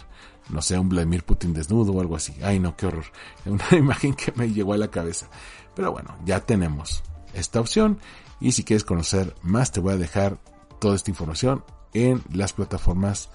no 0.49 0.61
sé, 0.61 0.77
un 0.77 0.89
Vladimir 0.89 1.23
Putin 1.23 1.53
desnudo 1.53 1.93
o 1.93 2.01
algo 2.01 2.15
así. 2.15 2.35
Ay 2.43 2.59
no, 2.59 2.75
qué 2.75 2.87
horror. 2.87 3.05
Una 3.45 3.77
imagen 3.77 4.13
que 4.13 4.31
me 4.35 4.51
llegó 4.51 4.73
a 4.73 4.77
la 4.77 4.89
cabeza. 4.89 5.27
Pero 5.75 5.91
bueno, 5.91 6.15
ya 6.25 6.39
tenemos 6.39 7.03
esta 7.33 7.59
opción 7.59 7.99
y 8.39 8.51
si 8.51 8.63
quieres 8.63 8.83
conocer 8.83 9.35
más 9.41 9.71
te 9.71 9.79
voy 9.79 9.93
a 9.93 9.97
dejar 9.97 10.37
toda 10.79 10.95
esta 10.95 11.11
información 11.11 11.63
en 11.93 12.21
las 12.33 12.53
plataformas 12.53 13.29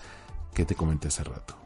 que 0.55 0.65
te 0.65 0.75
comenté 0.75 1.09
hace 1.09 1.25
rato. 1.25 1.63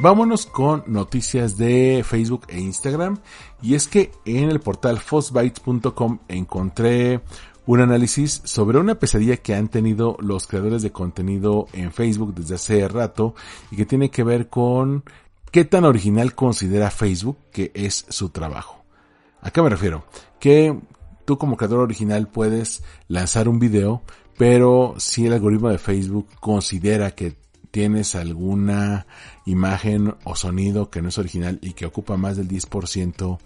Vámonos 0.00 0.46
con 0.46 0.84
noticias 0.86 1.56
de 1.56 2.04
Facebook 2.06 2.46
e 2.48 2.60
Instagram. 2.60 3.18
Y 3.60 3.74
es 3.74 3.88
que 3.88 4.12
en 4.24 4.48
el 4.48 4.60
portal 4.60 5.00
fosbytes.com 5.00 6.20
encontré 6.28 7.20
un 7.68 7.82
análisis 7.82 8.40
sobre 8.44 8.78
una 8.78 8.98
pesadilla 8.98 9.36
que 9.36 9.54
han 9.54 9.68
tenido 9.68 10.16
los 10.20 10.46
creadores 10.46 10.80
de 10.80 10.90
contenido 10.90 11.66
en 11.74 11.92
Facebook 11.92 12.34
desde 12.34 12.54
hace 12.54 12.88
rato 12.88 13.34
y 13.70 13.76
que 13.76 13.84
tiene 13.84 14.10
que 14.10 14.24
ver 14.24 14.48
con 14.48 15.04
qué 15.52 15.66
tan 15.66 15.84
original 15.84 16.34
considera 16.34 16.90
Facebook 16.90 17.36
que 17.52 17.70
es 17.74 18.06
su 18.08 18.30
trabajo. 18.30 18.82
¿A 19.42 19.50
qué 19.50 19.60
me 19.60 19.68
refiero? 19.68 20.06
Que 20.40 20.80
tú 21.26 21.36
como 21.36 21.58
creador 21.58 21.80
original 21.80 22.28
puedes 22.28 22.82
lanzar 23.06 23.50
un 23.50 23.58
video, 23.58 24.00
pero 24.38 24.94
si 24.96 25.26
el 25.26 25.34
algoritmo 25.34 25.68
de 25.68 25.76
Facebook 25.76 26.26
considera 26.40 27.10
que 27.10 27.36
tienes 27.70 28.14
alguna 28.14 29.06
imagen 29.44 30.14
o 30.24 30.36
sonido 30.36 30.88
que 30.88 31.02
no 31.02 31.10
es 31.10 31.18
original 31.18 31.58
y 31.60 31.74
que 31.74 31.84
ocupa 31.84 32.16
más 32.16 32.38
del 32.38 32.48
10% 32.48 33.38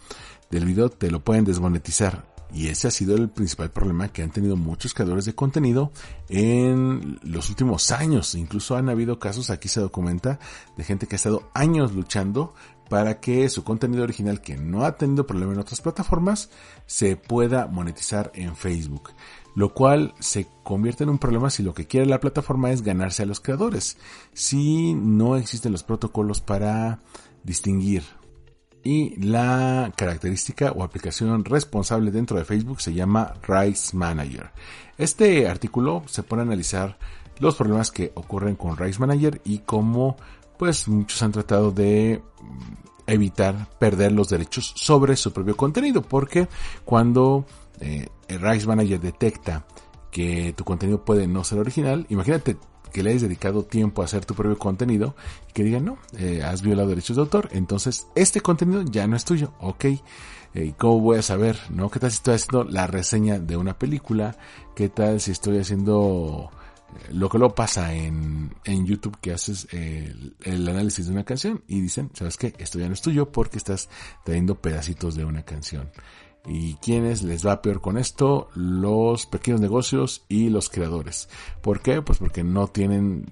del 0.49 0.65
video, 0.65 0.91
te 0.91 1.11
lo 1.11 1.25
pueden 1.25 1.45
desmonetizar. 1.45 2.32
Y 2.53 2.69
ese 2.69 2.89
ha 2.89 2.91
sido 2.91 3.17
el 3.17 3.31
principal 3.31 3.71
problema 3.71 4.09
que 4.09 4.23
han 4.23 4.31
tenido 4.31 4.57
muchos 4.57 4.95
creadores 4.95 5.25
de 5.25 5.35
contenido 5.35 5.93
en 6.29 7.19
los 7.23 7.49
últimos 7.49 7.91
años. 7.91 8.35
Incluso 8.35 8.77
han 8.77 8.89
habido 8.89 9.19
casos, 9.19 9.51
aquí 9.51 9.69
se 9.69 9.81
documenta, 9.81 10.39
de 10.77 10.85
gente 10.85 11.07
que 11.07 11.15
ha 11.15 11.17
estado 11.17 11.51
años 11.55 11.95
luchando 11.95 12.55
para 12.91 13.21
que 13.21 13.49
su 13.49 13.65
contenido 13.65 14.03
original 14.03 14.43
que 14.43 14.57
no 14.57 14.85
ha 14.85 14.99
tenido 14.99 15.27
problema 15.27 15.55
en 15.55 15.61
otras 15.61 15.81
plataformas 15.81 16.51
se 16.85 17.17
pueda 17.17 17.67
monetizar 17.67 18.31
en 18.35 18.55
Facebook 18.55 19.11
lo 19.55 19.75
cual 19.75 20.15
se 20.19 20.47
convierte 20.63 21.05
en 21.05 21.11
un 21.11 21.19
problema 21.19 21.51
si 21.51 21.63
lo 21.63 21.75
que 21.75 21.87
quiere 21.87 22.07
la 22.07 22.21
plataforma 22.21 22.71
es 22.71 22.83
ganarse 22.83 23.23
a 23.23 23.27
los 23.27 23.41
creadores, 23.41 23.99
si 24.33 24.95
no 24.95 25.37
existen 25.37 25.73
los 25.73 25.83
protocolos 25.83 26.41
para 26.41 27.01
distinguir. 27.45 28.03
Y 28.85 29.17
la 29.25 29.93
característica 29.97 30.73
o 30.73 30.83
aplicación 30.83 31.45
responsable 31.45 32.11
dentro 32.11 32.37
de 32.37 32.45
Facebook 32.45 32.81
se 32.81 32.95
llama 32.95 33.35
Rights 33.47 33.95
Manager. 33.95 34.51
Este 34.99 35.49
artículo 35.49 36.03
se 36.07 36.23
pone 36.23 36.43
a 36.43 36.45
analizar 36.45 36.99
los 37.39 37.57
problemas 37.57 37.91
que 37.91 38.13
ocurren 38.15 38.57
con 38.57 38.77
Rights 38.77 39.01
Manager 39.01 39.41
y 39.45 39.61
cómo 39.61 40.17
pues 40.59 40.89
muchos 40.89 41.23
han 41.23 41.33
tratado 41.33 41.71
de 41.71 42.23
evitar 43.07 43.69
perder 43.79 44.13
los 44.13 44.29
derechos 44.29 44.73
sobre 44.77 45.17
su 45.17 45.33
propio 45.33 45.57
contenido 45.57 46.03
porque 46.03 46.49
cuando 46.85 47.45
eh, 47.81 48.09
el 48.29 48.41
Rights 48.41 48.67
Manager 48.67 49.01
detecta 49.01 49.65
que 50.11 50.53
tu 50.57 50.65
contenido 50.65 51.05
puede 51.05 51.27
no 51.27 51.43
ser 51.43 51.59
original, 51.59 52.07
imagínate 52.11 52.57
que 52.93 53.03
le 53.03 53.11
hayas 53.11 53.23
dedicado 53.23 53.65
tiempo 53.65 54.03
a 54.03 54.05
hacer 54.05 54.25
tu 54.25 54.35
propio 54.35 54.59
contenido 54.59 55.17
y 55.49 55.53
que 55.53 55.65
digan, 55.65 55.85
no, 55.85 55.99
eh, 56.19 56.43
has 56.45 56.63
violado 56.63 56.89
derechos 56.89 57.17
de 57.17 57.23
autor, 57.23 57.49
entonces 57.53 58.07
este 58.15 58.41
contenido 58.41 58.83
ya 58.83 59.07
no 59.07 59.17
es 59.17 59.25
tuyo, 59.25 59.53
ok. 59.61 59.85
Eh, 60.55 60.75
¿Cómo 60.77 61.01
voy 61.01 61.19
a 61.19 61.23
saber? 61.23 61.59
¿No? 61.71 61.91
¿Qué 61.91 61.99
tal 61.99 62.11
si 62.11 62.17
estoy 62.17 62.35
haciendo 62.35 62.65
la 62.65 62.87
reseña 62.87 63.39
de 63.39 63.57
una 63.57 63.79
película? 63.79 64.37
¿Qué 64.77 64.91
tal 64.91 65.19
si 65.19 65.31
estoy 65.31 65.59
haciendo 65.59 66.51
eh, 66.95 67.13
lo 67.15 67.31
que 67.31 67.39
lo 67.39 67.55
pasa 67.55 67.95
en, 67.95 68.55
en 68.65 68.87
YouTube 68.87 69.17
que 69.21 69.33
haces 69.33 69.67
el, 69.71 70.37
el, 70.43 70.69
análisis 70.69 71.07
de 71.07 71.13
una 71.13 71.25
canción 71.25 71.63
y 71.69 71.81
dicen, 71.81 72.11
¿sabes 72.13 72.37
qué? 72.37 72.53
Esto 72.59 72.79
ya 72.79 72.87
no 72.87 72.93
es 72.93 73.01
tuyo 73.01 73.33
porque 73.33 73.57
estás 73.57 73.89
trayendo 74.25 74.57
pedacitos 74.57 75.15
de 75.15 75.25
una 75.25 75.43
canción. 75.43 75.91
¿Y 76.45 76.75
quiénes 76.75 77.23
les 77.23 77.47
va 77.47 77.63
peor 77.63 77.81
con 77.81 77.99
esto? 77.99 78.49
Los 78.55 79.27
pequeños 79.27 79.61
negocios 79.61 80.25
y 80.29 80.49
los 80.49 80.69
creadores. 80.69 81.29
¿Por 81.61 81.81
qué? 81.81 82.03
Pues 82.03 82.19
porque 82.19 82.43
no 82.43 82.67
tienen 82.67 83.27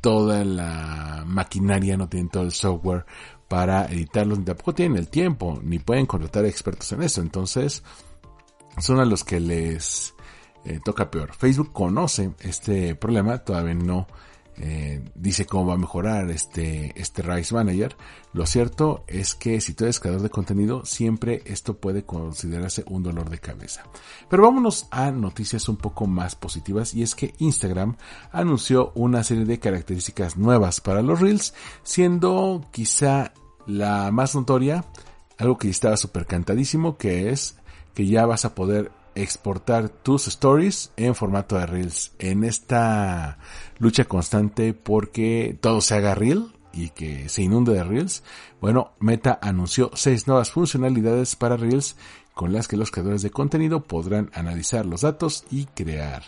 toda 0.00 0.44
la 0.44 1.24
maquinaria, 1.26 1.96
no 1.96 2.08
tienen 2.08 2.28
todo 2.28 2.42
el 2.42 2.52
software 2.52 3.06
para 3.48 3.86
editarlos, 3.86 4.38
ni 4.38 4.44
tampoco 4.44 4.74
tienen 4.74 4.98
el 4.98 5.08
tiempo, 5.08 5.58
ni 5.62 5.78
pueden 5.78 6.06
contratar 6.06 6.44
expertos 6.44 6.92
en 6.92 7.02
eso. 7.02 7.20
Entonces, 7.20 7.82
son 8.78 9.00
a 9.00 9.04
los 9.04 9.24
que 9.24 9.40
les 9.40 10.14
eh, 10.64 10.80
toca 10.84 11.10
peor. 11.10 11.32
Facebook 11.34 11.72
conoce 11.72 12.32
este 12.40 12.94
problema, 12.94 13.38
todavía 13.38 13.74
no 13.74 14.06
eh, 14.62 15.02
dice 15.14 15.46
cómo 15.46 15.66
va 15.66 15.74
a 15.74 15.78
mejorar 15.78 16.30
este, 16.30 16.92
este 17.00 17.22
Rise 17.22 17.54
Manager. 17.54 17.96
Lo 18.34 18.44
cierto 18.44 19.04
es 19.06 19.34
que 19.34 19.58
si 19.62 19.72
tú 19.72 19.84
eres 19.84 20.00
creador 20.00 20.20
de 20.20 20.28
contenido, 20.28 20.84
siempre 20.84 21.42
esto 21.46 21.78
puede 21.78 22.04
considerarse 22.04 22.84
un 22.86 23.02
dolor 23.02 23.30
de 23.30 23.38
cabeza. 23.38 23.84
Pero 24.28 24.42
vámonos 24.42 24.86
a 24.90 25.10
noticias 25.12 25.68
un 25.70 25.76
poco 25.76 26.06
más 26.06 26.34
positivas 26.34 26.94
y 26.94 27.02
es 27.02 27.14
que 27.14 27.34
Instagram 27.38 27.96
anunció 28.32 28.92
una 28.94 29.24
serie 29.24 29.46
de 29.46 29.58
características 29.58 30.36
nuevas 30.36 30.82
para 30.82 31.00
los 31.00 31.20
Reels, 31.20 31.54
siendo 31.82 32.66
quizá 32.70 33.32
la 33.66 34.10
más 34.12 34.34
notoria, 34.34 34.84
algo 35.38 35.56
que 35.56 35.70
estaba 35.70 35.96
súper 35.96 36.26
cantadísimo, 36.26 36.98
que 36.98 37.30
es 37.30 37.56
que 37.94 38.06
ya 38.06 38.26
vas 38.26 38.44
a 38.44 38.54
poder 38.54 38.92
exportar 39.14 39.88
tus 39.88 40.28
stories 40.28 40.92
en 40.96 41.14
formato 41.14 41.56
de 41.58 41.66
reels. 41.66 42.12
En 42.18 42.44
esta 42.44 43.38
lucha 43.78 44.04
constante 44.04 44.74
porque 44.74 45.56
todo 45.60 45.80
se 45.80 45.94
haga 45.94 46.14
reel, 46.14 46.52
y 46.72 46.90
que 46.90 47.28
se 47.28 47.42
inunde 47.42 47.72
de 47.72 47.84
Reels, 47.84 48.22
bueno, 48.60 48.92
Meta 49.00 49.38
anunció 49.42 49.90
seis 49.94 50.26
nuevas 50.26 50.50
funcionalidades 50.50 51.36
para 51.36 51.56
Reels 51.56 51.96
con 52.34 52.52
las 52.52 52.68
que 52.68 52.76
los 52.76 52.90
creadores 52.90 53.22
de 53.22 53.30
contenido 53.30 53.82
podrán 53.82 54.30
analizar 54.34 54.86
los 54.86 55.02
datos 55.02 55.44
y 55.50 55.66
crear. 55.66 56.22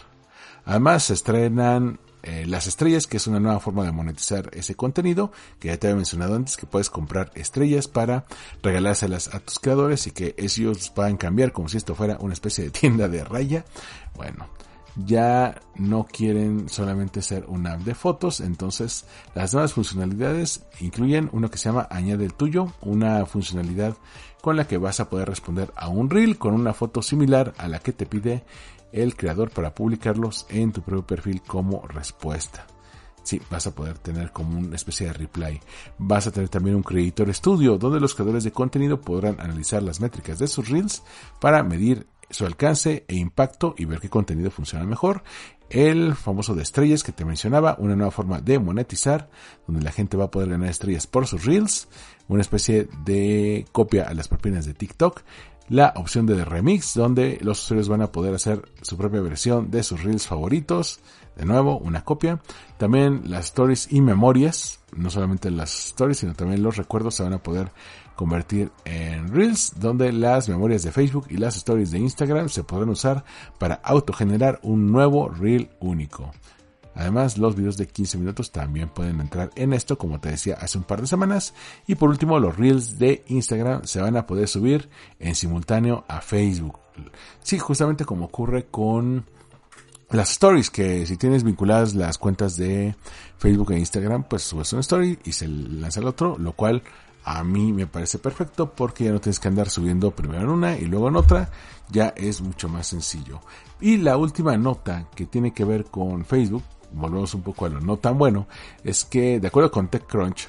Además, 0.64 1.04
se 1.04 1.14
estrenan 1.14 2.00
eh, 2.22 2.44
las 2.46 2.66
estrellas, 2.66 3.06
que 3.06 3.16
es 3.16 3.26
una 3.26 3.40
nueva 3.40 3.60
forma 3.60 3.84
de 3.84 3.92
monetizar 3.92 4.50
ese 4.52 4.74
contenido, 4.74 5.32
que 5.58 5.68
ya 5.68 5.76
te 5.76 5.88
había 5.88 5.96
mencionado 5.96 6.36
antes, 6.36 6.56
que 6.56 6.66
puedes 6.66 6.90
comprar 6.90 7.32
estrellas 7.34 7.88
para 7.88 8.26
regalárselas 8.62 9.34
a 9.34 9.40
tus 9.40 9.58
creadores 9.58 10.06
y 10.06 10.12
que 10.12 10.34
ellos 10.38 10.90
puedan 10.90 11.16
cambiar 11.16 11.52
como 11.52 11.68
si 11.68 11.76
esto 11.76 11.94
fuera 11.94 12.18
una 12.20 12.34
especie 12.34 12.64
de 12.64 12.70
tienda 12.80 13.08
de 13.08 13.24
raya. 13.24 13.64
Bueno, 14.14 14.48
ya 14.96 15.60
no 15.74 16.04
quieren 16.04 16.68
solamente 16.68 17.22
ser 17.22 17.46
una 17.48 17.72
app 17.72 17.80
de 17.80 17.94
fotos, 17.94 18.40
entonces 18.40 19.06
las 19.34 19.52
nuevas 19.54 19.72
funcionalidades 19.72 20.64
incluyen 20.80 21.30
uno 21.32 21.50
que 21.50 21.58
se 21.58 21.68
llama 21.68 21.88
Añade 21.90 22.24
el 22.24 22.34
tuyo, 22.34 22.72
una 22.82 23.24
funcionalidad 23.26 23.96
con 24.42 24.56
la 24.56 24.66
que 24.66 24.76
vas 24.76 25.00
a 25.00 25.08
poder 25.08 25.28
responder 25.28 25.72
a 25.76 25.88
un 25.88 26.10
reel 26.10 26.36
con 26.36 26.52
una 26.54 26.74
foto 26.74 27.00
similar 27.00 27.54
a 27.58 27.68
la 27.68 27.78
que 27.78 27.92
te 27.92 28.06
pide 28.06 28.44
el 28.92 29.16
creador 29.16 29.50
para 29.50 29.74
publicarlos 29.74 30.46
en 30.48 30.72
tu 30.72 30.82
propio 30.82 31.06
perfil 31.06 31.42
como 31.42 31.86
respuesta. 31.86 32.66
Sí, 33.22 33.40
vas 33.50 33.66
a 33.66 33.74
poder 33.74 33.98
tener 33.98 34.32
como 34.32 34.58
una 34.58 34.74
especie 34.74 35.06
de 35.06 35.12
reply. 35.12 35.60
Vas 35.98 36.26
a 36.26 36.32
tener 36.32 36.48
también 36.48 36.76
un 36.76 36.82
Creator 36.82 37.32
Studio, 37.32 37.78
donde 37.78 38.00
los 38.00 38.14
creadores 38.14 38.44
de 38.44 38.50
contenido 38.50 39.00
podrán 39.00 39.40
analizar 39.40 39.82
las 39.82 40.00
métricas 40.00 40.38
de 40.38 40.48
sus 40.48 40.68
reels 40.68 41.02
para 41.40 41.62
medir 41.62 42.06
su 42.30 42.46
alcance 42.46 43.04
e 43.06 43.14
impacto 43.14 43.74
y 43.76 43.84
ver 43.84 44.00
qué 44.00 44.08
contenido 44.08 44.50
funciona 44.50 44.84
mejor. 44.84 45.22
El 45.70 46.14
famoso 46.14 46.54
de 46.54 46.62
estrellas 46.62 47.02
que 47.02 47.12
te 47.12 47.24
mencionaba, 47.24 47.76
una 47.78 47.96
nueva 47.96 48.10
forma 48.10 48.40
de 48.40 48.58
monetizar, 48.58 49.30
donde 49.66 49.82
la 49.82 49.92
gente 49.92 50.16
va 50.16 50.24
a 50.24 50.30
poder 50.30 50.50
ganar 50.50 50.68
estrellas 50.68 51.06
por 51.06 51.26
sus 51.26 51.44
reels, 51.44 51.88
una 52.28 52.42
especie 52.42 52.88
de 53.04 53.64
copia 53.72 54.08
a 54.08 54.14
las 54.14 54.28
propinas 54.28 54.66
de 54.66 54.74
TikTok 54.74 55.22
la 55.68 55.92
opción 55.96 56.26
de 56.26 56.44
remix 56.44 56.94
donde 56.94 57.38
los 57.40 57.62
usuarios 57.62 57.88
van 57.88 58.02
a 58.02 58.12
poder 58.12 58.34
hacer 58.34 58.62
su 58.82 58.96
propia 58.96 59.20
versión 59.20 59.70
de 59.70 59.82
sus 59.82 60.02
reels 60.02 60.26
favoritos. 60.26 61.00
De 61.36 61.46
nuevo, 61.46 61.78
una 61.78 62.04
copia. 62.04 62.40
También 62.76 63.22
las 63.26 63.46
stories 63.46 63.90
y 63.90 64.02
memorias, 64.02 64.80
no 64.94 65.08
solamente 65.08 65.50
las 65.50 65.86
stories, 65.86 66.18
sino 66.18 66.34
también 66.34 66.62
los 66.62 66.76
recuerdos 66.76 67.14
se 67.14 67.22
van 67.22 67.32
a 67.32 67.42
poder 67.42 67.70
convertir 68.16 68.70
en 68.84 69.28
reels, 69.28 69.72
donde 69.76 70.12
las 70.12 70.48
memorias 70.48 70.82
de 70.82 70.92
Facebook 70.92 71.26
y 71.30 71.38
las 71.38 71.56
stories 71.56 71.90
de 71.90 71.98
Instagram 71.98 72.48
se 72.48 72.64
podrán 72.64 72.90
usar 72.90 73.24
para 73.58 73.76
autogenerar 73.76 74.60
un 74.62 74.92
nuevo 74.92 75.28
reel 75.28 75.70
único. 75.80 76.32
Además, 76.94 77.38
los 77.38 77.56
videos 77.56 77.76
de 77.76 77.86
15 77.86 78.18
minutos 78.18 78.52
también 78.52 78.88
pueden 78.88 79.20
entrar 79.20 79.50
en 79.54 79.72
esto, 79.72 79.96
como 79.96 80.20
te 80.20 80.30
decía 80.30 80.58
hace 80.60 80.78
un 80.78 80.84
par 80.84 81.00
de 81.00 81.06
semanas. 81.06 81.54
Y 81.86 81.94
por 81.94 82.10
último, 82.10 82.38
los 82.38 82.56
reels 82.56 82.98
de 82.98 83.24
Instagram 83.28 83.84
se 83.84 84.00
van 84.00 84.16
a 84.16 84.26
poder 84.26 84.48
subir 84.48 84.88
en 85.18 85.34
simultáneo 85.34 86.04
a 86.08 86.20
Facebook. 86.20 86.78
Sí, 87.42 87.58
justamente 87.58 88.04
como 88.04 88.26
ocurre 88.26 88.66
con 88.66 89.24
las 90.10 90.30
stories, 90.32 90.70
que 90.70 91.06
si 91.06 91.16
tienes 91.16 91.42
vinculadas 91.42 91.94
las 91.94 92.18
cuentas 92.18 92.56
de 92.56 92.94
Facebook 93.38 93.72
e 93.72 93.78
Instagram, 93.78 94.24
pues 94.24 94.42
subes 94.42 94.72
una 94.72 94.80
story 94.80 95.18
y 95.24 95.32
se 95.32 95.48
lanza 95.48 96.00
el 96.00 96.06
otro, 96.06 96.36
lo 96.38 96.52
cual 96.52 96.82
a 97.24 97.44
mí 97.44 97.72
me 97.72 97.86
parece 97.86 98.18
perfecto 98.18 98.72
porque 98.74 99.04
ya 99.04 99.12
no 99.12 99.20
tienes 99.20 99.38
que 99.38 99.48
andar 99.48 99.70
subiendo 99.70 100.10
primero 100.10 100.42
en 100.42 100.48
una 100.48 100.76
y 100.76 100.84
luego 100.84 101.08
en 101.08 101.16
otra, 101.16 101.50
ya 101.88 102.08
es 102.16 102.40
mucho 102.40 102.68
más 102.68 102.88
sencillo. 102.88 103.40
Y 103.80 103.98
la 103.98 104.16
última 104.16 104.56
nota 104.56 105.08
que 105.14 105.26
tiene 105.26 105.52
que 105.52 105.64
ver 105.64 105.84
con 105.84 106.24
Facebook 106.24 106.62
volvemos 106.92 107.34
un 107.34 107.42
poco 107.42 107.66
a 107.66 107.68
lo 107.68 107.80
no 107.80 107.96
tan 107.96 108.18
bueno, 108.18 108.46
es 108.84 109.04
que 109.04 109.40
de 109.40 109.48
acuerdo 109.48 109.70
con 109.70 109.88
TechCrunch, 109.88 110.48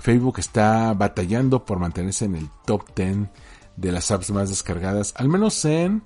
Facebook 0.00 0.38
está 0.38 0.94
batallando 0.94 1.64
por 1.64 1.78
mantenerse 1.78 2.24
en 2.24 2.36
el 2.36 2.48
top 2.64 2.94
10 2.94 3.28
de 3.76 3.92
las 3.92 4.10
apps 4.10 4.30
más 4.30 4.48
descargadas, 4.48 5.14
al 5.16 5.28
menos 5.28 5.64
en, 5.64 6.02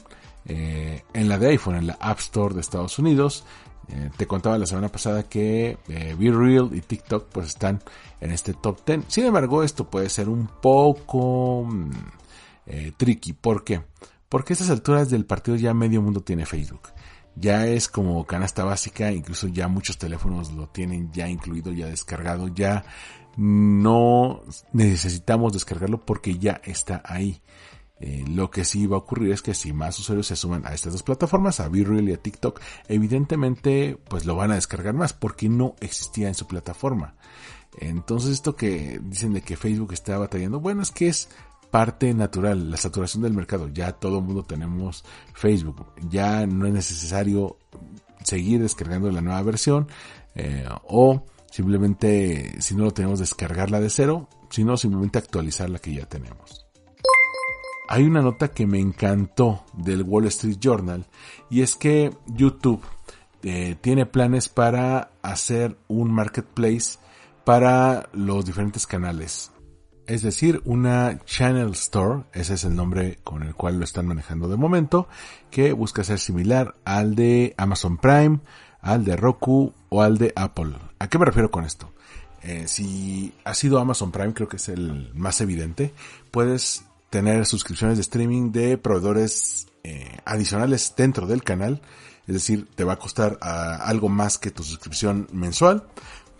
eh, 0.46 1.02
en 1.12 1.28
la 1.28 1.38
de 1.38 1.48
iPhone, 1.48 1.76
en 1.76 1.86
la 1.86 1.96
App 2.00 2.18
Store 2.18 2.54
de 2.54 2.60
Estados 2.60 2.98
Unidos. 2.98 3.44
Eh, 3.88 4.10
te 4.16 4.26
contaba 4.26 4.56
la 4.56 4.66
semana 4.66 4.88
pasada 4.88 5.24
que 5.24 5.76
eh, 5.88 6.16
BeReal 6.18 6.70
y 6.72 6.80
TikTok 6.80 7.28
pues 7.30 7.48
están 7.48 7.82
en 8.20 8.30
este 8.30 8.54
top 8.54 8.84
10. 8.84 9.04
Sin 9.08 9.26
embargo, 9.26 9.62
esto 9.62 9.90
puede 9.90 10.08
ser 10.08 10.28
un 10.28 10.48
poco 10.60 11.64
mm, 11.64 11.90
tricky. 12.96 13.34
¿Por 13.34 13.62
qué? 13.62 13.82
Porque 14.28 14.52
a 14.52 14.54
estas 14.54 14.70
alturas 14.70 15.10
del 15.10 15.26
partido 15.26 15.56
ya 15.56 15.74
medio 15.74 16.00
mundo 16.00 16.22
tiene 16.22 16.46
Facebook 16.46 16.88
ya 17.36 17.66
es 17.66 17.88
como 17.88 18.24
canasta 18.26 18.64
básica, 18.64 19.10
incluso 19.12 19.48
ya 19.48 19.68
muchos 19.68 19.98
teléfonos 19.98 20.52
lo 20.52 20.68
tienen 20.68 21.12
ya 21.12 21.28
incluido, 21.28 21.72
ya 21.72 21.86
descargado, 21.86 22.48
ya 22.48 22.84
no 23.36 24.42
necesitamos 24.72 25.52
descargarlo 25.52 26.04
porque 26.04 26.38
ya 26.38 26.60
está 26.64 27.02
ahí. 27.04 27.40
Eh, 28.00 28.24
lo 28.28 28.50
que 28.50 28.64
sí 28.64 28.86
va 28.86 28.96
a 28.96 29.00
ocurrir 29.00 29.32
es 29.32 29.40
que 29.40 29.54
si 29.54 29.72
más 29.72 29.98
usuarios 29.98 30.26
se 30.26 30.36
suman 30.36 30.66
a 30.66 30.74
estas 30.74 30.92
dos 30.92 31.02
plataformas, 31.02 31.60
a 31.60 31.68
BeReal 31.68 32.08
y 32.08 32.12
a 32.12 32.20
TikTok, 32.20 32.60
evidentemente 32.88 33.98
pues 34.08 34.26
lo 34.26 34.36
van 34.36 34.50
a 34.50 34.56
descargar 34.56 34.94
más 34.94 35.12
porque 35.12 35.48
no 35.48 35.74
existía 35.80 36.28
en 36.28 36.34
su 36.34 36.46
plataforma. 36.46 37.14
Entonces 37.78 38.32
esto 38.32 38.56
que 38.56 39.00
dicen 39.02 39.32
de 39.32 39.42
que 39.42 39.56
Facebook 39.56 39.92
está 39.92 40.18
batallando, 40.18 40.60
bueno 40.60 40.82
es 40.82 40.90
que 40.90 41.08
es 41.08 41.28
parte 41.74 42.14
natural, 42.14 42.70
la 42.70 42.76
saturación 42.76 43.24
del 43.24 43.32
mercado. 43.32 43.66
Ya 43.66 43.90
todo 43.90 44.18
el 44.18 44.24
mundo 44.24 44.44
tenemos 44.44 45.04
Facebook. 45.32 45.86
Ya 46.08 46.46
no 46.46 46.68
es 46.68 46.72
necesario 46.72 47.56
seguir 48.22 48.62
descargando 48.62 49.10
la 49.10 49.20
nueva 49.20 49.42
versión 49.42 49.88
eh, 50.36 50.68
o 50.84 51.26
simplemente 51.50 52.62
si 52.62 52.76
no 52.76 52.84
lo 52.84 52.92
tenemos 52.92 53.18
descargarla 53.18 53.80
de 53.80 53.90
cero, 53.90 54.28
sino 54.50 54.76
simplemente 54.76 55.18
actualizar 55.18 55.68
la 55.68 55.80
que 55.80 55.92
ya 55.92 56.06
tenemos. 56.06 56.64
Hay 57.88 58.04
una 58.04 58.22
nota 58.22 58.52
que 58.52 58.68
me 58.68 58.78
encantó 58.78 59.64
del 59.72 60.04
Wall 60.04 60.26
Street 60.26 60.58
Journal 60.60 61.04
y 61.50 61.62
es 61.62 61.74
que 61.74 62.16
YouTube 62.28 62.82
eh, 63.42 63.74
tiene 63.80 64.06
planes 64.06 64.48
para 64.48 65.10
hacer 65.22 65.76
un 65.88 66.12
marketplace 66.12 67.00
para 67.44 68.08
los 68.12 68.44
diferentes 68.44 68.86
canales 68.86 69.50
es 70.06 70.22
decir, 70.22 70.62
una 70.64 71.18
Channel 71.24 71.70
Store, 71.70 72.24
ese 72.32 72.54
es 72.54 72.64
el 72.64 72.76
nombre 72.76 73.18
con 73.24 73.42
el 73.42 73.54
cual 73.54 73.78
lo 73.78 73.84
están 73.84 74.06
manejando 74.06 74.48
de 74.48 74.56
momento, 74.56 75.08
que 75.50 75.72
busca 75.72 76.04
ser 76.04 76.18
similar 76.18 76.74
al 76.84 77.14
de 77.14 77.54
Amazon 77.56 77.96
Prime, 77.98 78.40
al 78.80 79.04
de 79.04 79.16
Roku 79.16 79.72
o 79.88 80.02
al 80.02 80.18
de 80.18 80.32
Apple. 80.36 80.74
¿A 80.98 81.08
qué 81.08 81.18
me 81.18 81.24
refiero 81.24 81.50
con 81.50 81.64
esto? 81.64 81.90
Eh, 82.42 82.64
si 82.66 83.32
ha 83.44 83.54
sido 83.54 83.78
Amazon 83.78 84.12
Prime, 84.12 84.34
creo 84.34 84.48
que 84.48 84.56
es 84.56 84.68
el 84.68 85.10
más 85.14 85.40
evidente, 85.40 85.94
puedes 86.30 86.84
tener 87.08 87.46
suscripciones 87.46 87.96
de 87.96 88.02
streaming 88.02 88.52
de 88.52 88.76
proveedores 88.76 89.68
eh, 89.84 90.18
adicionales 90.26 90.94
dentro 90.96 91.26
del 91.26 91.42
canal, 91.42 91.80
es 92.26 92.34
decir, 92.34 92.68
te 92.74 92.84
va 92.84 92.94
a 92.94 92.98
costar 92.98 93.38
ah, 93.40 93.76
algo 93.84 94.08
más 94.08 94.36
que 94.36 94.50
tu 94.50 94.62
suscripción 94.62 95.28
mensual, 95.32 95.84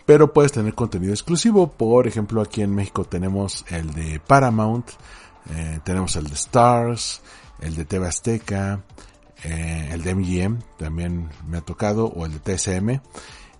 pero 0.05 0.33
puedes 0.33 0.51
tener 0.51 0.73
contenido 0.73 1.13
exclusivo. 1.13 1.67
Por 1.67 2.07
ejemplo, 2.07 2.41
aquí 2.41 2.61
en 2.61 2.73
México 2.73 3.05
tenemos 3.05 3.65
el 3.69 3.93
de 3.93 4.19
Paramount, 4.19 4.89
eh, 5.51 5.79
tenemos 5.83 6.15
el 6.15 6.27
de 6.27 6.35
Stars, 6.35 7.21
el 7.61 7.75
de 7.75 7.85
TV 7.85 8.07
Azteca, 8.07 8.83
eh, 9.43 9.89
el 9.91 10.03
de 10.03 10.15
MGM 10.15 10.59
también 10.77 11.29
me 11.47 11.57
ha 11.57 11.61
tocado, 11.61 12.07
o 12.07 12.25
el 12.25 12.33
de 12.33 12.39
TSM. 12.39 13.01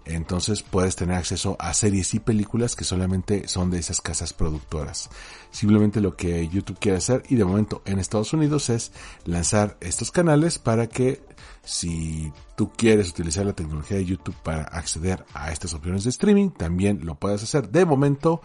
Entonces 0.06 0.62
puedes 0.62 0.95
tener 0.95 1.18
acceso 1.18 1.56
a 1.60 1.74
series 1.74 2.14
y 2.14 2.20
películas 2.20 2.76
que 2.76 2.84
solamente 2.84 3.47
son 3.47 3.72
de 3.72 3.80
esas 3.80 4.01
casas 4.01 4.34
productoras. 4.34 5.10
Simplemente 5.51 5.99
lo 5.99 6.16
que 6.16 6.47
YouTube 6.47 6.78
quiere 6.80 6.99
hacer 6.99 7.24
y 7.28 7.36
de 7.36 7.45
momento 7.45 7.82
en 7.86 7.99
Estados 7.99 8.32
Unidos 8.34 8.70
es 8.70 8.91
lanzar 9.26 9.78
estos 9.82 10.12
canales 10.12 10.60
para 10.60 10.88
que 10.88 11.24
si 11.64 12.32
tú 12.56 12.72
quieres 12.72 13.10
utilizar 13.10 13.45
la 13.45 13.53
tecnología 13.53 13.97
de 13.97 14.06
YouTube 14.06 14.36
para 14.43 14.64
acceder 14.64 15.26
a 15.34 15.51
estas 15.51 15.74
opciones 15.74 16.03
de 16.03 16.12
streaming, 16.12 16.51
también 16.51 17.03
lo 17.03 17.16
puedes 17.16 17.41
hacer. 17.41 17.70
De 17.70 17.86
momento 17.86 18.41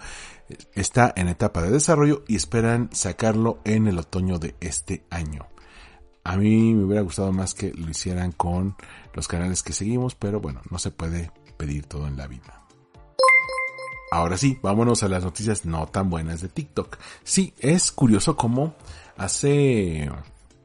está 0.75 1.13
en 1.15 1.29
etapa 1.29 1.63
de 1.63 1.71
desarrollo 1.71 2.25
y 2.27 2.37
esperan 2.37 2.89
sacarlo 2.93 3.61
en 3.65 3.87
el 3.87 3.99
otoño 3.99 4.39
de 4.39 4.55
este 4.61 5.05
año. 5.11 5.47
A 6.25 6.37
mí 6.37 6.75
me 6.75 6.85
hubiera 6.85 7.03
gustado 7.03 7.33
más 7.33 7.55
que 7.55 7.73
lo 7.73 7.91
hicieran 7.91 8.33
con 8.33 8.77
los 9.15 9.27
canales 9.27 9.63
que 9.63 9.73
seguimos, 9.73 10.15
pero 10.15 10.41
bueno, 10.41 10.61
no 10.71 10.79
se 10.79 10.91
puede 10.91 11.31
pedir 11.61 11.85
todo 11.85 12.09
en 12.09 12.17
la 12.17 12.27
vida. 12.27 12.65
Ahora 14.11 14.39
sí, 14.39 14.59
vámonos 14.63 15.03
a 15.03 15.09
las 15.09 15.23
noticias 15.23 15.67
no 15.67 15.87
tan 15.87 16.09
buenas 16.09 16.41
de 16.41 16.49
TikTok. 16.49 16.97
Sí, 17.23 17.53
es 17.59 17.93
curioso 17.93 18.35
cómo 18.35 18.75
hace 19.19 20.11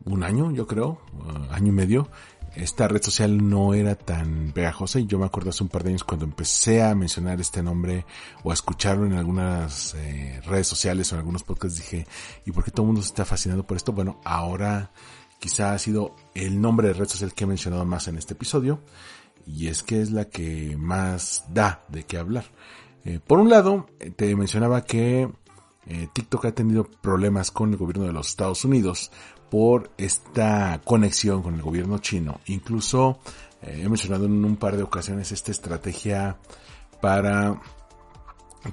un 0.06 0.24
año, 0.24 0.52
yo 0.52 0.66
creo, 0.66 1.02
uh, 1.14 1.54
año 1.54 1.68
y 1.68 1.72
medio, 1.72 2.10
esta 2.56 2.88
red 2.88 3.04
social 3.04 3.46
no 3.46 3.74
era 3.74 3.96
tan 3.96 4.54
pegajosa 4.54 5.02
y 5.02 5.06
yo 5.06 5.20
me 5.20 5.26
acuerdo 5.26 5.50
hace 5.50 5.64
un 5.64 5.70
par 5.70 5.84
de 5.84 5.90
años 5.90 6.06
cuando 6.06 6.24
empecé 6.24 6.82
a 6.82 6.96
mencionar 6.96 7.42
este 7.42 7.62
nombre 7.62 8.06
o 8.44 8.52
a 8.52 8.54
escucharlo 8.54 9.06
en 9.06 9.14
algunas 9.14 9.96
eh, 9.96 10.40
redes 10.46 10.68
sociales 10.68 11.12
o 11.12 11.16
en 11.16 11.20
algunos 11.20 11.44
podcasts 11.44 11.78
dije, 11.78 12.08
¿y 12.46 12.52
por 12.52 12.64
qué 12.64 12.72
todo 12.72 12.84
el 12.84 12.88
mundo 12.88 13.02
se 13.02 13.10
está 13.10 13.26
fascinando 13.26 13.68
por 13.68 13.76
esto? 13.76 13.92
Bueno, 13.92 14.22
ahora 14.24 14.92
quizá 15.40 15.74
ha 15.74 15.78
sido 15.78 16.16
el 16.34 16.62
nombre 16.62 16.88
de 16.88 16.94
red 16.94 17.10
social 17.10 17.34
que 17.34 17.44
he 17.44 17.48
mencionado 17.48 17.84
más 17.84 18.08
en 18.08 18.18
este 18.18 18.34
episodio 18.34 18.80
y 19.46 19.68
es 19.68 19.84
que 19.84 20.02
es 20.02 20.12
la 20.12 20.26
que 20.26 20.76
más 20.78 21.46
da 21.50 21.84
de 21.90 22.04
qué 22.04 22.18
hablar. 22.18 22.46
Eh, 23.04 23.20
por 23.26 23.40
un 23.40 23.50
lado, 23.50 23.88
te 24.16 24.36
mencionaba 24.36 24.84
que 24.84 25.30
eh, 25.88 26.08
TikTok 26.12 26.46
ha 26.46 26.52
tenido 26.54 26.86
problemas 26.86 27.52
con 27.52 27.72
el 27.72 27.78
gobierno 27.78 28.06
de 28.06 28.14
los 28.14 28.30
Estados 28.30 28.66
Unidos 28.66 29.12
por 29.52 29.92
esta 29.98 30.82
conexión 30.84 31.44
con 31.44 31.54
el 31.54 31.62
gobierno 31.62 32.00
chino. 32.00 32.40
Incluso 32.48 33.20
eh, 33.62 33.82
he 33.84 33.90
mencionado 33.90 34.26
en 34.26 34.44
un 34.44 34.58
par 34.58 34.76
de 34.76 34.84
ocasiones 34.84 35.32
esta 35.32 35.52
estrategia 35.52 36.38
para 37.00 37.62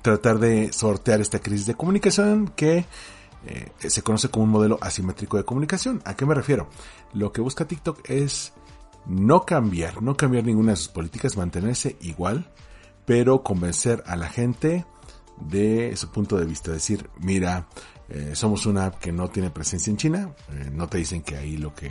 tratar 0.00 0.38
de 0.38 0.72
sortear 0.72 1.20
esta 1.20 1.40
crisis 1.40 1.66
de 1.66 1.74
comunicación 1.74 2.48
que 2.56 2.86
se 3.78 4.02
conoce 4.02 4.28
como 4.28 4.44
un 4.44 4.50
modelo 4.50 4.78
asimétrico 4.80 5.36
de 5.36 5.44
comunicación. 5.44 6.00
¿A 6.04 6.14
qué 6.14 6.24
me 6.24 6.34
refiero? 6.34 6.68
Lo 7.12 7.32
que 7.32 7.40
busca 7.40 7.66
TikTok 7.66 8.08
es 8.08 8.54
no 9.06 9.42
cambiar, 9.44 10.02
no 10.02 10.16
cambiar 10.16 10.44
ninguna 10.44 10.72
de 10.72 10.76
sus 10.76 10.88
políticas, 10.88 11.36
mantenerse 11.36 11.96
igual, 12.00 12.50
pero 13.04 13.42
convencer 13.42 14.02
a 14.06 14.16
la 14.16 14.28
gente 14.28 14.84
de 15.40 15.96
su 15.96 16.10
punto 16.10 16.36
de 16.36 16.46
vista. 16.46 16.72
Decir, 16.72 17.08
mira, 17.20 17.66
eh, 18.08 18.32
somos 18.34 18.66
una 18.66 18.86
app 18.86 18.98
que 18.98 19.10
no 19.10 19.28
tiene 19.28 19.50
presencia 19.50 19.90
en 19.90 19.96
China, 19.96 20.34
eh, 20.50 20.70
no 20.70 20.86
te 20.88 20.98
dicen 20.98 21.22
que 21.22 21.36
ahí 21.36 21.56
lo 21.56 21.74
que 21.74 21.90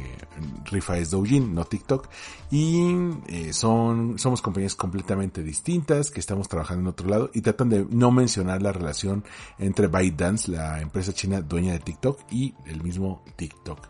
rifa 0.65 0.97
es 0.97 1.09
Douyin, 1.09 1.53
no 1.53 1.65
TikTok, 1.65 2.07
y 2.51 2.95
eh, 3.27 3.53
son, 3.53 4.19
somos 4.19 4.41
compañías 4.41 4.75
completamente 4.75 5.41
distintas 5.41 6.11
que 6.11 6.19
estamos 6.19 6.47
trabajando 6.47 6.81
en 6.81 6.87
otro 6.87 7.07
lado 7.07 7.31
y 7.33 7.41
tratan 7.41 7.69
de 7.69 7.87
no 7.89 8.11
mencionar 8.11 8.61
la 8.61 8.71
relación 8.71 9.23
entre 9.57 9.87
ByteDance, 9.87 10.51
la 10.51 10.81
empresa 10.81 11.11
china 11.11 11.41
dueña 11.41 11.73
de 11.73 11.79
TikTok, 11.79 12.19
y 12.29 12.53
el 12.67 12.83
mismo 12.83 13.23
TikTok. 13.35 13.87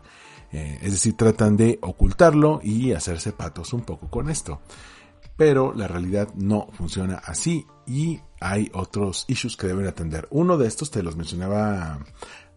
Es 0.52 0.92
decir, 0.92 1.16
tratan 1.16 1.56
de 1.56 1.78
ocultarlo 1.82 2.60
y 2.62 2.92
hacerse 2.92 3.32
patos 3.32 3.72
un 3.72 3.82
poco 3.82 4.08
con 4.08 4.30
esto 4.30 4.60
pero 5.36 5.72
la 5.74 5.88
realidad 5.88 6.28
no 6.34 6.68
funciona 6.72 7.16
así 7.16 7.66
y 7.86 8.20
hay 8.40 8.70
otros 8.74 9.24
issues 9.28 9.56
que 9.56 9.66
deben 9.66 9.86
atender. 9.86 10.28
Uno 10.30 10.56
de 10.58 10.68
estos 10.68 10.90
te 10.90 11.02
los 11.02 11.16
mencionaba 11.16 11.98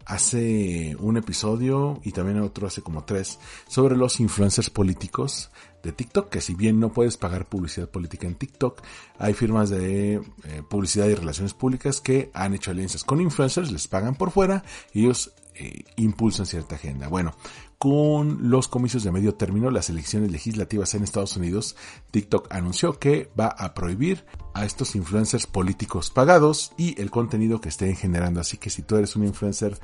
hace 0.04 0.96
un 1.00 1.16
episodio 1.16 2.00
y 2.04 2.12
también 2.12 2.40
otro 2.40 2.68
hace 2.68 2.82
como 2.82 3.04
tres 3.04 3.40
sobre 3.66 3.96
los 3.96 4.20
influencers 4.20 4.70
políticos 4.70 5.50
de 5.82 5.90
TikTok, 5.92 6.28
que 6.28 6.40
si 6.40 6.54
bien 6.54 6.78
no 6.78 6.92
puedes 6.92 7.16
pagar 7.16 7.48
publicidad 7.48 7.88
política 7.88 8.26
en 8.26 8.36
TikTok, 8.36 8.82
hay 9.18 9.34
firmas 9.34 9.68
de 9.68 10.14
eh, 10.14 10.22
publicidad 10.68 11.06
y 11.06 11.14
relaciones 11.14 11.54
públicas 11.54 12.00
que 12.00 12.30
han 12.34 12.54
hecho 12.54 12.70
alianzas 12.70 13.02
con 13.02 13.20
influencers, 13.20 13.72
les 13.72 13.88
pagan 13.88 14.14
por 14.14 14.30
fuera 14.30 14.62
y 14.92 15.04
ellos 15.04 15.32
eh, 15.58 15.84
impulsan 15.96 16.46
cierta 16.46 16.74
agenda. 16.74 17.08
Bueno, 17.08 17.34
con 17.78 18.50
los 18.50 18.68
comicios 18.68 19.04
de 19.04 19.12
medio 19.12 19.34
término, 19.34 19.70
las 19.70 19.90
elecciones 19.90 20.30
legislativas 20.30 20.94
en 20.94 21.02
Estados 21.02 21.36
Unidos, 21.36 21.76
TikTok 22.10 22.52
anunció 22.52 22.98
que 22.98 23.30
va 23.38 23.48
a 23.48 23.74
prohibir 23.74 24.24
a 24.54 24.64
estos 24.64 24.94
influencers 24.96 25.46
políticos 25.46 26.10
pagados 26.10 26.72
y 26.76 27.00
el 27.00 27.10
contenido 27.10 27.60
que 27.60 27.68
estén 27.68 27.96
generando. 27.96 28.40
Así 28.40 28.56
que 28.56 28.70
si 28.70 28.82
tú 28.82 28.96
eres 28.96 29.16
un 29.16 29.24
influencer 29.24 29.78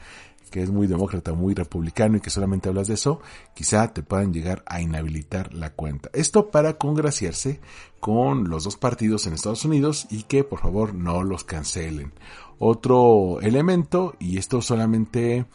que 0.53 0.63
es 0.63 0.71
muy 0.71 0.87
demócrata, 0.87 1.33
muy 1.33 1.55
republicano 1.55 2.19
y 2.19 2.21
que 2.21 2.31
solamente 2.31 2.69
hablas 2.69 2.87
de 2.87 2.95
eso, 2.95 3.21
quizá 3.55 3.93
te 3.93 4.03
puedan 4.03 4.33
llegar 4.33 4.63
a 4.67 4.81
inhabilitar 4.81 5.53
la 5.55 5.71
cuenta. 5.71 6.11
Esto 6.13 6.51
para 6.51 6.75
congraciarse 6.75 7.61
con 7.99 8.49
los 8.49 8.65
dos 8.65 8.77
partidos 8.77 9.27
en 9.27 9.33
Estados 9.33 9.65
Unidos 9.65 10.07
y 10.11 10.25
que 10.25 10.45
por 10.45 10.61
favor 10.61 10.95
no 10.95 11.23
los 11.23 11.45
cancelen. 11.45 12.13
Otro 12.59 13.41
elemento, 13.41 14.15
y 14.19 14.39
esto 14.39 14.63
solamente 14.63 15.47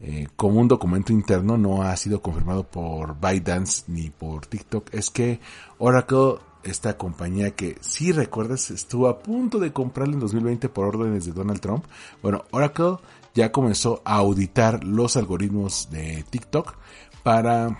eh, 0.00 0.28
como 0.36 0.60
un 0.60 0.68
documento 0.68 1.12
interno 1.12 1.56
no 1.56 1.82
ha 1.82 1.96
sido 1.96 2.20
confirmado 2.20 2.64
por 2.64 3.18
ByteDance 3.18 3.84
ni 3.88 4.10
por 4.10 4.46
TikTok, 4.46 4.92
es 4.92 5.10
que 5.10 5.40
Oracle, 5.78 6.34
esta 6.64 6.98
compañía 6.98 7.52
que 7.52 7.78
si 7.80 8.12
recuerdas 8.12 8.70
estuvo 8.70 9.08
a 9.08 9.20
punto 9.20 9.58
de 9.58 9.72
comprarla 9.72 10.14
en 10.14 10.20
2020 10.20 10.68
por 10.68 10.86
órdenes 10.86 11.24
de 11.24 11.32
Donald 11.32 11.60
Trump, 11.60 11.84
bueno, 12.22 12.44
Oracle 12.50 12.96
ya 13.34 13.52
comenzó 13.52 14.02
a 14.04 14.16
auditar 14.16 14.82
los 14.84 15.16
algoritmos 15.16 15.88
de 15.90 16.24
TikTok 16.28 16.74
para 17.22 17.78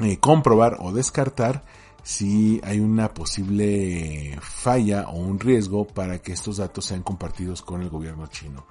eh, 0.00 0.18
comprobar 0.18 0.78
o 0.80 0.92
descartar 0.92 1.62
si 2.02 2.60
hay 2.64 2.80
una 2.80 3.12
posible 3.12 4.38
falla 4.40 5.08
o 5.08 5.18
un 5.18 5.38
riesgo 5.38 5.86
para 5.86 6.20
que 6.20 6.32
estos 6.32 6.58
datos 6.58 6.86
sean 6.86 7.02
compartidos 7.02 7.62
con 7.62 7.82
el 7.82 7.88
gobierno 7.88 8.26
chino. 8.26 8.66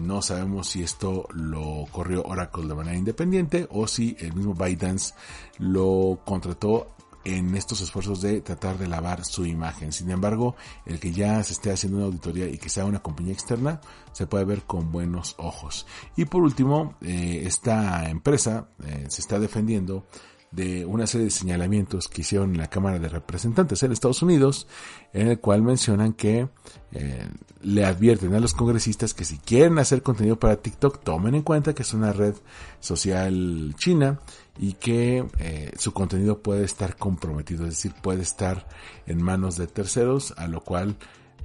No 0.00 0.22
sabemos 0.22 0.68
si 0.68 0.82
esto 0.82 1.26
lo 1.34 1.84
corrió 1.90 2.22
Oracle 2.22 2.66
de 2.66 2.74
manera 2.74 2.96
independiente 2.96 3.66
o 3.70 3.86
si 3.86 4.16
el 4.20 4.32
mismo 4.32 4.54
ByteDance 4.54 5.14
lo 5.58 6.20
contrató 6.24 6.94
en 7.24 7.54
estos 7.54 7.80
esfuerzos 7.80 8.20
de 8.20 8.40
tratar 8.40 8.78
de 8.78 8.88
lavar 8.88 9.24
su 9.24 9.46
imagen. 9.46 9.92
Sin 9.92 10.10
embargo, 10.10 10.56
el 10.86 10.98
que 10.98 11.12
ya 11.12 11.42
se 11.44 11.52
esté 11.52 11.70
haciendo 11.70 11.98
una 11.98 12.06
auditoría 12.06 12.46
y 12.46 12.58
que 12.58 12.68
sea 12.68 12.84
una 12.84 13.02
compañía 13.02 13.32
externa, 13.32 13.80
se 14.12 14.26
puede 14.26 14.44
ver 14.44 14.62
con 14.62 14.90
buenos 14.90 15.34
ojos. 15.38 15.86
Y 16.16 16.24
por 16.24 16.42
último, 16.42 16.94
eh, 17.00 17.42
esta 17.46 18.08
empresa 18.08 18.68
eh, 18.84 19.06
se 19.08 19.20
está 19.20 19.38
defendiendo 19.38 20.06
de 20.52 20.84
una 20.84 21.06
serie 21.06 21.24
de 21.24 21.30
señalamientos 21.30 22.08
que 22.08 22.20
hicieron 22.20 22.52
en 22.52 22.58
la 22.58 22.68
Cámara 22.68 22.98
de 22.98 23.08
Representantes 23.08 23.82
en 23.82 23.90
Estados 23.90 24.22
Unidos, 24.22 24.68
en 25.14 25.28
el 25.28 25.40
cual 25.40 25.62
mencionan 25.62 26.12
que 26.12 26.48
eh, 26.92 27.28
le 27.62 27.84
advierten 27.86 28.34
a 28.34 28.40
los 28.40 28.52
congresistas 28.52 29.14
que 29.14 29.24
si 29.24 29.38
quieren 29.38 29.78
hacer 29.78 30.02
contenido 30.02 30.38
para 30.38 30.56
TikTok, 30.56 31.02
tomen 31.02 31.34
en 31.34 31.42
cuenta 31.42 31.74
que 31.74 31.82
es 31.82 31.94
una 31.94 32.12
red 32.12 32.34
social 32.80 33.74
china 33.78 34.20
y 34.58 34.74
que 34.74 35.24
eh, 35.38 35.72
su 35.78 35.92
contenido 35.92 36.42
puede 36.42 36.64
estar 36.64 36.96
comprometido, 36.96 37.64
es 37.64 37.70
decir, 37.70 37.94
puede 38.02 38.22
estar 38.22 38.68
en 39.06 39.22
manos 39.22 39.56
de 39.56 39.66
terceros, 39.66 40.34
a 40.36 40.48
lo 40.48 40.60
cual, 40.60 40.96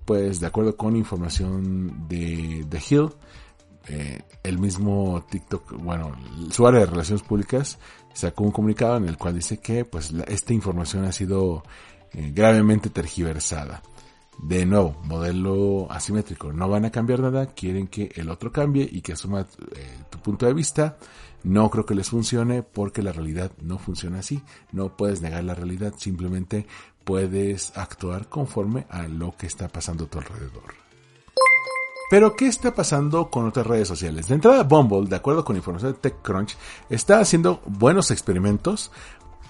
pues, 0.04 0.42
de 0.42 0.48
acuerdo 0.48 0.76
con 0.76 0.98
información 0.98 2.08
de 2.10 2.66
The 2.70 2.82
Hill, 2.90 3.10
eh, 3.90 4.22
el 4.44 4.60
mismo 4.60 5.26
TikTok, 5.30 5.82
bueno, 5.82 6.12
su 6.52 6.68
área 6.68 6.82
de 6.82 6.88
relaciones 6.88 7.24
públicas 7.24 7.80
sacó 8.18 8.44
un 8.44 8.52
comunicado 8.52 8.98
en 8.98 9.08
el 9.08 9.18
cual 9.18 9.36
dice 9.36 9.60
que 9.60 9.86
pues 9.86 10.12
esta 10.28 10.54
información 10.54 11.06
ha 11.06 11.12
sido 11.12 11.64
eh, 12.14 12.32
gravemente 12.34 12.90
tergiversada. 12.90 13.84
De 14.42 14.66
nuevo, 14.66 14.96
modelo 15.04 15.88
asimétrico, 15.92 16.52
no 16.52 16.70
van 16.70 16.86
a 16.86 16.92
cambiar 16.92 17.20
nada, 17.20 17.48
quieren 17.48 17.88
que 17.88 18.12
el 18.16 18.30
otro 18.30 18.52
cambie 18.52 18.88
y 18.92 19.02
que 19.02 19.14
asuma 19.14 19.42
eh, 19.42 19.98
tu 20.10 20.20
punto 20.20 20.46
de 20.46 20.54
vista. 20.54 20.98
No 21.44 21.70
creo 21.70 21.86
que 21.86 21.96
les 21.96 22.10
funcione 22.10 22.64
porque 22.64 23.04
la 23.04 23.12
realidad 23.12 23.52
no 23.62 23.78
funciona 23.78 24.20
así. 24.20 24.42
No 24.72 24.98
puedes 24.98 25.22
negar 25.22 25.44
la 25.44 25.56
realidad, 25.56 25.94
simplemente 25.98 26.68
puedes 27.04 27.76
actuar 27.78 28.28
conforme 28.30 28.86
a 28.90 29.08
lo 29.08 29.36
que 29.36 29.48
está 29.48 29.68
pasando 29.68 30.06
a 30.06 30.10
tu 30.10 30.20
alrededor. 30.20 30.87
Pero, 32.10 32.36
¿qué 32.38 32.48
está 32.48 32.74
pasando 32.74 33.30
con 33.30 33.46
otras 33.48 33.68
redes 33.68 33.88
sociales? 33.88 34.28
De 34.28 34.36
entrada, 34.36 34.64
Bumble, 34.64 35.10
de 35.10 35.16
acuerdo 35.18 35.44
con 35.44 35.58
información 35.58 35.92
de 35.92 36.00
TechCrunch, 36.00 36.56
está 36.90 37.20
haciendo 37.20 37.62
buenos 37.66 38.12
experimentos 38.12 38.92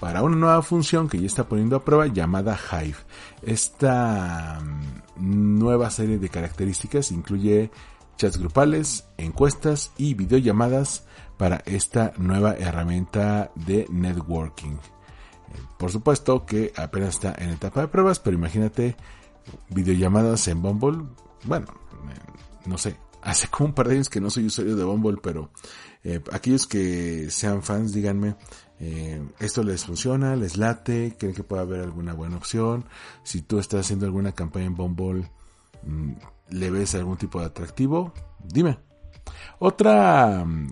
para 0.00 0.22
una 0.22 0.36
nueva 0.36 0.62
función 0.62 1.08
que 1.08 1.20
ya 1.20 1.26
está 1.26 1.48
poniendo 1.48 1.76
a 1.76 1.84
prueba 1.84 2.06
llamada 2.08 2.58
Hive. 2.58 2.96
Esta 3.42 4.60
mm, 4.60 5.58
nueva 5.58 5.90
serie 5.90 6.18
de 6.18 6.28
características 6.28 7.12
incluye 7.12 7.70
chats 8.16 8.38
grupales, 8.38 9.06
encuestas 9.16 9.92
y 9.96 10.14
videollamadas 10.14 11.04
para 11.36 11.62
esta 11.66 12.12
nueva 12.16 12.54
herramienta 12.54 13.52
de 13.54 13.86
networking. 13.88 14.72
Eh, 14.72 15.60
por 15.76 15.92
supuesto 15.92 16.44
que 16.44 16.72
apenas 16.76 17.10
está 17.10 17.34
en 17.38 17.50
etapa 17.50 17.82
de 17.82 17.88
pruebas, 17.88 18.18
pero 18.18 18.36
imagínate 18.36 18.96
videollamadas 19.68 20.48
en 20.48 20.60
Bumble. 20.60 21.04
Bueno, 21.44 21.66
no 22.68 22.78
sé, 22.78 22.96
hace 23.22 23.48
como 23.48 23.68
un 23.68 23.74
par 23.74 23.88
de 23.88 23.94
años 23.94 24.08
que 24.08 24.20
no 24.20 24.30
soy 24.30 24.46
usuario 24.46 24.76
de 24.76 24.84
Bumble, 24.84 25.18
pero 25.22 25.50
eh, 26.04 26.20
aquellos 26.32 26.66
que 26.66 27.30
sean 27.30 27.62
fans, 27.62 27.92
díganme, 27.92 28.36
eh, 28.80 29.20
esto 29.40 29.62
les 29.62 29.84
funciona, 29.84 30.36
les 30.36 30.56
late, 30.56 31.16
creen 31.18 31.34
que 31.34 31.42
puede 31.42 31.62
haber 31.62 31.80
alguna 31.80 32.14
buena 32.14 32.36
opción. 32.36 32.84
Si 33.24 33.42
tú 33.42 33.58
estás 33.58 33.80
haciendo 33.80 34.06
alguna 34.06 34.32
campaña 34.32 34.66
en 34.66 34.76
Bumble, 34.76 35.30
mm, 35.82 36.12
le 36.50 36.70
ves 36.70 36.94
algún 36.94 37.16
tipo 37.16 37.40
de 37.40 37.46
atractivo, 37.46 38.12
dime. 38.44 38.78
Otra 39.58 40.44
mm, 40.44 40.68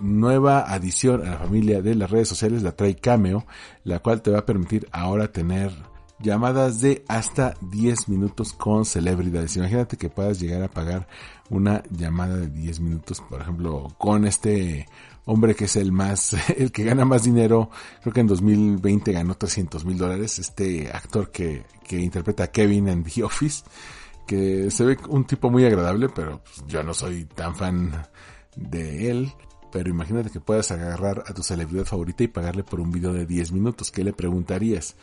nueva 0.00 0.72
adición 0.72 1.26
a 1.26 1.30
la 1.30 1.38
familia 1.38 1.82
de 1.82 1.94
las 1.94 2.10
redes 2.10 2.28
sociales 2.28 2.62
la 2.62 2.72
trae 2.72 2.96
Cameo, 2.96 3.46
la 3.84 3.98
cual 3.98 4.22
te 4.22 4.30
va 4.30 4.40
a 4.40 4.46
permitir 4.46 4.88
ahora 4.92 5.32
tener 5.32 5.72
llamadas 6.20 6.80
de 6.80 7.04
hasta 7.08 7.54
10 7.60 8.08
minutos 8.08 8.52
con 8.52 8.84
celebridades. 8.84 9.56
Imagínate 9.56 9.96
que 9.96 10.08
puedas 10.08 10.40
llegar 10.40 10.62
a 10.62 10.68
pagar 10.68 11.08
una 11.50 11.82
llamada 11.90 12.36
de 12.36 12.48
10 12.48 12.80
minutos, 12.80 13.20
por 13.20 13.40
ejemplo, 13.40 13.94
con 13.98 14.26
este 14.26 14.86
hombre 15.24 15.54
que 15.54 15.66
es 15.66 15.76
el 15.76 15.92
más, 15.92 16.34
el 16.56 16.72
que 16.72 16.84
gana 16.84 17.04
más 17.04 17.24
dinero, 17.24 17.70
creo 18.00 18.12
que 18.12 18.20
en 18.20 18.26
2020 18.26 19.12
ganó 19.12 19.34
300 19.34 19.84
mil 19.84 19.98
dólares, 19.98 20.38
este 20.38 20.90
actor 20.90 21.30
que, 21.30 21.64
que 21.86 22.00
interpreta 22.00 22.44
a 22.44 22.50
Kevin 22.50 22.88
en 22.88 23.04
The 23.04 23.24
Office, 23.24 23.64
que 24.26 24.70
se 24.70 24.84
ve 24.84 24.98
un 25.08 25.24
tipo 25.24 25.50
muy 25.50 25.64
agradable, 25.64 26.08
pero 26.08 26.42
pues, 26.42 26.64
yo 26.66 26.82
no 26.82 26.94
soy 26.94 27.24
tan 27.24 27.54
fan 27.54 28.06
de 28.56 29.10
él. 29.10 29.32
Pero 29.70 29.90
imagínate 29.90 30.30
que 30.30 30.40
puedas 30.40 30.70
agarrar 30.70 31.24
a 31.26 31.34
tu 31.34 31.42
celebridad 31.42 31.84
favorita 31.84 32.24
y 32.24 32.28
pagarle 32.28 32.64
por 32.64 32.80
un 32.80 32.90
video 32.90 33.12
de 33.12 33.26
10 33.26 33.52
minutos. 33.52 33.90
¿Qué 33.90 34.02
le 34.02 34.14
preguntarías? 34.14 34.96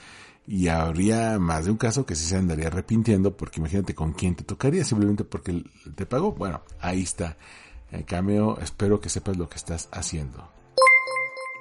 Y 0.48 0.68
habría 0.68 1.40
más 1.40 1.66
de 1.66 1.72
un 1.72 1.78
caso 1.78 2.06
que 2.06 2.16
sí 2.16 2.26
se 2.26 2.38
andaría 2.38 2.68
arrepintiendo 2.68 3.36
porque 3.36 3.60
imagínate 3.60 3.96
con 3.96 4.14
quién 4.14 4.36
te 4.36 4.44
tocaría 4.44 4.84
simplemente 4.84 5.24
porque 5.24 5.64
te 5.96 6.06
pagó. 6.06 6.34
Bueno, 6.34 6.62
ahí 6.80 7.02
está. 7.02 7.38
En 7.92 8.04
cambio, 8.04 8.60
espero 8.60 9.00
que 9.00 9.10
sepas 9.10 9.38
lo 9.38 9.50
que 9.50 9.58
estás 9.58 9.90
haciendo. 9.92 10.52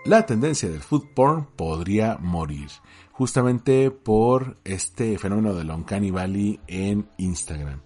La 0.05 0.26
tendencia 0.26 0.68
del 0.68 0.82
food 0.82 1.07
porn 1.14 1.47
podría 1.57 2.18
morir 2.18 2.68
justamente 3.12 3.91
por 3.91 4.59
este 4.64 5.16
fenómeno 5.18 5.55
del 5.55 5.70
Uncanny 5.70 6.11
Valley 6.11 6.61
en 6.66 7.09
Instagram. 7.16 7.80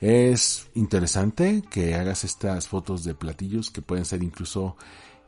Es 0.00 0.68
interesante 0.74 1.62
que 1.70 1.94
hagas 1.94 2.24
estas 2.24 2.68
fotos 2.68 3.02
de 3.02 3.14
platillos 3.14 3.70
que 3.70 3.82
pueden 3.82 4.04
ser 4.04 4.22
incluso 4.22 4.76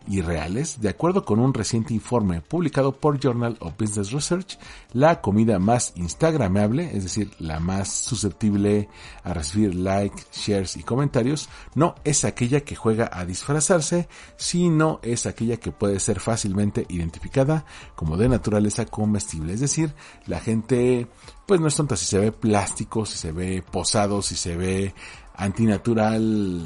irreales. 0.08 0.80
De 0.80 0.88
acuerdo 0.88 1.24
con 1.24 1.38
un 1.38 1.54
reciente 1.54 1.94
informe 1.94 2.40
publicado 2.40 2.92
por 2.92 3.18
Journal 3.18 3.56
of 3.60 3.74
Business 3.78 4.12
Research, 4.12 4.58
la 4.92 5.20
comida 5.20 5.58
más 5.58 5.92
instagramable, 5.96 6.90
es 6.96 7.04
decir, 7.04 7.30
la 7.38 7.60
más 7.60 7.90
susceptible 7.90 8.88
a 9.24 9.34
recibir 9.34 9.74
likes, 9.74 10.24
shares 10.32 10.76
y 10.76 10.82
comentarios, 10.82 11.48
no 11.74 11.94
es 12.04 12.24
aquella 12.24 12.60
que 12.60 12.76
juega 12.76 13.10
a 13.12 13.24
disfrazarse, 13.24 14.08
sino 14.36 15.00
es 15.02 15.26
aquella 15.26 15.56
que 15.56 15.72
puede 15.72 16.00
ser 16.00 16.20
fácilmente 16.20 16.86
identificada 16.88 17.64
como 17.94 18.16
de 18.16 18.28
naturaleza 18.28 18.86
comestible. 18.86 19.52
Es 19.52 19.60
decir, 19.60 19.94
la 20.26 20.40
gente 20.40 21.06
pues 21.46 21.60
no 21.60 21.68
es 21.68 21.76
tonta 21.76 21.96
si 21.96 22.06
se 22.06 22.18
ve 22.18 22.32
plástico, 22.32 23.06
si 23.06 23.16
se 23.16 23.32
ve 23.32 23.62
posado, 23.62 24.20
si 24.20 24.34
se 24.34 24.56
ve 24.56 24.94
antinatural 25.36 26.64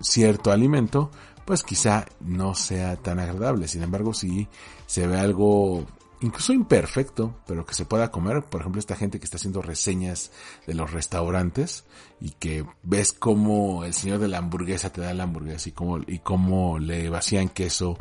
cierto 0.00 0.50
alimento, 0.50 1.10
pues 1.48 1.62
quizá 1.62 2.04
no 2.20 2.54
sea 2.54 2.96
tan 2.96 3.18
agradable. 3.18 3.68
Sin 3.68 3.82
embargo, 3.82 4.12
si 4.12 4.46
se 4.84 5.06
ve 5.06 5.18
algo 5.18 5.86
incluso 6.20 6.52
imperfecto, 6.52 7.40
pero 7.46 7.64
que 7.64 7.72
se 7.72 7.86
pueda 7.86 8.10
comer, 8.10 8.42
por 8.42 8.60
ejemplo, 8.60 8.78
esta 8.78 8.96
gente 8.96 9.18
que 9.18 9.24
está 9.24 9.38
haciendo 9.38 9.62
reseñas 9.62 10.30
de 10.66 10.74
los 10.74 10.92
restaurantes 10.92 11.86
y 12.20 12.32
que 12.32 12.66
ves 12.82 13.14
cómo 13.14 13.84
el 13.84 13.94
señor 13.94 14.18
de 14.18 14.28
la 14.28 14.36
hamburguesa 14.36 14.92
te 14.92 15.00
da 15.00 15.14
la 15.14 15.22
hamburguesa 15.22 15.70
y 15.70 15.72
cómo, 15.72 16.00
y 16.06 16.18
cómo 16.18 16.78
le 16.78 17.08
vacían 17.08 17.48
queso 17.48 17.98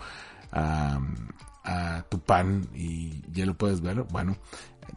a, 0.52 1.00
a 1.64 2.04
tu 2.10 2.20
pan 2.20 2.68
y 2.76 3.22
ya 3.32 3.45
lo 3.45 3.58
puedes 3.58 3.80
ver, 3.80 4.04
bueno, 4.12 4.36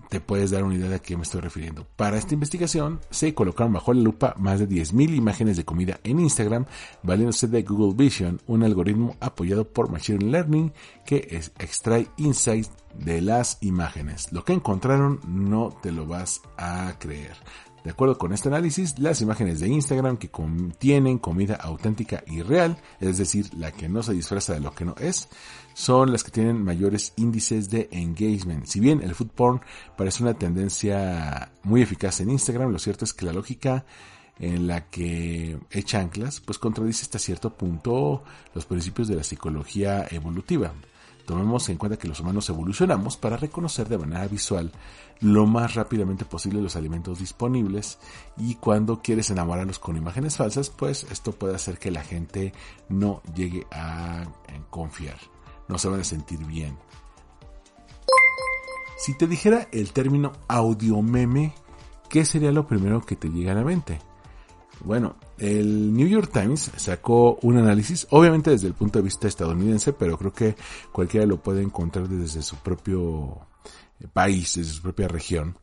te 0.08 0.20
puedes 0.20 0.50
dar 0.50 0.64
una 0.64 0.74
idea 0.74 0.88
de 0.88 0.96
a 0.96 0.98
qué 1.00 1.16
me 1.16 1.22
estoy 1.22 1.40
refiriendo. 1.40 1.86
Para 1.96 2.18
esta 2.18 2.34
investigación 2.34 3.00
se 3.10 3.34
colocaron 3.34 3.72
bajo 3.72 3.92
la 3.94 4.02
lupa 4.02 4.34
más 4.38 4.58
de 4.58 4.68
10.000 4.68 5.14
imágenes 5.14 5.56
de 5.56 5.64
comida 5.64 6.00
en 6.04 6.20
Instagram, 6.20 6.66
valiéndose 7.02 7.46
de 7.46 7.62
Google 7.62 7.94
Vision, 7.94 8.40
un 8.46 8.64
algoritmo 8.64 9.16
apoyado 9.20 9.64
por 9.64 9.90
Machine 9.90 10.30
Learning 10.30 10.72
que 11.06 11.40
extrae 11.58 12.08
insights 12.16 12.70
de 12.94 13.20
las 13.22 13.58
imágenes. 13.60 14.32
Lo 14.32 14.44
que 14.44 14.52
encontraron 14.52 15.20
no 15.26 15.70
te 15.82 15.92
lo 15.92 16.06
vas 16.06 16.42
a 16.56 16.94
creer. 16.98 17.36
De 17.84 17.90
acuerdo 17.90 18.18
con 18.18 18.32
este 18.32 18.48
análisis, 18.48 18.98
las 18.98 19.22
imágenes 19.22 19.60
de 19.60 19.68
Instagram 19.68 20.18
que 20.18 20.30
contienen 20.30 21.18
comida 21.18 21.54
auténtica 21.54 22.22
y 22.26 22.42
real, 22.42 22.76
es 23.00 23.16
decir, 23.16 23.46
la 23.54 23.72
que 23.72 23.88
no 23.88 24.02
se 24.02 24.12
disfraza 24.12 24.52
de 24.52 24.60
lo 24.60 24.74
que 24.74 24.84
no 24.84 24.94
es, 24.98 25.28
son 25.80 26.12
las 26.12 26.24
que 26.24 26.30
tienen 26.30 26.62
mayores 26.62 27.14
índices 27.16 27.70
de 27.70 27.88
engagement. 27.90 28.66
Si 28.66 28.80
bien 28.80 29.00
el 29.02 29.14
food 29.14 29.28
porn 29.28 29.60
parece 29.96 30.22
una 30.22 30.34
tendencia 30.34 31.52
muy 31.62 31.80
eficaz 31.80 32.20
en 32.20 32.30
Instagram, 32.30 32.70
lo 32.70 32.78
cierto 32.78 33.06
es 33.06 33.14
que 33.14 33.24
la 33.24 33.32
lógica 33.32 33.86
en 34.38 34.66
la 34.66 34.90
que 34.90 35.58
echa 35.70 36.00
anclas, 36.00 36.40
pues 36.40 36.58
contradice 36.58 37.04
hasta 37.04 37.18
cierto 37.18 37.56
punto 37.56 38.22
los 38.54 38.66
principios 38.66 39.08
de 39.08 39.16
la 39.16 39.24
psicología 39.24 40.06
evolutiva. 40.10 40.72
Tomemos 41.26 41.68
en 41.68 41.78
cuenta 41.78 41.98
que 41.98 42.08
los 42.08 42.20
humanos 42.20 42.48
evolucionamos 42.50 43.16
para 43.16 43.36
reconocer 43.38 43.88
de 43.88 43.98
manera 43.98 44.26
visual 44.28 44.72
lo 45.20 45.46
más 45.46 45.74
rápidamente 45.74 46.24
posible 46.24 46.60
los 46.60 46.76
alimentos 46.76 47.20
disponibles 47.20 47.98
y 48.36 48.56
cuando 48.56 49.00
quieres 49.00 49.30
enamorarlos 49.30 49.78
con 49.78 49.96
imágenes 49.96 50.36
falsas, 50.36 50.68
pues 50.70 51.06
esto 51.10 51.32
puede 51.32 51.54
hacer 51.54 51.78
que 51.78 51.90
la 51.90 52.02
gente 52.02 52.52
no 52.88 53.22
llegue 53.34 53.66
a 53.70 54.24
confiar, 54.70 55.18
no 55.70 55.78
se 55.78 55.88
van 55.88 56.00
a 56.00 56.04
sentir 56.04 56.44
bien. 56.44 56.76
Si 58.98 59.14
te 59.16 59.26
dijera 59.26 59.68
el 59.72 59.92
término 59.92 60.32
audio 60.46 61.00
meme, 61.00 61.54
¿qué 62.10 62.24
sería 62.26 62.52
lo 62.52 62.66
primero 62.66 63.00
que 63.00 63.16
te 63.16 63.30
llega 63.30 63.52
a 63.52 63.54
la 63.54 63.64
mente? 63.64 63.98
Bueno, 64.84 65.16
el 65.38 65.94
New 65.94 66.08
York 66.08 66.30
Times 66.32 66.70
sacó 66.76 67.38
un 67.42 67.56
análisis, 67.56 68.06
obviamente 68.10 68.50
desde 68.50 68.66
el 68.66 68.74
punto 68.74 68.98
de 68.98 69.04
vista 69.04 69.28
estadounidense, 69.28 69.92
pero 69.92 70.18
creo 70.18 70.32
que 70.32 70.56
cualquiera 70.92 71.24
lo 71.26 71.42
puede 71.42 71.62
encontrar 71.62 72.08
desde 72.08 72.42
su 72.42 72.56
propio 72.56 73.46
país, 74.12 74.54
desde 74.56 74.72
su 74.72 74.82
propia 74.82 75.08
región, 75.08 75.56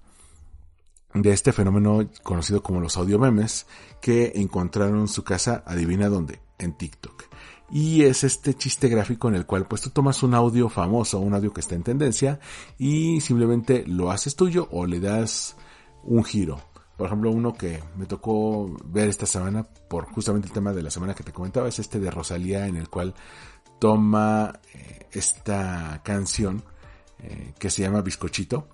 de 1.13 1.31
este 1.31 1.51
fenómeno 1.51 2.09
conocido 2.23 2.63
como 2.63 2.79
los 2.79 2.97
audio 2.97 3.19
memes, 3.19 3.65
que 4.01 4.33
encontraron 4.35 5.07
su 5.07 5.23
casa, 5.23 5.63
adivina 5.65 6.09
dónde, 6.09 6.39
en 6.59 6.77
TikTok. 6.77 7.26
Y 7.69 8.03
es 8.03 8.23
este 8.23 8.53
chiste 8.53 8.87
gráfico 8.87 9.27
en 9.27 9.35
el 9.35 9.45
cual 9.45 9.67
pues 9.67 9.81
tú 9.81 9.89
tomas 9.89 10.23
un 10.23 10.33
audio 10.33 10.69
famoso, 10.69 11.19
un 11.19 11.33
audio 11.33 11.51
que 11.51 11.61
está 11.61 11.75
en 11.75 11.83
tendencia, 11.83 12.39
y 12.77 13.19
simplemente 13.21 13.83
lo 13.85 14.11
haces 14.11 14.35
tuyo 14.35 14.67
o 14.71 14.85
le 14.85 14.99
das 14.99 15.57
un 16.03 16.23
giro. 16.23 16.61
Por 16.97 17.07
ejemplo, 17.07 17.29
uno 17.29 17.53
que 17.53 17.83
me 17.95 18.07
tocó 18.07 18.75
ver 18.85 19.07
esta 19.07 19.27
semana, 19.27 19.63
por 19.63 20.05
justamente 20.05 20.47
el 20.47 20.53
tema 20.53 20.73
de 20.73 20.81
la 20.81 20.89
semana 20.89 21.13
que 21.13 21.23
te 21.23 21.31
comentaba, 21.31 21.67
es 21.67 21.77
este 21.77 21.99
de 21.99 22.09
Rosalía, 22.09 22.67
en 22.67 22.75
el 22.75 22.89
cual 22.89 23.13
toma 23.79 24.59
eh, 24.73 25.07
esta 25.11 26.01
canción 26.03 26.63
eh, 27.19 27.53
que 27.59 27.69
se 27.69 27.83
llama 27.83 28.01
Bizcochito. 28.01 28.69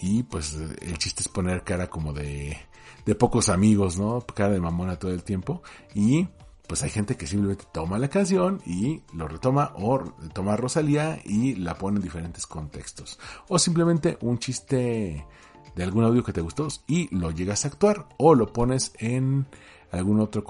Y 0.00 0.22
pues 0.22 0.54
el 0.54 0.98
chiste 0.98 1.22
es 1.22 1.28
poner 1.28 1.64
cara 1.64 1.88
como 1.88 2.12
de, 2.12 2.56
de 3.04 3.14
pocos 3.14 3.48
amigos, 3.48 3.98
¿no? 3.98 4.20
Cara 4.22 4.52
de 4.52 4.60
mamona 4.60 4.98
todo 4.98 5.10
el 5.10 5.22
tiempo. 5.22 5.62
Y 5.94 6.28
pues 6.68 6.82
hay 6.82 6.90
gente 6.90 7.16
que 7.16 7.26
simplemente 7.26 7.64
toma 7.72 7.98
la 7.98 8.08
canción 8.08 8.60
y 8.66 9.02
lo 9.12 9.28
retoma 9.28 9.72
o 9.76 9.98
toma 10.32 10.56
Rosalía 10.56 11.20
y 11.24 11.54
la 11.54 11.76
pone 11.76 11.96
en 11.96 12.02
diferentes 12.02 12.46
contextos. 12.46 13.18
O 13.48 13.58
simplemente 13.58 14.18
un 14.20 14.38
chiste 14.38 15.26
de 15.74 15.82
algún 15.82 16.04
audio 16.04 16.24
que 16.24 16.32
te 16.32 16.40
gustó 16.40 16.68
y 16.86 17.14
lo 17.14 17.30
llegas 17.30 17.64
a 17.64 17.68
actuar 17.68 18.08
o 18.18 18.34
lo 18.34 18.52
pones 18.52 18.92
en 18.98 19.46
algún 19.92 20.20
otro 20.20 20.44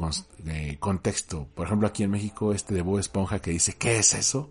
eh, 0.46 0.76
contexto. 0.78 1.48
Por 1.54 1.66
ejemplo, 1.66 1.88
aquí 1.88 2.02
en 2.02 2.10
México 2.10 2.52
este 2.52 2.74
de 2.74 2.82
Bob 2.82 2.98
Esponja 2.98 3.40
que 3.40 3.50
dice 3.50 3.74
¿qué 3.76 3.98
es 3.98 4.14
eso? 4.14 4.48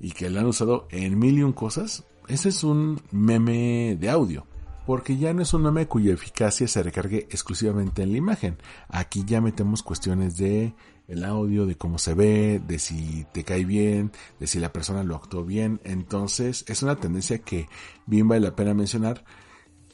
Y 0.00 0.12
que 0.12 0.30
lo 0.30 0.40
han 0.40 0.46
usado 0.46 0.88
en 0.90 1.18
mil 1.18 1.38
y 1.38 1.42
un 1.42 1.52
cosas 1.52 2.04
ese 2.28 2.48
es 2.48 2.64
un 2.64 3.02
meme 3.10 3.96
de 4.00 4.08
audio, 4.08 4.46
porque 4.86 5.18
ya 5.18 5.34
no 5.34 5.42
es 5.42 5.52
un 5.52 5.62
meme 5.62 5.86
cuya 5.86 6.14
eficacia 6.14 6.66
se 6.66 6.82
recargue 6.82 7.26
exclusivamente 7.30 8.02
en 8.02 8.12
la 8.12 8.18
imagen. 8.18 8.56
Aquí 8.88 9.24
ya 9.26 9.42
metemos 9.42 9.82
cuestiones 9.82 10.38
de 10.38 10.74
el 11.08 11.24
audio, 11.24 11.66
de 11.66 11.76
cómo 11.76 11.98
se 11.98 12.14
ve, 12.14 12.60
de 12.66 12.78
si 12.78 13.26
te 13.32 13.44
cae 13.44 13.64
bien, 13.64 14.12
de 14.40 14.46
si 14.46 14.58
la 14.58 14.72
persona 14.72 15.02
lo 15.02 15.16
actuó 15.16 15.44
bien. 15.44 15.80
Entonces, 15.84 16.64
es 16.68 16.82
una 16.82 16.96
tendencia 16.96 17.38
que 17.38 17.68
bien 18.06 18.28
vale 18.28 18.40
la 18.40 18.56
pena 18.56 18.74
mencionar. 18.74 19.24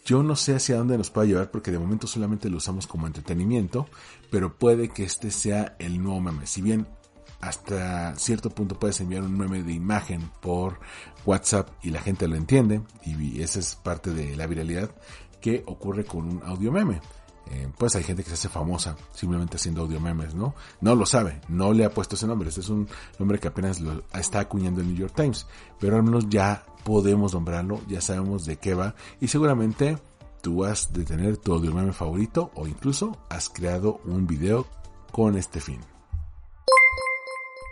Yo 0.05 0.23
no 0.23 0.35
sé 0.37 0.55
hacia 0.55 0.77
dónde 0.77 0.97
nos 0.97 1.11
puede 1.11 1.29
llevar 1.29 1.51
porque 1.51 1.71
de 1.71 1.79
momento 1.79 2.07
solamente 2.07 2.49
lo 2.49 2.57
usamos 2.57 2.87
como 2.87 3.07
entretenimiento, 3.07 3.89
pero 4.31 4.59
puede 4.59 4.89
que 4.89 5.05
este 5.05 5.31
sea 5.31 5.77
el 5.79 6.03
nuevo 6.03 6.21
meme. 6.21 6.47
Si 6.47 6.63
bien 6.63 6.87
hasta 7.41 8.15
cierto 8.17 8.51
punto 8.51 8.79
puedes 8.79 9.01
enviar 9.01 9.23
un 9.23 9.37
meme 9.37 9.63
de 9.63 9.73
imagen 9.73 10.31
por 10.41 10.79
WhatsApp 11.25 11.71
y 11.83 11.91
la 11.91 12.01
gente 12.01 12.29
lo 12.29 12.37
entiende 12.37 12.83
y 13.05 13.41
esa 13.41 13.59
es 13.59 13.77
parte 13.77 14.13
de 14.13 14.37
la 14.37 14.47
viralidad 14.47 14.91
que 15.41 15.63
ocurre 15.67 16.05
con 16.05 16.29
un 16.29 16.43
audio 16.45 16.71
meme. 16.71 17.01
Eh, 17.53 17.69
pues 17.77 17.97
hay 17.97 18.05
gente 18.05 18.23
que 18.23 18.29
se 18.29 18.35
hace 18.35 18.49
famosa 18.49 18.97
simplemente 19.13 19.57
haciendo 19.57 19.83
audio 19.83 20.01
memes, 20.01 20.35
¿no? 20.35 20.55
No 20.81 20.95
lo 20.95 21.05
sabe, 21.05 21.41
no 21.49 21.73
le 21.73 21.85
ha 21.85 21.91
puesto 21.91 22.15
ese 22.15 22.29
nombre, 22.29 22.49
este 22.49 22.61
es 22.61 22.69
un 22.69 22.89
nombre 23.19 23.41
que 23.41 23.49
apenas 23.49 23.81
lo 23.81 24.05
está 24.15 24.39
acuñando 24.39 24.81
el 24.81 24.87
New 24.87 24.97
York 24.97 25.15
Times, 25.17 25.47
pero 25.81 25.97
al 25.97 26.05
menos 26.05 26.29
ya 26.29 26.65
podemos 26.85 27.35
nombrarlo, 27.35 27.81
ya 27.89 28.01
sabemos 28.01 28.47
de 28.47 28.57
qué 28.59 28.75
va 28.75 28.95
y 29.21 29.27
seguramente 29.27 29.99
tú 30.43 30.65
has 30.65 30.93
de 30.93 31.05
tener 31.05 31.39
tu 31.39 31.53
audio 31.53 31.75
meme 31.75 31.93
favorito 31.93 32.53
o 32.55 32.69
incluso 32.69 33.19
has 33.29 33.49
creado 33.49 34.01
un 34.05 34.29
video 34.29 34.67
con 35.11 35.37
este 35.37 35.61
fin. 35.61 35.81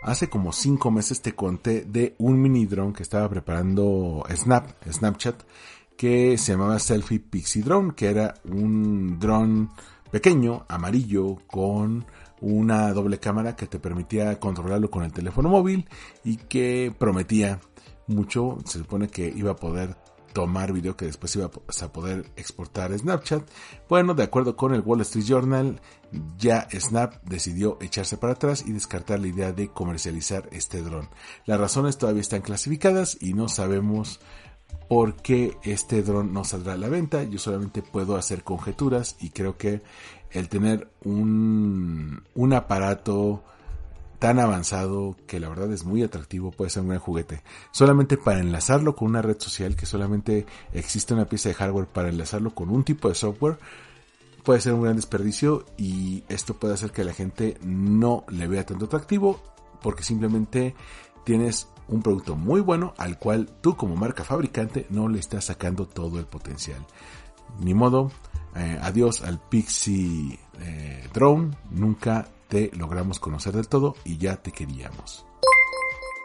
Hace 0.03 0.29
como 0.29 0.53
cinco 0.53 0.91
meses 0.91 1.21
te 1.21 1.35
conté 1.35 1.83
de 1.83 2.15
un 2.19 2.41
mini 2.41 2.65
drone 2.65 2.93
que 2.93 3.03
estaba 3.03 3.29
preparando 3.29 4.23
Snap, 4.33 4.71
Snapchat, 4.89 5.43
que 5.99 6.37
se 6.37 6.53
llamaba 6.53 6.79
Selfie 6.79 7.19
Pixie 7.19 7.61
Drone, 7.61 7.93
que 7.93 8.07
era 8.07 8.35
un 8.45 9.19
drone 9.19 9.67
pequeño, 10.09 10.65
amarillo, 10.69 11.35
con 11.45 12.05
una 12.39 12.93
doble 12.93 13.19
cámara 13.19 13.57
que 13.57 13.67
te 13.67 13.79
permitía 13.79 14.39
controlarlo 14.39 14.89
con 14.89 15.03
el 15.03 15.11
teléfono 15.11 15.49
móvil 15.49 15.89
y 16.23 16.37
que 16.37 16.95
prometía 16.97 17.59
mucho. 18.07 18.59
Se 18.63 18.77
supone 18.77 19.09
que 19.09 19.27
iba 19.27 19.51
a 19.51 19.55
poder 19.57 19.97
tomar 20.31 20.71
video 20.71 20.95
que 20.95 21.03
después 21.03 21.35
iba 21.35 21.47
a 21.47 21.91
poder 21.91 22.31
exportar 22.37 22.93
a 22.93 22.97
Snapchat. 22.97 23.43
Bueno, 23.89 24.13
de 24.13 24.23
acuerdo 24.23 24.55
con 24.55 24.73
el 24.73 24.79
Wall 24.79 25.01
Street 25.01 25.25
Journal, 25.25 25.81
ya 26.37 26.65
Snap 26.71 27.21
decidió 27.25 27.77
echarse 27.81 28.15
para 28.15 28.33
atrás 28.33 28.63
y 28.65 28.71
descartar 28.71 29.19
la 29.19 29.27
idea 29.27 29.51
de 29.51 29.67
comercializar 29.67 30.47
este 30.53 30.81
dron. 30.81 31.09
Las 31.45 31.59
razones 31.59 31.97
todavía 31.97 32.21
están 32.21 32.41
clasificadas 32.41 33.17
y 33.19 33.33
no 33.33 33.49
sabemos 33.49 34.21
por 34.89 35.15
qué 35.15 35.55
este 35.63 36.01
dron 36.01 36.33
no 36.33 36.43
saldrá 36.43 36.73
a 36.73 36.77
la 36.77 36.89
venta. 36.89 37.23
Yo 37.23 37.37
solamente 37.39 37.81
puedo 37.81 38.17
hacer 38.17 38.43
conjeturas 38.43 39.15
y 39.21 39.29
creo 39.29 39.55
que 39.55 39.81
el 40.31 40.49
tener 40.49 40.89
un, 41.05 42.23
un 42.33 42.53
aparato 42.53 43.43
tan 44.17 44.39
avanzado 44.39 45.15
que 45.27 45.39
la 45.39 45.47
verdad 45.47 45.71
es 45.71 45.85
muy 45.85 46.03
atractivo, 46.03 46.51
puede 46.51 46.71
ser 46.71 46.81
un 46.81 46.89
gran 46.89 46.99
juguete. 46.99 47.43
Solamente 47.71 48.17
para 48.17 48.39
enlazarlo 48.39 48.95
con 48.95 49.09
una 49.09 49.21
red 49.21 49.39
social, 49.39 49.75
que 49.75 49.85
solamente 49.85 50.45
existe 50.73 51.13
una 51.13 51.25
pieza 51.25 51.49
de 51.49 51.55
hardware 51.55 51.87
para 51.87 52.09
enlazarlo 52.09 52.53
con 52.53 52.69
un 52.69 52.83
tipo 52.83 53.07
de 53.07 53.15
software, 53.15 53.59
puede 54.43 54.59
ser 54.59 54.73
un 54.73 54.81
gran 54.81 54.95
desperdicio 54.95 55.65
y 55.77 56.23
esto 56.29 56.55
puede 56.55 56.73
hacer 56.73 56.91
que 56.91 57.03
la 57.03 57.13
gente 57.13 57.57
no 57.61 58.25
le 58.27 58.47
vea 58.47 58.65
tanto 58.65 58.85
atractivo 58.85 59.39
porque 59.81 60.03
simplemente 60.03 60.75
tienes 61.23 61.67
un 61.89 62.01
producto 62.01 62.35
muy 62.35 62.61
bueno 62.61 62.93
al 62.97 63.17
cual 63.17 63.49
tú 63.61 63.75
como 63.75 63.95
marca 63.95 64.23
fabricante 64.23 64.85
no 64.89 65.07
le 65.07 65.19
estás 65.19 65.45
sacando 65.45 65.85
todo 65.85 66.19
el 66.19 66.25
potencial. 66.25 66.85
Ni 67.59 67.73
modo, 67.73 68.11
eh, 68.55 68.79
adiós 68.81 69.21
al 69.23 69.39
Pixie 69.39 70.39
eh, 70.59 71.07
Drone, 71.13 71.55
nunca 71.71 72.27
te 72.47 72.71
logramos 72.75 73.19
conocer 73.19 73.53
del 73.53 73.67
todo 73.67 73.95
y 74.05 74.17
ya 74.17 74.37
te 74.37 74.51
queríamos. 74.51 75.25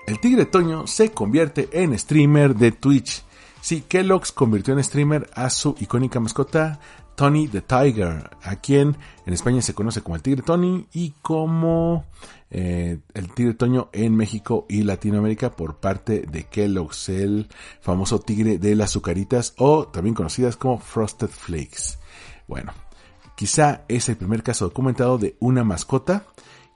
El 0.07 0.21
Tigre 0.21 0.47
Toño 0.47 0.87
se 0.87 1.13
convierte 1.13 1.69
en 1.73 1.99
streamer 1.99 2.55
de 2.55 2.73
Twitch. 2.73 3.25
Sí, 3.61 3.83
Kellogg's 3.89 4.33
convirtió 4.33 4.75
en 4.75 4.85
streamer 4.85 5.31
a 5.35 5.49
su 5.49 5.75
icónica 5.81 6.21
mascota 6.21 6.79
Tony 7.15 7.49
the 7.49 7.63
Tiger, 7.63 8.31
a 8.43 8.57
quien 8.57 8.97
en 9.27 9.33
España 9.33 9.63
se 9.63 9.75
conoce 9.75 10.03
como 10.03 10.17
el 10.17 10.23
Tigre 10.23 10.43
Tony 10.43 10.87
y 10.93 11.15
como 11.23 12.05
eh, 12.51 12.99
el 13.15 13.33
Tigre 13.33 13.55
Toño 13.55 13.89
en 13.93 14.15
México 14.17 14.67
y 14.69 14.83
Latinoamérica 14.83 15.51
por 15.51 15.77
parte 15.77 16.23
de 16.23 16.45
Kellogg's, 16.45 17.09
el 17.09 17.49
famoso 17.81 18.21
tigre 18.21 18.59
de 18.59 18.75
las 18.75 18.91
azucaritas 18.91 19.55
o 19.59 19.89
también 19.89 20.15
conocidas 20.15 20.57
como 20.57 20.79
Frosted 20.79 21.29
Flakes. 21.29 21.99
Bueno, 22.47 22.73
quizá 23.37 23.85
es 23.89 24.09
el 24.09 24.17
primer 24.17 24.43
caso 24.43 24.67
documentado 24.67 25.19
de 25.19 25.37
una 25.41 25.65
mascota 25.65 26.27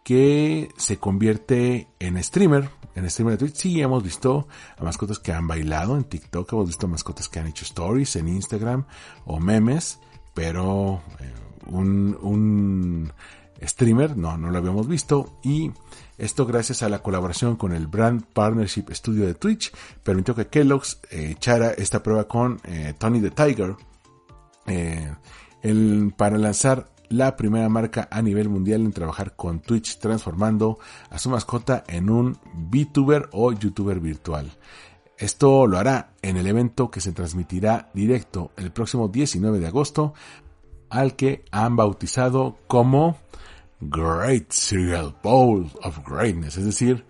que 0.03 0.71
se 0.77 0.97
convierte 0.97 1.89
en 1.99 2.23
streamer, 2.23 2.71
en 2.95 3.11
streamer 3.11 3.35
de 3.35 3.39
Twitch. 3.39 3.57
Sí, 3.57 3.81
hemos 3.81 4.03
visto 4.03 4.49
a 4.79 4.83
mascotas 4.83 5.19
que 5.19 5.33
han 5.33 5.47
bailado 5.47 5.97
en 5.97 6.05
TikTok, 6.05 6.53
hemos 6.55 6.67
visto 6.67 6.89
mascotas 6.89 7.29
que 7.29 7.41
han 7.41 7.47
hecho 7.47 7.65
stories 7.65 8.17
en 8.17 8.29
Instagram 8.29 8.87
o 9.27 9.39
memes, 9.39 10.01
pero 10.39 11.03
eh, 11.19 11.35
un, 11.67 12.17
un 12.23 13.13
streamer 13.61 14.17
no, 14.17 14.39
no 14.39 14.53
lo 14.53 14.59
habíamos 14.59 14.87
visto 14.87 15.37
y 15.43 15.73
esto 16.17 16.47
gracias 16.47 16.85
a 16.85 16.89
la 16.89 17.03
colaboración 17.03 17.57
con 17.57 17.73
el 17.73 17.89
Brand 17.89 18.23
Partnership 18.23 18.85
Studio 18.93 19.27
de 19.27 19.35
Twitch 19.35 19.73
permitió 20.05 20.37
que 20.37 20.47
Kellogg's 20.47 21.01
eh, 21.11 21.31
echara 21.33 21.73
esta 21.73 22.05
prueba 22.05 22.29
con 22.29 22.61
eh, 22.63 22.95
Tony 22.97 23.21
the 23.21 23.33
Tiger 23.33 23.75
el, 24.67 26.15
para 26.17 26.39
lanzar 26.39 26.89
la 27.09 27.35
primera 27.35 27.69
marca 27.69 28.07
a 28.09 28.23
nivel 28.23 28.49
mundial 28.49 28.83
en 28.83 28.93
trabajar 28.93 29.35
con 29.35 29.59
Twitch 29.59 29.99
transformando 29.99 30.79
a 31.11 31.19
su 31.19 31.31
mascota 31.31 31.83
en 31.89 32.11
un 32.11 32.39
VTuber 32.55 33.29
o 33.33 33.51
YouTuber 33.51 33.99
virtual. 33.99 34.53
Esto 35.19 35.67
lo 35.67 35.79
hará 35.79 36.13
en 36.23 36.37
el 36.37 36.47
evento 36.47 36.91
que 36.91 37.01
se 37.01 37.13
transmitirá 37.13 37.91
directo 37.93 38.53
el 38.57 38.71
próximo 38.71 39.09
19 39.09 39.59
de 39.59 39.67
agosto, 39.67 40.15
al 40.91 41.17
que 41.17 41.45
han 41.51 41.77
bautizado 41.77 42.57
como 42.67 43.19
Great 43.81 44.53
Cereal 44.53 45.15
Bowl 45.23 45.71
of 45.83 45.99
Greatness, 46.07 46.57
es 46.57 46.65
decir, 46.65 47.05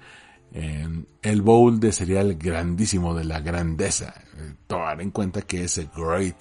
el 0.52 1.42
bowl 1.42 1.78
de 1.78 1.92
cereal 1.92 2.34
grandísimo 2.36 3.14
de 3.14 3.24
la 3.24 3.40
grandeza. 3.40 4.14
Eh, 4.38 4.54
tomar 4.66 5.00
en 5.00 5.10
cuenta 5.10 5.42
que 5.42 5.64
ese 5.64 5.88
great 5.94 6.36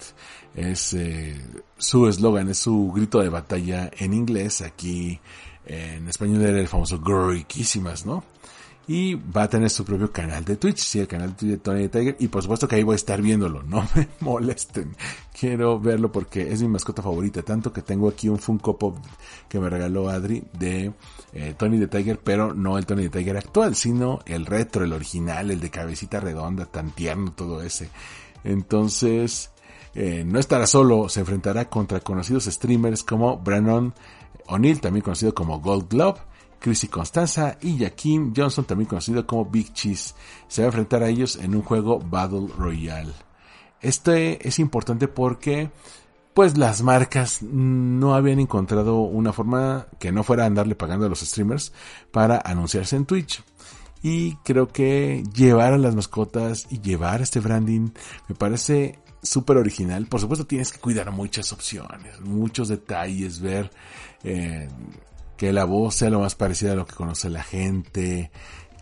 es 0.54 0.94
eh, 0.94 1.36
su 1.76 2.08
eslogan, 2.08 2.48
es 2.48 2.58
su 2.58 2.90
grito 2.94 3.20
de 3.20 3.28
batalla 3.28 3.90
en 3.96 4.14
inglés. 4.14 4.62
Aquí 4.62 5.20
en 5.66 6.08
español 6.08 6.42
era 6.42 6.58
el 6.58 6.68
famoso 6.68 6.98
Greatísimas, 6.98 8.06
¿no? 8.06 8.24
Y 8.88 9.14
va 9.14 9.42
a 9.42 9.48
tener 9.48 9.68
su 9.68 9.84
propio 9.84 10.10
canal 10.10 10.42
de 10.46 10.56
Twitch, 10.56 10.78
sí, 10.78 10.98
el 10.98 11.06
canal 11.06 11.30
de 11.30 11.36
Twitch 11.36 11.50
de 11.50 11.58
Tony 11.58 11.88
Tiger, 11.88 12.16
y 12.18 12.28
por 12.28 12.42
supuesto 12.42 12.66
que 12.66 12.76
ahí 12.76 12.82
voy 12.82 12.94
a 12.94 12.96
estar 12.96 13.20
viéndolo, 13.20 13.62
no 13.62 13.86
me 13.94 14.08
molesten, 14.20 14.96
quiero 15.38 15.78
verlo 15.78 16.10
porque 16.10 16.50
es 16.50 16.62
mi 16.62 16.68
mascota 16.68 17.02
favorita, 17.02 17.42
tanto 17.42 17.70
que 17.70 17.82
tengo 17.82 18.08
aquí 18.08 18.30
un 18.30 18.38
Funko 18.38 18.78
Pop 18.78 18.96
que 19.46 19.60
me 19.60 19.68
regaló 19.68 20.08
Adri 20.08 20.42
de 20.58 20.94
eh, 21.34 21.54
Tony 21.58 21.78
the 21.78 21.86
Tiger, 21.86 22.18
pero 22.18 22.54
no 22.54 22.78
el 22.78 22.86
Tony 22.86 23.08
the 23.08 23.18
Tiger 23.18 23.36
actual, 23.36 23.76
sino 23.76 24.20
el 24.24 24.46
retro, 24.46 24.84
el 24.84 24.94
original, 24.94 25.50
el 25.50 25.60
de 25.60 25.70
cabecita 25.70 26.18
redonda, 26.18 26.64
tan 26.64 26.90
tierno 26.92 27.32
todo 27.32 27.62
ese. 27.62 27.90
Entonces, 28.42 29.50
eh, 29.94 30.24
no 30.26 30.38
estará 30.38 30.66
solo, 30.66 31.10
se 31.10 31.20
enfrentará 31.20 31.68
contra 31.68 32.00
conocidos 32.00 32.44
streamers 32.46 33.02
como 33.02 33.36
Brandon 33.36 33.92
O'Neill, 34.46 34.80
también 34.80 35.02
conocido 35.02 35.34
como 35.34 35.60
Gold 35.60 35.90
Glove, 35.90 36.20
Chrissy 36.60 36.88
Constanza 36.88 37.58
y 37.60 37.78
Jaquim 37.78 38.32
Johnson, 38.36 38.64
también 38.64 38.88
conocido 38.88 39.26
como 39.26 39.44
Big 39.44 39.72
Cheese. 39.72 40.14
Se 40.48 40.62
va 40.62 40.66
a 40.66 40.68
enfrentar 40.68 41.02
a 41.02 41.08
ellos 41.08 41.36
en 41.36 41.54
un 41.54 41.62
juego 41.62 41.98
Battle 41.98 42.48
Royale. 42.56 43.12
Este 43.80 44.46
es 44.46 44.58
importante 44.58 45.08
porque 45.08 45.70
pues 46.34 46.56
las 46.56 46.82
marcas 46.82 47.42
no 47.42 48.14
habían 48.14 48.38
encontrado 48.38 49.00
una 49.00 49.32
forma 49.32 49.88
que 49.98 50.12
no 50.12 50.22
fuera 50.22 50.46
andarle 50.46 50.76
pagando 50.76 51.06
a 51.06 51.08
los 51.08 51.20
streamers 51.20 51.72
para 52.12 52.40
anunciarse 52.44 52.96
en 52.96 53.06
Twitch. 53.06 53.42
Y 54.02 54.36
creo 54.44 54.68
que 54.68 55.24
llevar 55.34 55.72
a 55.72 55.78
las 55.78 55.96
mascotas 55.96 56.66
y 56.70 56.80
llevar 56.80 57.22
este 57.22 57.40
branding 57.40 57.90
me 58.28 58.36
parece 58.36 59.00
súper 59.22 59.56
original. 59.56 60.06
Por 60.06 60.20
supuesto 60.20 60.46
tienes 60.46 60.70
que 60.70 60.78
cuidar 60.78 61.10
muchas 61.10 61.52
opciones, 61.52 62.20
muchos 62.20 62.68
detalles, 62.68 63.40
ver 63.40 63.70
eh, 64.22 64.68
que 65.38 65.52
la 65.52 65.64
voz 65.64 65.94
sea 65.94 66.10
lo 66.10 66.20
más 66.20 66.34
parecida 66.34 66.72
a 66.72 66.74
lo 66.74 66.84
que 66.84 66.96
conoce 66.96 67.30
la 67.30 67.44
gente, 67.44 68.30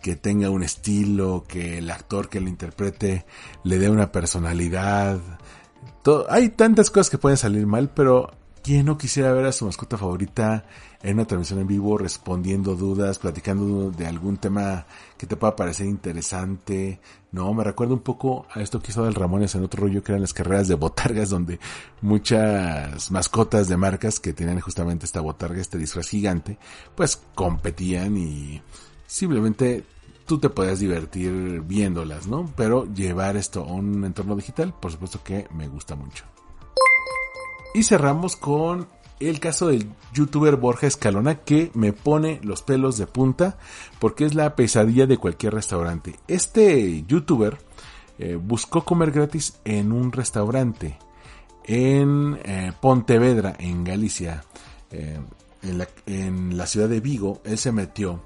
que 0.01 0.15
tenga 0.15 0.49
un 0.49 0.63
estilo, 0.63 1.45
que 1.47 1.77
el 1.77 1.89
actor 1.91 2.29
que 2.29 2.41
lo 2.41 2.49
interprete 2.49 3.25
le 3.63 3.77
dé 3.77 3.89
una 3.89 4.11
personalidad. 4.11 5.19
hay 6.29 6.49
tantas 6.49 6.89
cosas 6.89 7.09
que 7.11 7.19
pueden 7.19 7.37
salir 7.37 7.67
mal, 7.67 7.89
pero 7.89 8.31
¿quién 8.63 8.87
no 8.87 8.97
quisiera 8.97 9.31
ver 9.33 9.45
a 9.45 9.51
su 9.51 9.65
mascota 9.65 9.97
favorita 9.97 10.65
en 11.07 11.13
una 11.13 11.25
transmisión 11.25 11.59
en 11.59 11.67
vivo 11.67 11.97
respondiendo 11.97 12.75
dudas, 12.75 13.17
platicando 13.17 13.91
de 13.91 14.07
algún 14.07 14.35
tema 14.35 14.85
que 15.17 15.25
te 15.25 15.37
pueda 15.37 15.55
parecer 15.55 15.85
interesante. 15.85 16.99
No, 17.31 17.53
me 17.53 17.63
recuerda 17.63 17.93
un 17.93 18.01
poco 18.01 18.45
a 18.53 18.59
esto 18.59 18.81
que 18.81 18.91
hizo 18.91 19.05
del 19.05 19.15
Ramones 19.15 19.55
en 19.55 19.63
otro 19.63 19.83
rollo 19.83 20.03
que 20.03 20.11
eran 20.11 20.21
las 20.21 20.33
carreras 20.33 20.67
de 20.67 20.75
botargas 20.75 21.29
donde 21.29 21.61
muchas 22.01 23.09
mascotas 23.09 23.69
de 23.69 23.77
marcas 23.77 24.19
que 24.19 24.33
tenían 24.33 24.59
justamente 24.59 25.05
esta 25.05 25.21
botarga, 25.21 25.61
este 25.61 25.77
disfraz 25.77 26.09
gigante, 26.09 26.57
pues 26.93 27.21
competían 27.33 28.17
y 28.17 28.61
simplemente 29.05 29.85
tú 30.25 30.39
te 30.39 30.49
podías 30.49 30.79
divertir 30.79 31.61
viéndolas, 31.61 32.27
¿no? 32.27 32.51
Pero 32.57 32.83
llevar 32.93 33.37
esto 33.37 33.61
a 33.63 33.71
un 33.71 34.03
entorno 34.03 34.35
digital, 34.35 34.73
por 34.77 34.91
supuesto 34.91 35.23
que 35.23 35.47
me 35.53 35.69
gusta 35.69 35.95
mucho. 35.95 36.25
Y 37.73 37.83
cerramos 37.83 38.35
con 38.35 38.87
el 39.19 39.39
caso 39.39 39.67
del 39.67 39.89
youtuber 40.13 40.55
Borja 40.55 40.87
Escalona 40.87 41.35
que 41.35 41.71
me 41.73 41.93
pone 41.93 42.39
los 42.43 42.61
pelos 42.61 42.97
de 42.97 43.07
punta 43.07 43.57
porque 43.99 44.25
es 44.25 44.35
la 44.35 44.55
pesadilla 44.55 45.07
de 45.07 45.17
cualquier 45.17 45.53
restaurante. 45.53 46.15
Este 46.27 47.03
youtuber 47.07 47.57
eh, 48.19 48.35
buscó 48.35 48.83
comer 48.83 49.11
gratis 49.11 49.59
en 49.65 49.91
un 49.91 50.11
restaurante 50.11 50.97
en 51.63 52.39
eh, 52.43 52.71
Pontevedra, 52.79 53.55
en 53.59 53.83
Galicia, 53.83 54.43
eh, 54.91 55.19
en, 55.61 55.77
la, 55.77 55.87
en, 56.05 56.57
la, 56.57 56.65
ciudad 56.65 56.87
de 56.87 57.01
Vigo. 57.01 57.41
Él 57.43 57.57
se 57.57 57.71
metió 57.71 58.21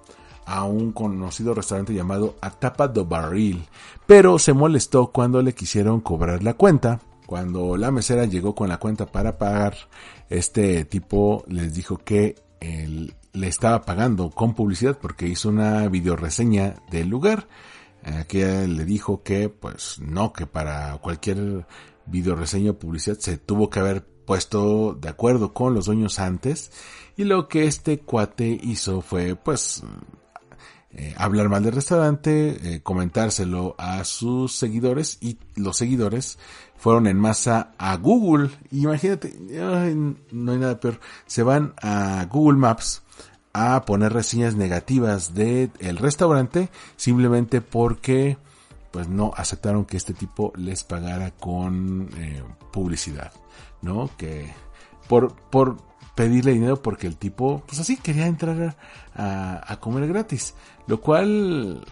a 0.46 0.64
un 0.64 0.92
conocido 0.92 1.54
restaurante 1.54 1.94
llamado 1.94 2.36
Atapa 2.42 2.88
do 2.88 3.06
Barril, 3.06 3.66
pero 4.06 4.38
se 4.38 4.54
molestó 4.54 5.08
cuando 5.08 5.42
le 5.42 5.54
quisieron 5.54 6.02
cobrar 6.02 6.44
la 6.44 6.54
cuenta 6.54 7.00
cuando 7.32 7.78
la 7.78 7.92
mesera 7.92 8.26
llegó 8.26 8.54
con 8.54 8.68
la 8.68 8.78
cuenta 8.78 9.06
para 9.06 9.38
pagar, 9.38 9.78
este 10.30 10.84
tipo 10.84 11.46
les 11.48 11.74
dijo 11.74 11.98
que 11.98 12.36
él 12.60 13.16
le 13.32 13.48
estaba 13.48 13.84
pagando 13.84 14.32
con 14.32 14.54
publicidad 14.54 14.98
porque 15.02 15.30
hizo 15.30 15.48
una 15.48 15.88
videoreseña 15.88 16.76
del 16.92 17.08
lugar. 17.08 17.48
Que 18.28 18.68
le 18.68 18.84
dijo 18.84 19.24
que 19.24 19.48
pues 19.48 20.00
no, 20.02 20.34
que 20.34 20.46
para 20.46 20.98
cualquier 20.98 21.66
videoreseña 22.06 22.72
o 22.72 22.78
publicidad 22.78 23.18
se 23.18 23.38
tuvo 23.38 23.70
que 23.70 23.80
haber 23.80 24.06
puesto 24.06 24.94
de 24.94 25.08
acuerdo 25.08 25.54
con 25.54 25.74
los 25.74 25.86
dueños 25.86 26.20
antes 26.20 26.74
y 27.16 27.24
lo 27.24 27.48
que 27.48 27.66
este 27.66 28.00
cuate 28.00 28.60
hizo 28.62 29.00
fue 29.00 29.38
pues 29.38 29.84
eh, 30.94 31.14
hablar 31.18 31.50
mal 31.50 31.64
del 31.64 31.74
restaurante, 31.74 32.76
eh, 32.76 32.82
comentárselo 32.82 33.76
a 33.78 34.04
sus 34.04 34.56
seguidores 34.56 35.18
y 35.22 35.38
los 35.56 35.78
seguidores 35.78 36.38
fueron 36.78 37.08
en 37.08 37.18
masa 37.18 37.72
a 37.78 37.96
Google. 37.98 38.50
Imagínate, 38.72 39.34
no 40.32 40.52
hay 40.52 40.58
nada 40.58 40.80
peor. 40.80 41.00
Se 41.28 41.44
van 41.44 41.74
a 41.82 42.26
Google 42.30 42.58
Maps 42.58 43.04
a 43.54 43.84
poner 43.86 44.14
reseñas 44.14 44.56
negativas 44.56 45.34
del 45.34 45.72
el 45.80 45.98
restaurante 45.98 46.70
simplemente 46.96 47.62
porque 47.62 48.38
pues 48.92 49.08
no 49.08 49.32
aceptaron 49.36 49.86
que 49.86 49.98
este 49.98 50.14
tipo 50.14 50.52
les 50.56 50.84
pagara 50.84 51.32
con 51.32 52.10
eh, 52.18 52.44
publicidad, 52.72 53.32
¿no? 53.82 54.10
Que 54.18 54.54
por, 55.08 55.34
por 55.50 55.78
pedirle 56.16 56.54
dinero 56.54 56.82
porque 56.82 57.08
el 57.08 57.18
tipo, 57.18 57.64
pues 57.68 57.80
así 57.80 57.98
quería 57.98 58.28
entrar 58.28 58.76
a, 59.16 59.72
a 59.72 59.80
comer 59.80 60.08
gratis, 60.08 60.54
lo 60.88 61.00
cual 61.02 61.86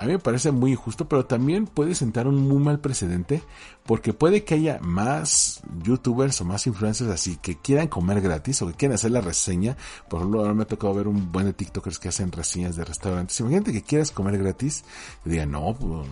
a 0.00 0.06
mí 0.06 0.12
me 0.12 0.18
parece 0.18 0.50
muy 0.50 0.72
injusto, 0.72 1.06
pero 1.06 1.26
también 1.26 1.66
puede 1.66 1.94
sentar 1.94 2.26
un 2.26 2.36
muy 2.48 2.56
mal 2.56 2.80
precedente, 2.80 3.42
porque 3.84 4.14
puede 4.14 4.44
que 4.44 4.54
haya 4.54 4.78
más 4.80 5.60
youtubers 5.82 6.40
o 6.40 6.46
más 6.46 6.66
influencers 6.66 7.10
así 7.10 7.36
que 7.36 7.58
quieran 7.58 7.88
comer 7.88 8.22
gratis 8.22 8.62
o 8.62 8.68
que 8.68 8.72
quieran 8.72 8.94
hacer 8.94 9.10
la 9.10 9.20
reseña. 9.20 9.76
Por 10.08 10.20
ejemplo, 10.20 10.40
ahora 10.40 10.54
me 10.54 10.62
ha 10.62 10.66
tocado 10.66 10.94
ver 10.94 11.06
un 11.06 11.30
buen 11.30 11.44
de 11.44 11.52
TikTokers 11.52 11.98
que 11.98 12.08
hacen 12.08 12.32
reseñas 12.32 12.76
de 12.76 12.86
restaurantes. 12.86 13.38
Imagínate 13.40 13.74
que 13.74 13.82
quieras 13.82 14.10
comer 14.10 14.38
gratis 14.38 14.86
y 15.26 15.28
digan, 15.28 15.50
no, 15.50 15.76
pues, 15.78 16.08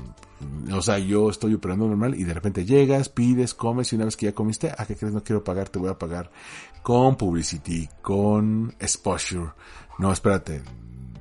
o 0.71 0.83
sea, 0.83 0.99
yo 0.99 1.31
estoy 1.31 1.55
operando 1.55 1.89
normal 1.89 2.15
y 2.15 2.25
de 2.25 2.35
repente 2.35 2.67
llegas, 2.67 3.09
pides, 3.09 3.55
comes 3.55 3.91
y 3.95 3.97
una 3.97 4.05
vez 4.05 4.19
que 4.19 4.27
ya 4.27 4.35
comiste, 4.35 4.71
¿a 4.77 4.85
qué 4.85 4.97
crees? 4.97 5.15
No 5.15 5.25
quiero 5.25 5.43
pagar, 5.43 5.71
te 5.71 5.79
voy 5.79 5.89
a 5.89 5.99
pagar 5.99 6.31
con 6.83 7.17
publicity, 7.17 7.89
con 8.03 8.77
exposure. 8.81 9.53
No, 9.99 10.13
espérate, 10.13 10.63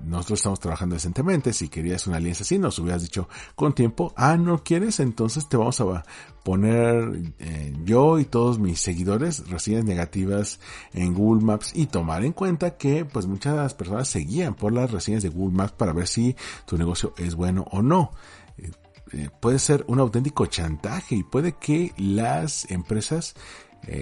nosotros 0.08 0.40
estamos 0.40 0.60
trabajando 0.60 0.96
decentemente, 0.96 1.54
si 1.54 1.70
querías 1.70 2.08
una 2.08 2.18
alianza 2.18 2.44
así, 2.44 2.58
nos 2.58 2.80
hubieras 2.80 3.02
dicho 3.02 3.28
con 3.56 3.74
tiempo, 3.74 4.14
ah, 4.16 4.38
no 4.38 4.64
quieres, 4.64 5.00
entonces 5.00 5.48
te 5.50 5.58
vamos 5.58 5.80
a 5.82 6.04
poner 6.44 7.34
eh, 7.40 7.74
yo 7.84 8.18
y 8.18 8.26
todos 8.26 8.58
mis 8.58 8.80
seguidores 8.80 9.50
reseñas 9.50 9.84
negativas 9.84 10.60
en 10.94 11.14
Google 11.14 11.44
Maps 11.44 11.72
y 11.76 11.88
tomar 11.88 12.24
en 12.24 12.32
cuenta 12.32 12.78
que 12.78 13.04
pues 13.06 13.26
muchas 13.26 13.74
personas 13.74 14.08
seguían 14.08 14.56
por 14.56 14.72
las 14.72 14.92
reseñas 14.92 15.24
de 15.24 15.30
Google 15.30 15.58
Maps 15.58 15.74
para 15.74 15.94
ver 15.94 16.08
si 16.08 16.36
tu 16.66 16.78
negocio 16.78 17.14
es 17.18 17.36
bueno 17.36 17.66
o 17.72 17.82
no. 17.82 18.12
Eh, 18.58 18.72
eh, 19.12 19.30
puede 19.40 19.60
ser 19.60 19.84
un 19.88 20.00
auténtico 20.00 20.46
chantaje 20.46 21.16
y 21.16 21.24
puede 21.24 21.54
que 21.54 21.94
las 21.98 22.70
empresas 22.72 23.36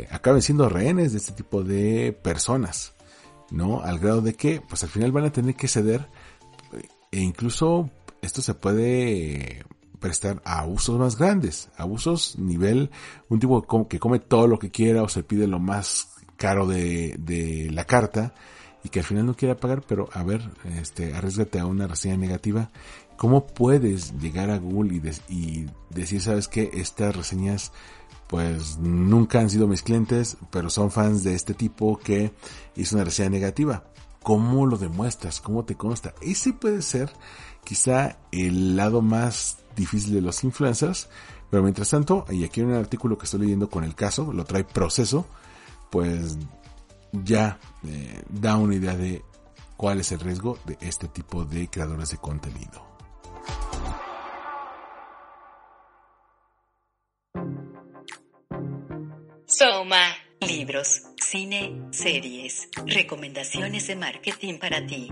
acaben 0.10 0.42
siendo 0.42 0.68
rehenes 0.68 1.12
de 1.12 1.20
este 1.20 1.34
tipo 1.34 1.62
de 1.62 2.12
personas. 2.12 2.95
¿No? 3.52 3.82
Al 3.82 4.00
grado 4.00 4.22
de 4.22 4.34
que, 4.34 4.62
pues 4.62 4.84
al 4.84 4.90
final 4.90 5.12
van 5.12 5.26
a 5.26 5.32
tener 5.32 5.56
que 5.56 5.68
ceder 5.68 6.08
e 7.12 7.22
incluso 7.22 7.90
esto 8.22 8.42
se 8.42 8.54
puede 8.54 9.64
prestar 10.00 10.42
a 10.44 10.60
abusos 10.60 11.00
más 11.00 11.18
grandes, 11.18 11.70
abusos 11.78 12.38
nivel, 12.38 12.92
un 13.30 13.40
tipo 13.40 13.88
que 13.88 14.00
come 14.00 14.20
todo 14.20 14.48
lo 14.48 14.60
que 14.60 14.70
quiera 14.70 15.02
o 15.02 15.10
se 15.10 15.24
pide 15.24 15.48
lo 15.48 15.60
más 15.60 16.10
caro 16.38 16.68
de, 16.68 17.16
de 17.18 17.70
la 17.72 17.86
carta 17.86 18.34
y 18.84 18.90
que 18.90 19.00
al 19.00 19.06
final 19.06 19.26
no 19.26 19.36
quiera 19.36 19.56
pagar, 19.56 19.82
pero 19.82 20.10
a 20.14 20.24
ver, 20.24 20.42
este, 20.80 21.14
arriesgate 21.14 21.60
a 21.60 21.66
una 21.66 21.88
reseña 21.88 22.18
negativa. 22.18 22.70
¿Cómo 23.18 23.48
puedes 23.48 24.14
llegar 24.20 24.52
a 24.52 24.60
Google 24.60 24.96
y, 25.28 25.34
y 25.34 25.66
decir, 25.90 26.22
sabes 26.22 26.48
que 26.48 26.70
estas 26.74 27.16
reseñas 27.16 27.72
pues 28.28 28.78
nunca 28.78 29.40
han 29.40 29.50
sido 29.50 29.68
mis 29.68 29.84
clientes, 29.84 30.38
pero 30.50 30.70
son 30.70 30.92
fans 30.92 31.24
de 31.24 31.36
este 31.36 31.54
tipo 31.54 31.98
que 31.98 32.34
hizo 32.76 32.96
una 32.96 33.06
reseña 33.06 33.30
negativa. 33.30 33.84
¿Cómo 34.24 34.66
lo 34.66 34.78
demuestras? 34.78 35.40
¿Cómo 35.40 35.66
te 35.66 35.76
consta? 35.76 36.16
Ese 36.22 36.54
puede 36.54 36.82
ser 36.82 37.12
quizá 37.64 38.18
el 38.32 38.76
lado 38.76 39.02
más 39.02 39.58
difícil 39.76 40.16
de 40.16 40.22
los 40.22 40.44
influencers, 40.44 41.10
pero 41.52 41.62
mientras 41.62 41.90
tanto, 41.90 42.26
y 42.30 42.44
aquí 42.44 42.62
en 42.62 42.68
un 42.68 42.74
artículo 42.74 43.18
que 43.18 43.26
estoy 43.26 43.42
leyendo 43.42 43.70
con 43.70 43.84
el 43.84 43.94
caso, 43.94 44.34
lo 44.34 44.44
trae 44.46 44.64
proceso, 44.64 45.28
pues 45.92 46.38
ya 47.12 47.60
eh, 47.86 48.24
da 48.30 48.58
una 48.58 48.76
idea 48.76 48.98
de 48.98 49.24
cuál 49.78 50.00
es 50.00 50.12
el 50.12 50.20
riesgo 50.20 50.58
de 50.66 50.78
este 50.82 51.08
tipo 51.08 51.46
de 51.46 51.70
creadores 51.70 52.10
de 52.10 52.18
contenido. 52.18 52.95
Libros, 60.58 61.04
cine, 61.18 61.82
series, 61.92 62.70
recomendaciones 62.86 63.88
de 63.88 63.98
marketing 63.98 64.58
para 64.58 64.88
ti. 64.88 65.10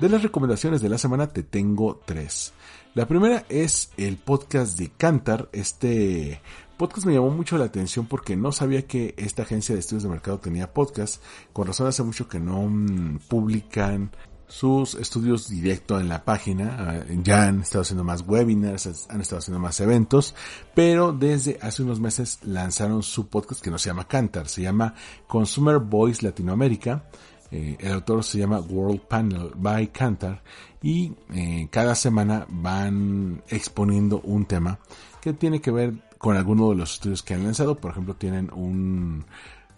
De 0.00 0.08
las 0.08 0.22
recomendaciones 0.22 0.80
de 0.80 0.88
la 0.88 0.98
semana 0.98 1.26
te 1.26 1.42
tengo 1.42 2.00
tres. 2.04 2.52
La 2.94 3.08
primera 3.08 3.44
es 3.48 3.90
el 3.96 4.18
podcast 4.18 4.78
de 4.78 4.90
Cantar, 4.90 5.48
este 5.52 6.40
podcast 6.76 7.06
me 7.06 7.14
llamó 7.14 7.30
mucho 7.30 7.58
la 7.58 7.64
atención 7.64 8.06
porque 8.06 8.36
no 8.36 8.50
sabía 8.50 8.86
que 8.86 9.14
esta 9.16 9.42
agencia 9.42 9.74
de 9.74 9.80
estudios 9.80 10.02
de 10.02 10.08
mercado 10.08 10.38
tenía 10.38 10.72
podcast. 10.72 11.22
Con 11.52 11.66
razón 11.66 11.86
hace 11.86 12.02
mucho 12.02 12.28
que 12.28 12.40
no 12.40 12.62
mm, 12.62 13.18
publican 13.28 14.10
sus 14.52 14.96
estudios 14.96 15.48
directo 15.48 15.98
en 15.98 16.10
la 16.10 16.24
página. 16.24 16.76
Ah, 16.78 17.04
ya 17.22 17.48
han 17.48 17.62
estado 17.62 17.82
haciendo 17.82 18.04
más 18.04 18.22
webinars, 18.26 19.08
han 19.08 19.22
estado 19.22 19.38
haciendo 19.38 19.58
más 19.58 19.80
eventos, 19.80 20.34
pero 20.74 21.12
desde 21.12 21.58
hace 21.62 21.82
unos 21.82 22.00
meses 22.00 22.38
lanzaron 22.42 23.02
su 23.02 23.28
podcast 23.28 23.62
que 23.62 23.70
no 23.70 23.78
se 23.78 23.88
llama 23.88 24.06
Cantar, 24.06 24.48
se 24.48 24.60
llama 24.60 24.94
Consumer 25.26 25.78
Voice 25.78 26.22
Latinoamérica. 26.24 27.04
Eh, 27.50 27.78
el 27.80 27.92
autor 27.92 28.24
se 28.24 28.38
llama 28.38 28.60
World 28.60 29.00
Panel 29.00 29.52
by 29.56 29.90
Cantar 29.90 30.42
y 30.82 31.14
eh, 31.32 31.68
cada 31.70 31.94
semana 31.94 32.46
van 32.48 33.42
exponiendo 33.48 34.20
un 34.20 34.44
tema 34.44 34.78
que 35.22 35.32
tiene 35.32 35.62
que 35.62 35.70
ver 35.70 35.94
con 36.18 36.36
alguno 36.36 36.68
de 36.70 36.76
los 36.76 36.94
estudios 36.94 37.22
que 37.22 37.32
han 37.32 37.44
lanzado. 37.44 37.76
Por 37.76 37.92
ejemplo, 37.92 38.16
tienen 38.16 38.50
un, 38.52 39.24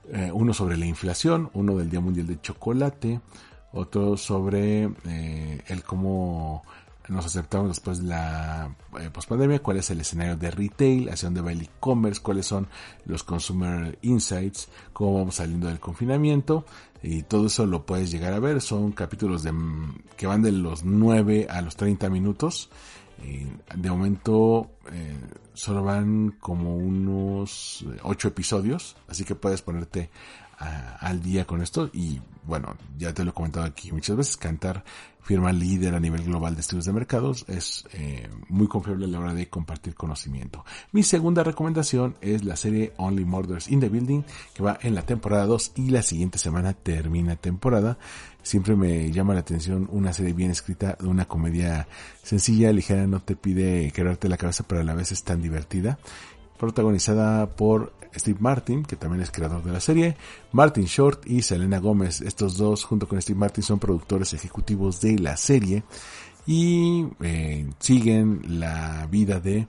eh, 0.09 0.33
uno 0.33 0.53
sobre 0.53 0.77
la 0.77 0.87
inflación, 0.87 1.51
uno 1.55 1.77
del 1.77 1.91
Día 1.91 2.01
Mundial 2.01 2.27
de 2.27 2.41
Chocolate, 2.41 3.21
otro 3.75 4.17
sobre 4.17 4.85
eh, 5.07 5.63
el 5.67 5.83
cómo 5.83 6.65
nos 7.09 7.27
aceptamos 7.27 7.69
después 7.69 7.99
de 7.99 8.09
la 8.09 8.75
eh, 8.99 9.11
pospandemia, 9.13 9.59
cuál 9.59 9.77
es 9.77 9.91
el 9.91 10.01
escenario 10.01 10.37
de 10.37 10.51
retail, 10.51 11.11
hacia 11.11 11.27
dónde 11.27 11.43
va 11.43 11.53
el 11.53 11.61
e-commerce, 11.61 12.23
cuáles 12.23 12.47
son 12.47 12.67
los 13.05 13.23
consumer 13.23 13.99
insights, 14.01 14.69
cómo 14.95 15.19
vamos 15.19 15.35
saliendo 15.35 15.67
del 15.67 15.81
confinamiento 15.81 16.65
y 17.03 17.23
todo 17.25 17.49
eso 17.49 17.67
lo 17.67 17.85
puedes 17.85 18.11
llegar 18.11 18.33
a 18.33 18.39
ver. 18.39 18.63
Son 18.63 18.93
capítulos 18.93 19.43
de, 19.43 19.53
que 20.17 20.27
van 20.27 20.43
de 20.43 20.53
los 20.53 20.85
9 20.85 21.49
a 21.51 21.61
los 21.61 21.77
30 21.77 22.09
minutos 22.09 22.71
de 23.75 23.91
momento 23.91 24.71
eh, 24.93 25.19
solo 25.53 25.83
van 25.83 26.33
como 26.41 26.77
unos 26.77 27.85
ocho 28.03 28.29
episodios, 28.29 28.97
así 29.09 29.25
que 29.25 29.35
puedes 29.35 29.63
ponerte 29.63 30.11
al 30.59 31.23
día 31.23 31.45
con 31.45 31.63
esto 31.63 31.91
y 31.93 32.21
bueno, 32.47 32.77
ya 32.99 33.15
te 33.15 33.25
lo 33.25 33.31
he 33.31 33.35
comentado 33.35 33.65
aquí 33.65 33.91
muchas 33.93 34.17
veces, 34.17 34.37
Cantar 34.37 34.85
firma 35.25 35.53
líder 35.53 35.95
a 35.95 36.01
nivel 36.01 36.23
global 36.23 36.55
de 36.55 36.61
estudios 36.61 36.85
de 36.85 36.93
mercados, 36.93 37.47
es 37.49 37.85
eh, 37.95 38.29
muy 38.49 38.69
confiable 38.69 39.07
a 39.07 39.09
la 39.09 39.19
hora 39.19 39.35
de 39.35 39.49
compartir 39.49 39.95
conocimiento. 39.95 40.65
Mi 40.93 41.03
segunda 41.03 41.43
recomendación 41.43 42.17
es 42.21 42.45
la 42.45 42.57
serie 42.57 42.93
Only 42.99 43.25
Murders 43.25 43.69
in 43.69 43.81
the 43.81 43.89
Building, 43.89 44.23
que 44.53 44.63
va 44.63 44.79
en 44.83 44.95
la 44.95 45.03
temporada 45.03 45.47
2 45.47 45.73
y 45.77 45.91
la 45.91 46.03
siguiente 46.03 46.39
semana 46.39 46.75
termina 46.75 47.37
temporada. 47.37 47.97
Siempre 48.43 48.77
me 48.77 49.11
llama 49.11 49.33
la 49.33 49.41
atención 49.41 49.89
una 49.91 50.13
serie 50.13 50.35
bien 50.35 50.51
escrita, 50.51 50.99
una 51.01 51.25
comedia 51.25 51.89
sencilla, 52.23 52.71
ligera, 52.71 53.07
no 53.07 53.21
te 53.21 53.35
pide 53.35 53.91
quebrarte 53.93 54.29
la 54.29 54.37
cabeza, 54.37 54.65
pero 54.69 54.83
a 54.83 54.85
la 54.85 54.95
vez 54.95 55.11
es 55.11 55.25
tan 55.25 55.41
divertida 55.41 55.99
protagonizada 56.59 57.47
por 57.57 57.93
Steve 58.17 58.39
Martin, 58.41 58.85
que 58.85 58.97
también 58.97 59.23
es 59.23 59.31
creador 59.31 59.63
de 59.63 59.73
la 59.73 59.81
serie, 59.81 60.17
Martin 60.53 60.85
Short 60.85 61.27
y 61.27 61.43
Selena 61.43 61.79
Gómez. 61.79 62.21
Estos 62.21 62.57
dos, 62.57 62.85
junto 62.85 63.09
con 63.09 63.21
Steve 63.21 63.39
Martin, 63.39 63.63
son 63.63 63.79
productores 63.79 64.33
ejecutivos 64.35 65.01
de 65.01 65.19
la 65.19 65.37
serie 65.37 65.85
y 66.47 67.07
eh, 67.21 67.69
siguen 67.79 68.61
la 68.61 69.07
vida 69.11 69.41
de 69.41 69.67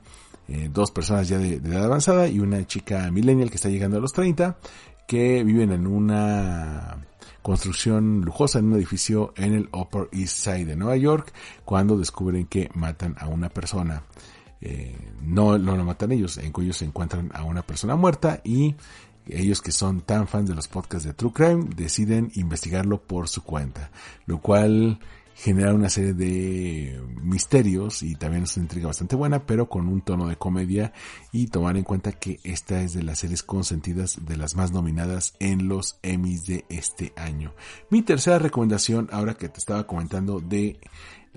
eh, 0.48 0.70
dos 0.72 0.92
personas 0.92 1.28
ya 1.28 1.38
de, 1.38 1.56
edad 1.56 1.86
avanzada 1.86 2.28
y 2.28 2.40
una 2.40 2.66
chica 2.68 3.10
millennial 3.12 3.50
que 3.50 3.56
está 3.56 3.70
llegando 3.70 3.98
a 3.98 4.02
los 4.02 4.14
30, 4.14 4.58
que 5.08 5.44
viven 5.44 5.72
en 5.72 5.88
una 5.88 6.98
construcción 7.42 8.22
lujosa 8.22 8.60
en 8.60 8.66
un 8.66 8.76
edificio 8.76 9.34
en 9.38 9.54
el 9.54 9.70
Upper 9.72 10.10
East 10.12 10.40
Side 10.40 10.66
de 10.66 10.76
Nueva 10.76 10.98
York 10.98 11.32
cuando 11.64 11.98
descubren 11.98 12.48
que 12.48 12.70
matan 12.74 13.16
a 13.20 13.28
una 13.28 13.50
persona. 13.50 14.04
Eh, 14.68 14.96
no, 15.22 15.60
lo 15.60 15.84
matan 15.84 16.12
ellos, 16.12 16.40
en 16.40 16.52
ellos 16.60 16.78
se 16.78 16.86
encuentran 16.86 17.30
a 17.36 17.44
una 17.44 17.62
persona 17.62 17.96
muerta 17.96 18.42
y 18.44 18.76
ellos 19.28 19.62
que 19.62 19.72
son 19.72 20.02
tan 20.02 20.28
fans 20.28 20.50
de 20.50 20.56
los 20.56 20.68
podcasts 20.68 21.08
de 21.08 21.14
True 21.14 21.32
Crime 21.32 21.66
deciden 21.76 22.32
investigarlo 22.34 23.00
por 23.00 23.28
su 23.30 23.44
cuenta, 23.44 23.92
lo 24.26 24.40
cual 24.40 25.00
genera 25.36 25.74
una 25.74 25.90
serie 25.90 26.14
de 26.14 27.00
misterios 27.22 28.02
y 28.02 28.16
también 28.16 28.44
es 28.44 28.56
una 28.56 28.64
intriga 28.64 28.88
bastante 28.88 29.16
buena, 29.16 29.46
pero 29.46 29.68
con 29.68 29.88
un 29.88 30.02
tono 30.02 30.28
de 30.28 30.38
comedia 30.38 30.94
y 31.32 31.48
tomar 31.48 31.76
en 31.76 31.84
cuenta 31.84 32.14
que 32.14 32.40
esta 32.44 32.82
es 32.82 32.94
de 32.94 33.04
las 33.04 33.20
series 33.20 33.44
consentidas 33.44 34.26
de 34.26 34.38
las 34.38 34.56
más 34.56 34.72
nominadas 34.72 35.36
en 35.40 35.68
los 35.68 36.00
Emmys 36.02 36.46
de 36.46 36.66
este 36.70 37.12
año. 37.18 37.54
Mi 37.90 38.02
tercera 38.02 38.40
recomendación, 38.40 39.10
ahora 39.12 39.36
que 39.36 39.50
te 39.50 39.60
estaba 39.60 39.86
comentando 39.86 40.40
de 40.40 40.80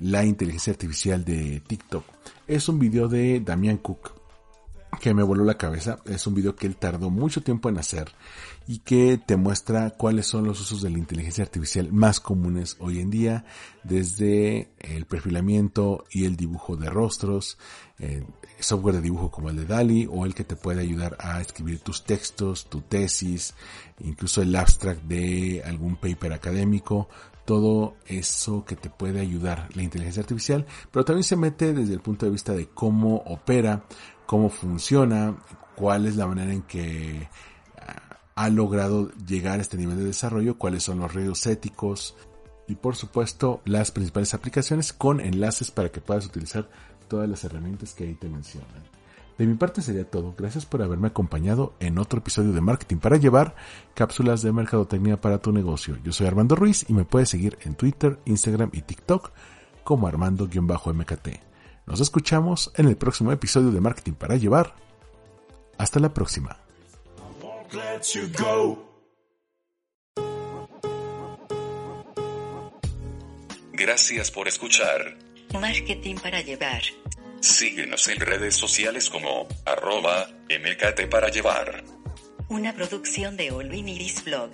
la 0.00 0.24
inteligencia 0.24 0.72
artificial 0.72 1.24
de 1.24 1.60
TikTok. 1.60 2.04
Es 2.46 2.68
un 2.68 2.78
video 2.78 3.08
de 3.08 3.40
Damian 3.40 3.78
Cook, 3.78 4.12
que 5.00 5.14
me 5.14 5.22
voló 5.22 5.44
la 5.44 5.58
cabeza. 5.58 5.98
Es 6.06 6.26
un 6.26 6.34
video 6.34 6.56
que 6.56 6.66
él 6.66 6.76
tardó 6.76 7.10
mucho 7.10 7.42
tiempo 7.42 7.68
en 7.68 7.78
hacer 7.78 8.10
y 8.66 8.80
que 8.80 9.18
te 9.24 9.36
muestra 9.36 9.90
cuáles 9.90 10.26
son 10.26 10.44
los 10.44 10.60
usos 10.60 10.82
de 10.82 10.90
la 10.90 10.98
inteligencia 10.98 11.44
artificial 11.44 11.92
más 11.92 12.20
comunes 12.20 12.76
hoy 12.80 13.00
en 13.00 13.10
día, 13.10 13.44
desde 13.84 14.70
el 14.78 15.06
perfilamiento 15.06 16.04
y 16.10 16.24
el 16.24 16.36
dibujo 16.36 16.76
de 16.76 16.90
rostros, 16.90 17.58
eh, 17.98 18.24
software 18.60 18.96
de 18.96 19.02
dibujo 19.02 19.30
como 19.30 19.50
el 19.50 19.56
de 19.56 19.66
DALI 19.66 20.08
o 20.10 20.26
el 20.26 20.34
que 20.34 20.44
te 20.44 20.56
puede 20.56 20.82
ayudar 20.82 21.16
a 21.20 21.40
escribir 21.40 21.80
tus 21.80 22.04
textos, 22.04 22.68
tu 22.68 22.80
tesis, 22.80 23.54
incluso 24.00 24.42
el 24.42 24.54
abstract 24.54 25.02
de 25.04 25.62
algún 25.64 25.96
paper 25.96 26.32
académico, 26.32 27.08
todo 27.48 27.96
eso 28.04 28.66
que 28.66 28.76
te 28.76 28.90
puede 28.90 29.20
ayudar 29.20 29.70
la 29.74 29.82
inteligencia 29.82 30.20
artificial, 30.20 30.66
pero 30.92 31.06
también 31.06 31.24
se 31.24 31.34
mete 31.34 31.72
desde 31.72 31.94
el 31.94 32.00
punto 32.00 32.26
de 32.26 32.32
vista 32.32 32.52
de 32.52 32.68
cómo 32.68 33.22
opera, 33.24 33.86
cómo 34.26 34.50
funciona, 34.50 35.34
cuál 35.74 36.04
es 36.04 36.16
la 36.16 36.26
manera 36.26 36.52
en 36.52 36.60
que 36.60 37.26
ah, 37.80 38.18
ha 38.34 38.50
logrado 38.50 39.10
llegar 39.26 39.60
a 39.60 39.62
este 39.62 39.78
nivel 39.78 39.96
de 39.96 40.04
desarrollo, 40.04 40.58
cuáles 40.58 40.82
son 40.82 40.98
los 40.98 41.14
riesgos 41.14 41.46
éticos 41.46 42.16
y 42.66 42.74
por 42.74 42.96
supuesto 42.96 43.62
las 43.64 43.92
principales 43.92 44.34
aplicaciones 44.34 44.92
con 44.92 45.18
enlaces 45.18 45.70
para 45.70 45.88
que 45.88 46.02
puedas 46.02 46.26
utilizar 46.26 46.68
todas 47.08 47.30
las 47.30 47.44
herramientas 47.44 47.94
que 47.94 48.04
ahí 48.04 48.14
te 48.14 48.28
mencionan. 48.28 48.97
De 49.38 49.46
mi 49.46 49.54
parte 49.54 49.82
sería 49.82 50.04
todo. 50.04 50.34
Gracias 50.36 50.66
por 50.66 50.82
haberme 50.82 51.08
acompañado 51.08 51.74
en 51.78 51.98
otro 51.98 52.18
episodio 52.18 52.52
de 52.52 52.60
Marketing 52.60 52.96
para 52.96 53.16
Llevar, 53.16 53.54
cápsulas 53.94 54.42
de 54.42 54.50
mercadotecnia 54.50 55.20
para 55.20 55.38
tu 55.38 55.52
negocio. 55.52 55.96
Yo 56.02 56.12
soy 56.12 56.26
Armando 56.26 56.56
Ruiz 56.56 56.84
y 56.88 56.92
me 56.92 57.04
puedes 57.04 57.28
seguir 57.28 57.56
en 57.62 57.76
Twitter, 57.76 58.18
Instagram 58.24 58.70
y 58.72 58.82
TikTok 58.82 59.30
como 59.84 60.08
Armando-MKT. 60.08 61.28
Nos 61.86 62.00
escuchamos 62.00 62.72
en 62.74 62.88
el 62.88 62.96
próximo 62.96 63.30
episodio 63.30 63.70
de 63.70 63.80
Marketing 63.80 64.14
para 64.14 64.36
Llevar. 64.36 64.74
Hasta 65.78 66.00
la 66.00 66.12
próxima. 66.12 66.58
Gracias 73.72 74.30
por 74.32 74.48
escuchar. 74.48 75.16
Marketing 75.54 76.16
para 76.16 76.40
llevar. 76.40 76.82
Síguenos 77.40 78.08
en 78.08 78.20
redes 78.20 78.56
sociales 78.56 79.08
como 79.10 79.46
arroba 79.64 80.28
mkt 80.48 81.08
para 81.08 81.28
llevar. 81.28 81.84
Una 82.48 82.74
producción 82.74 83.36
de 83.36 83.50
Olvin 83.50 83.88
Iris 83.88 84.24
Blog. 84.24 84.50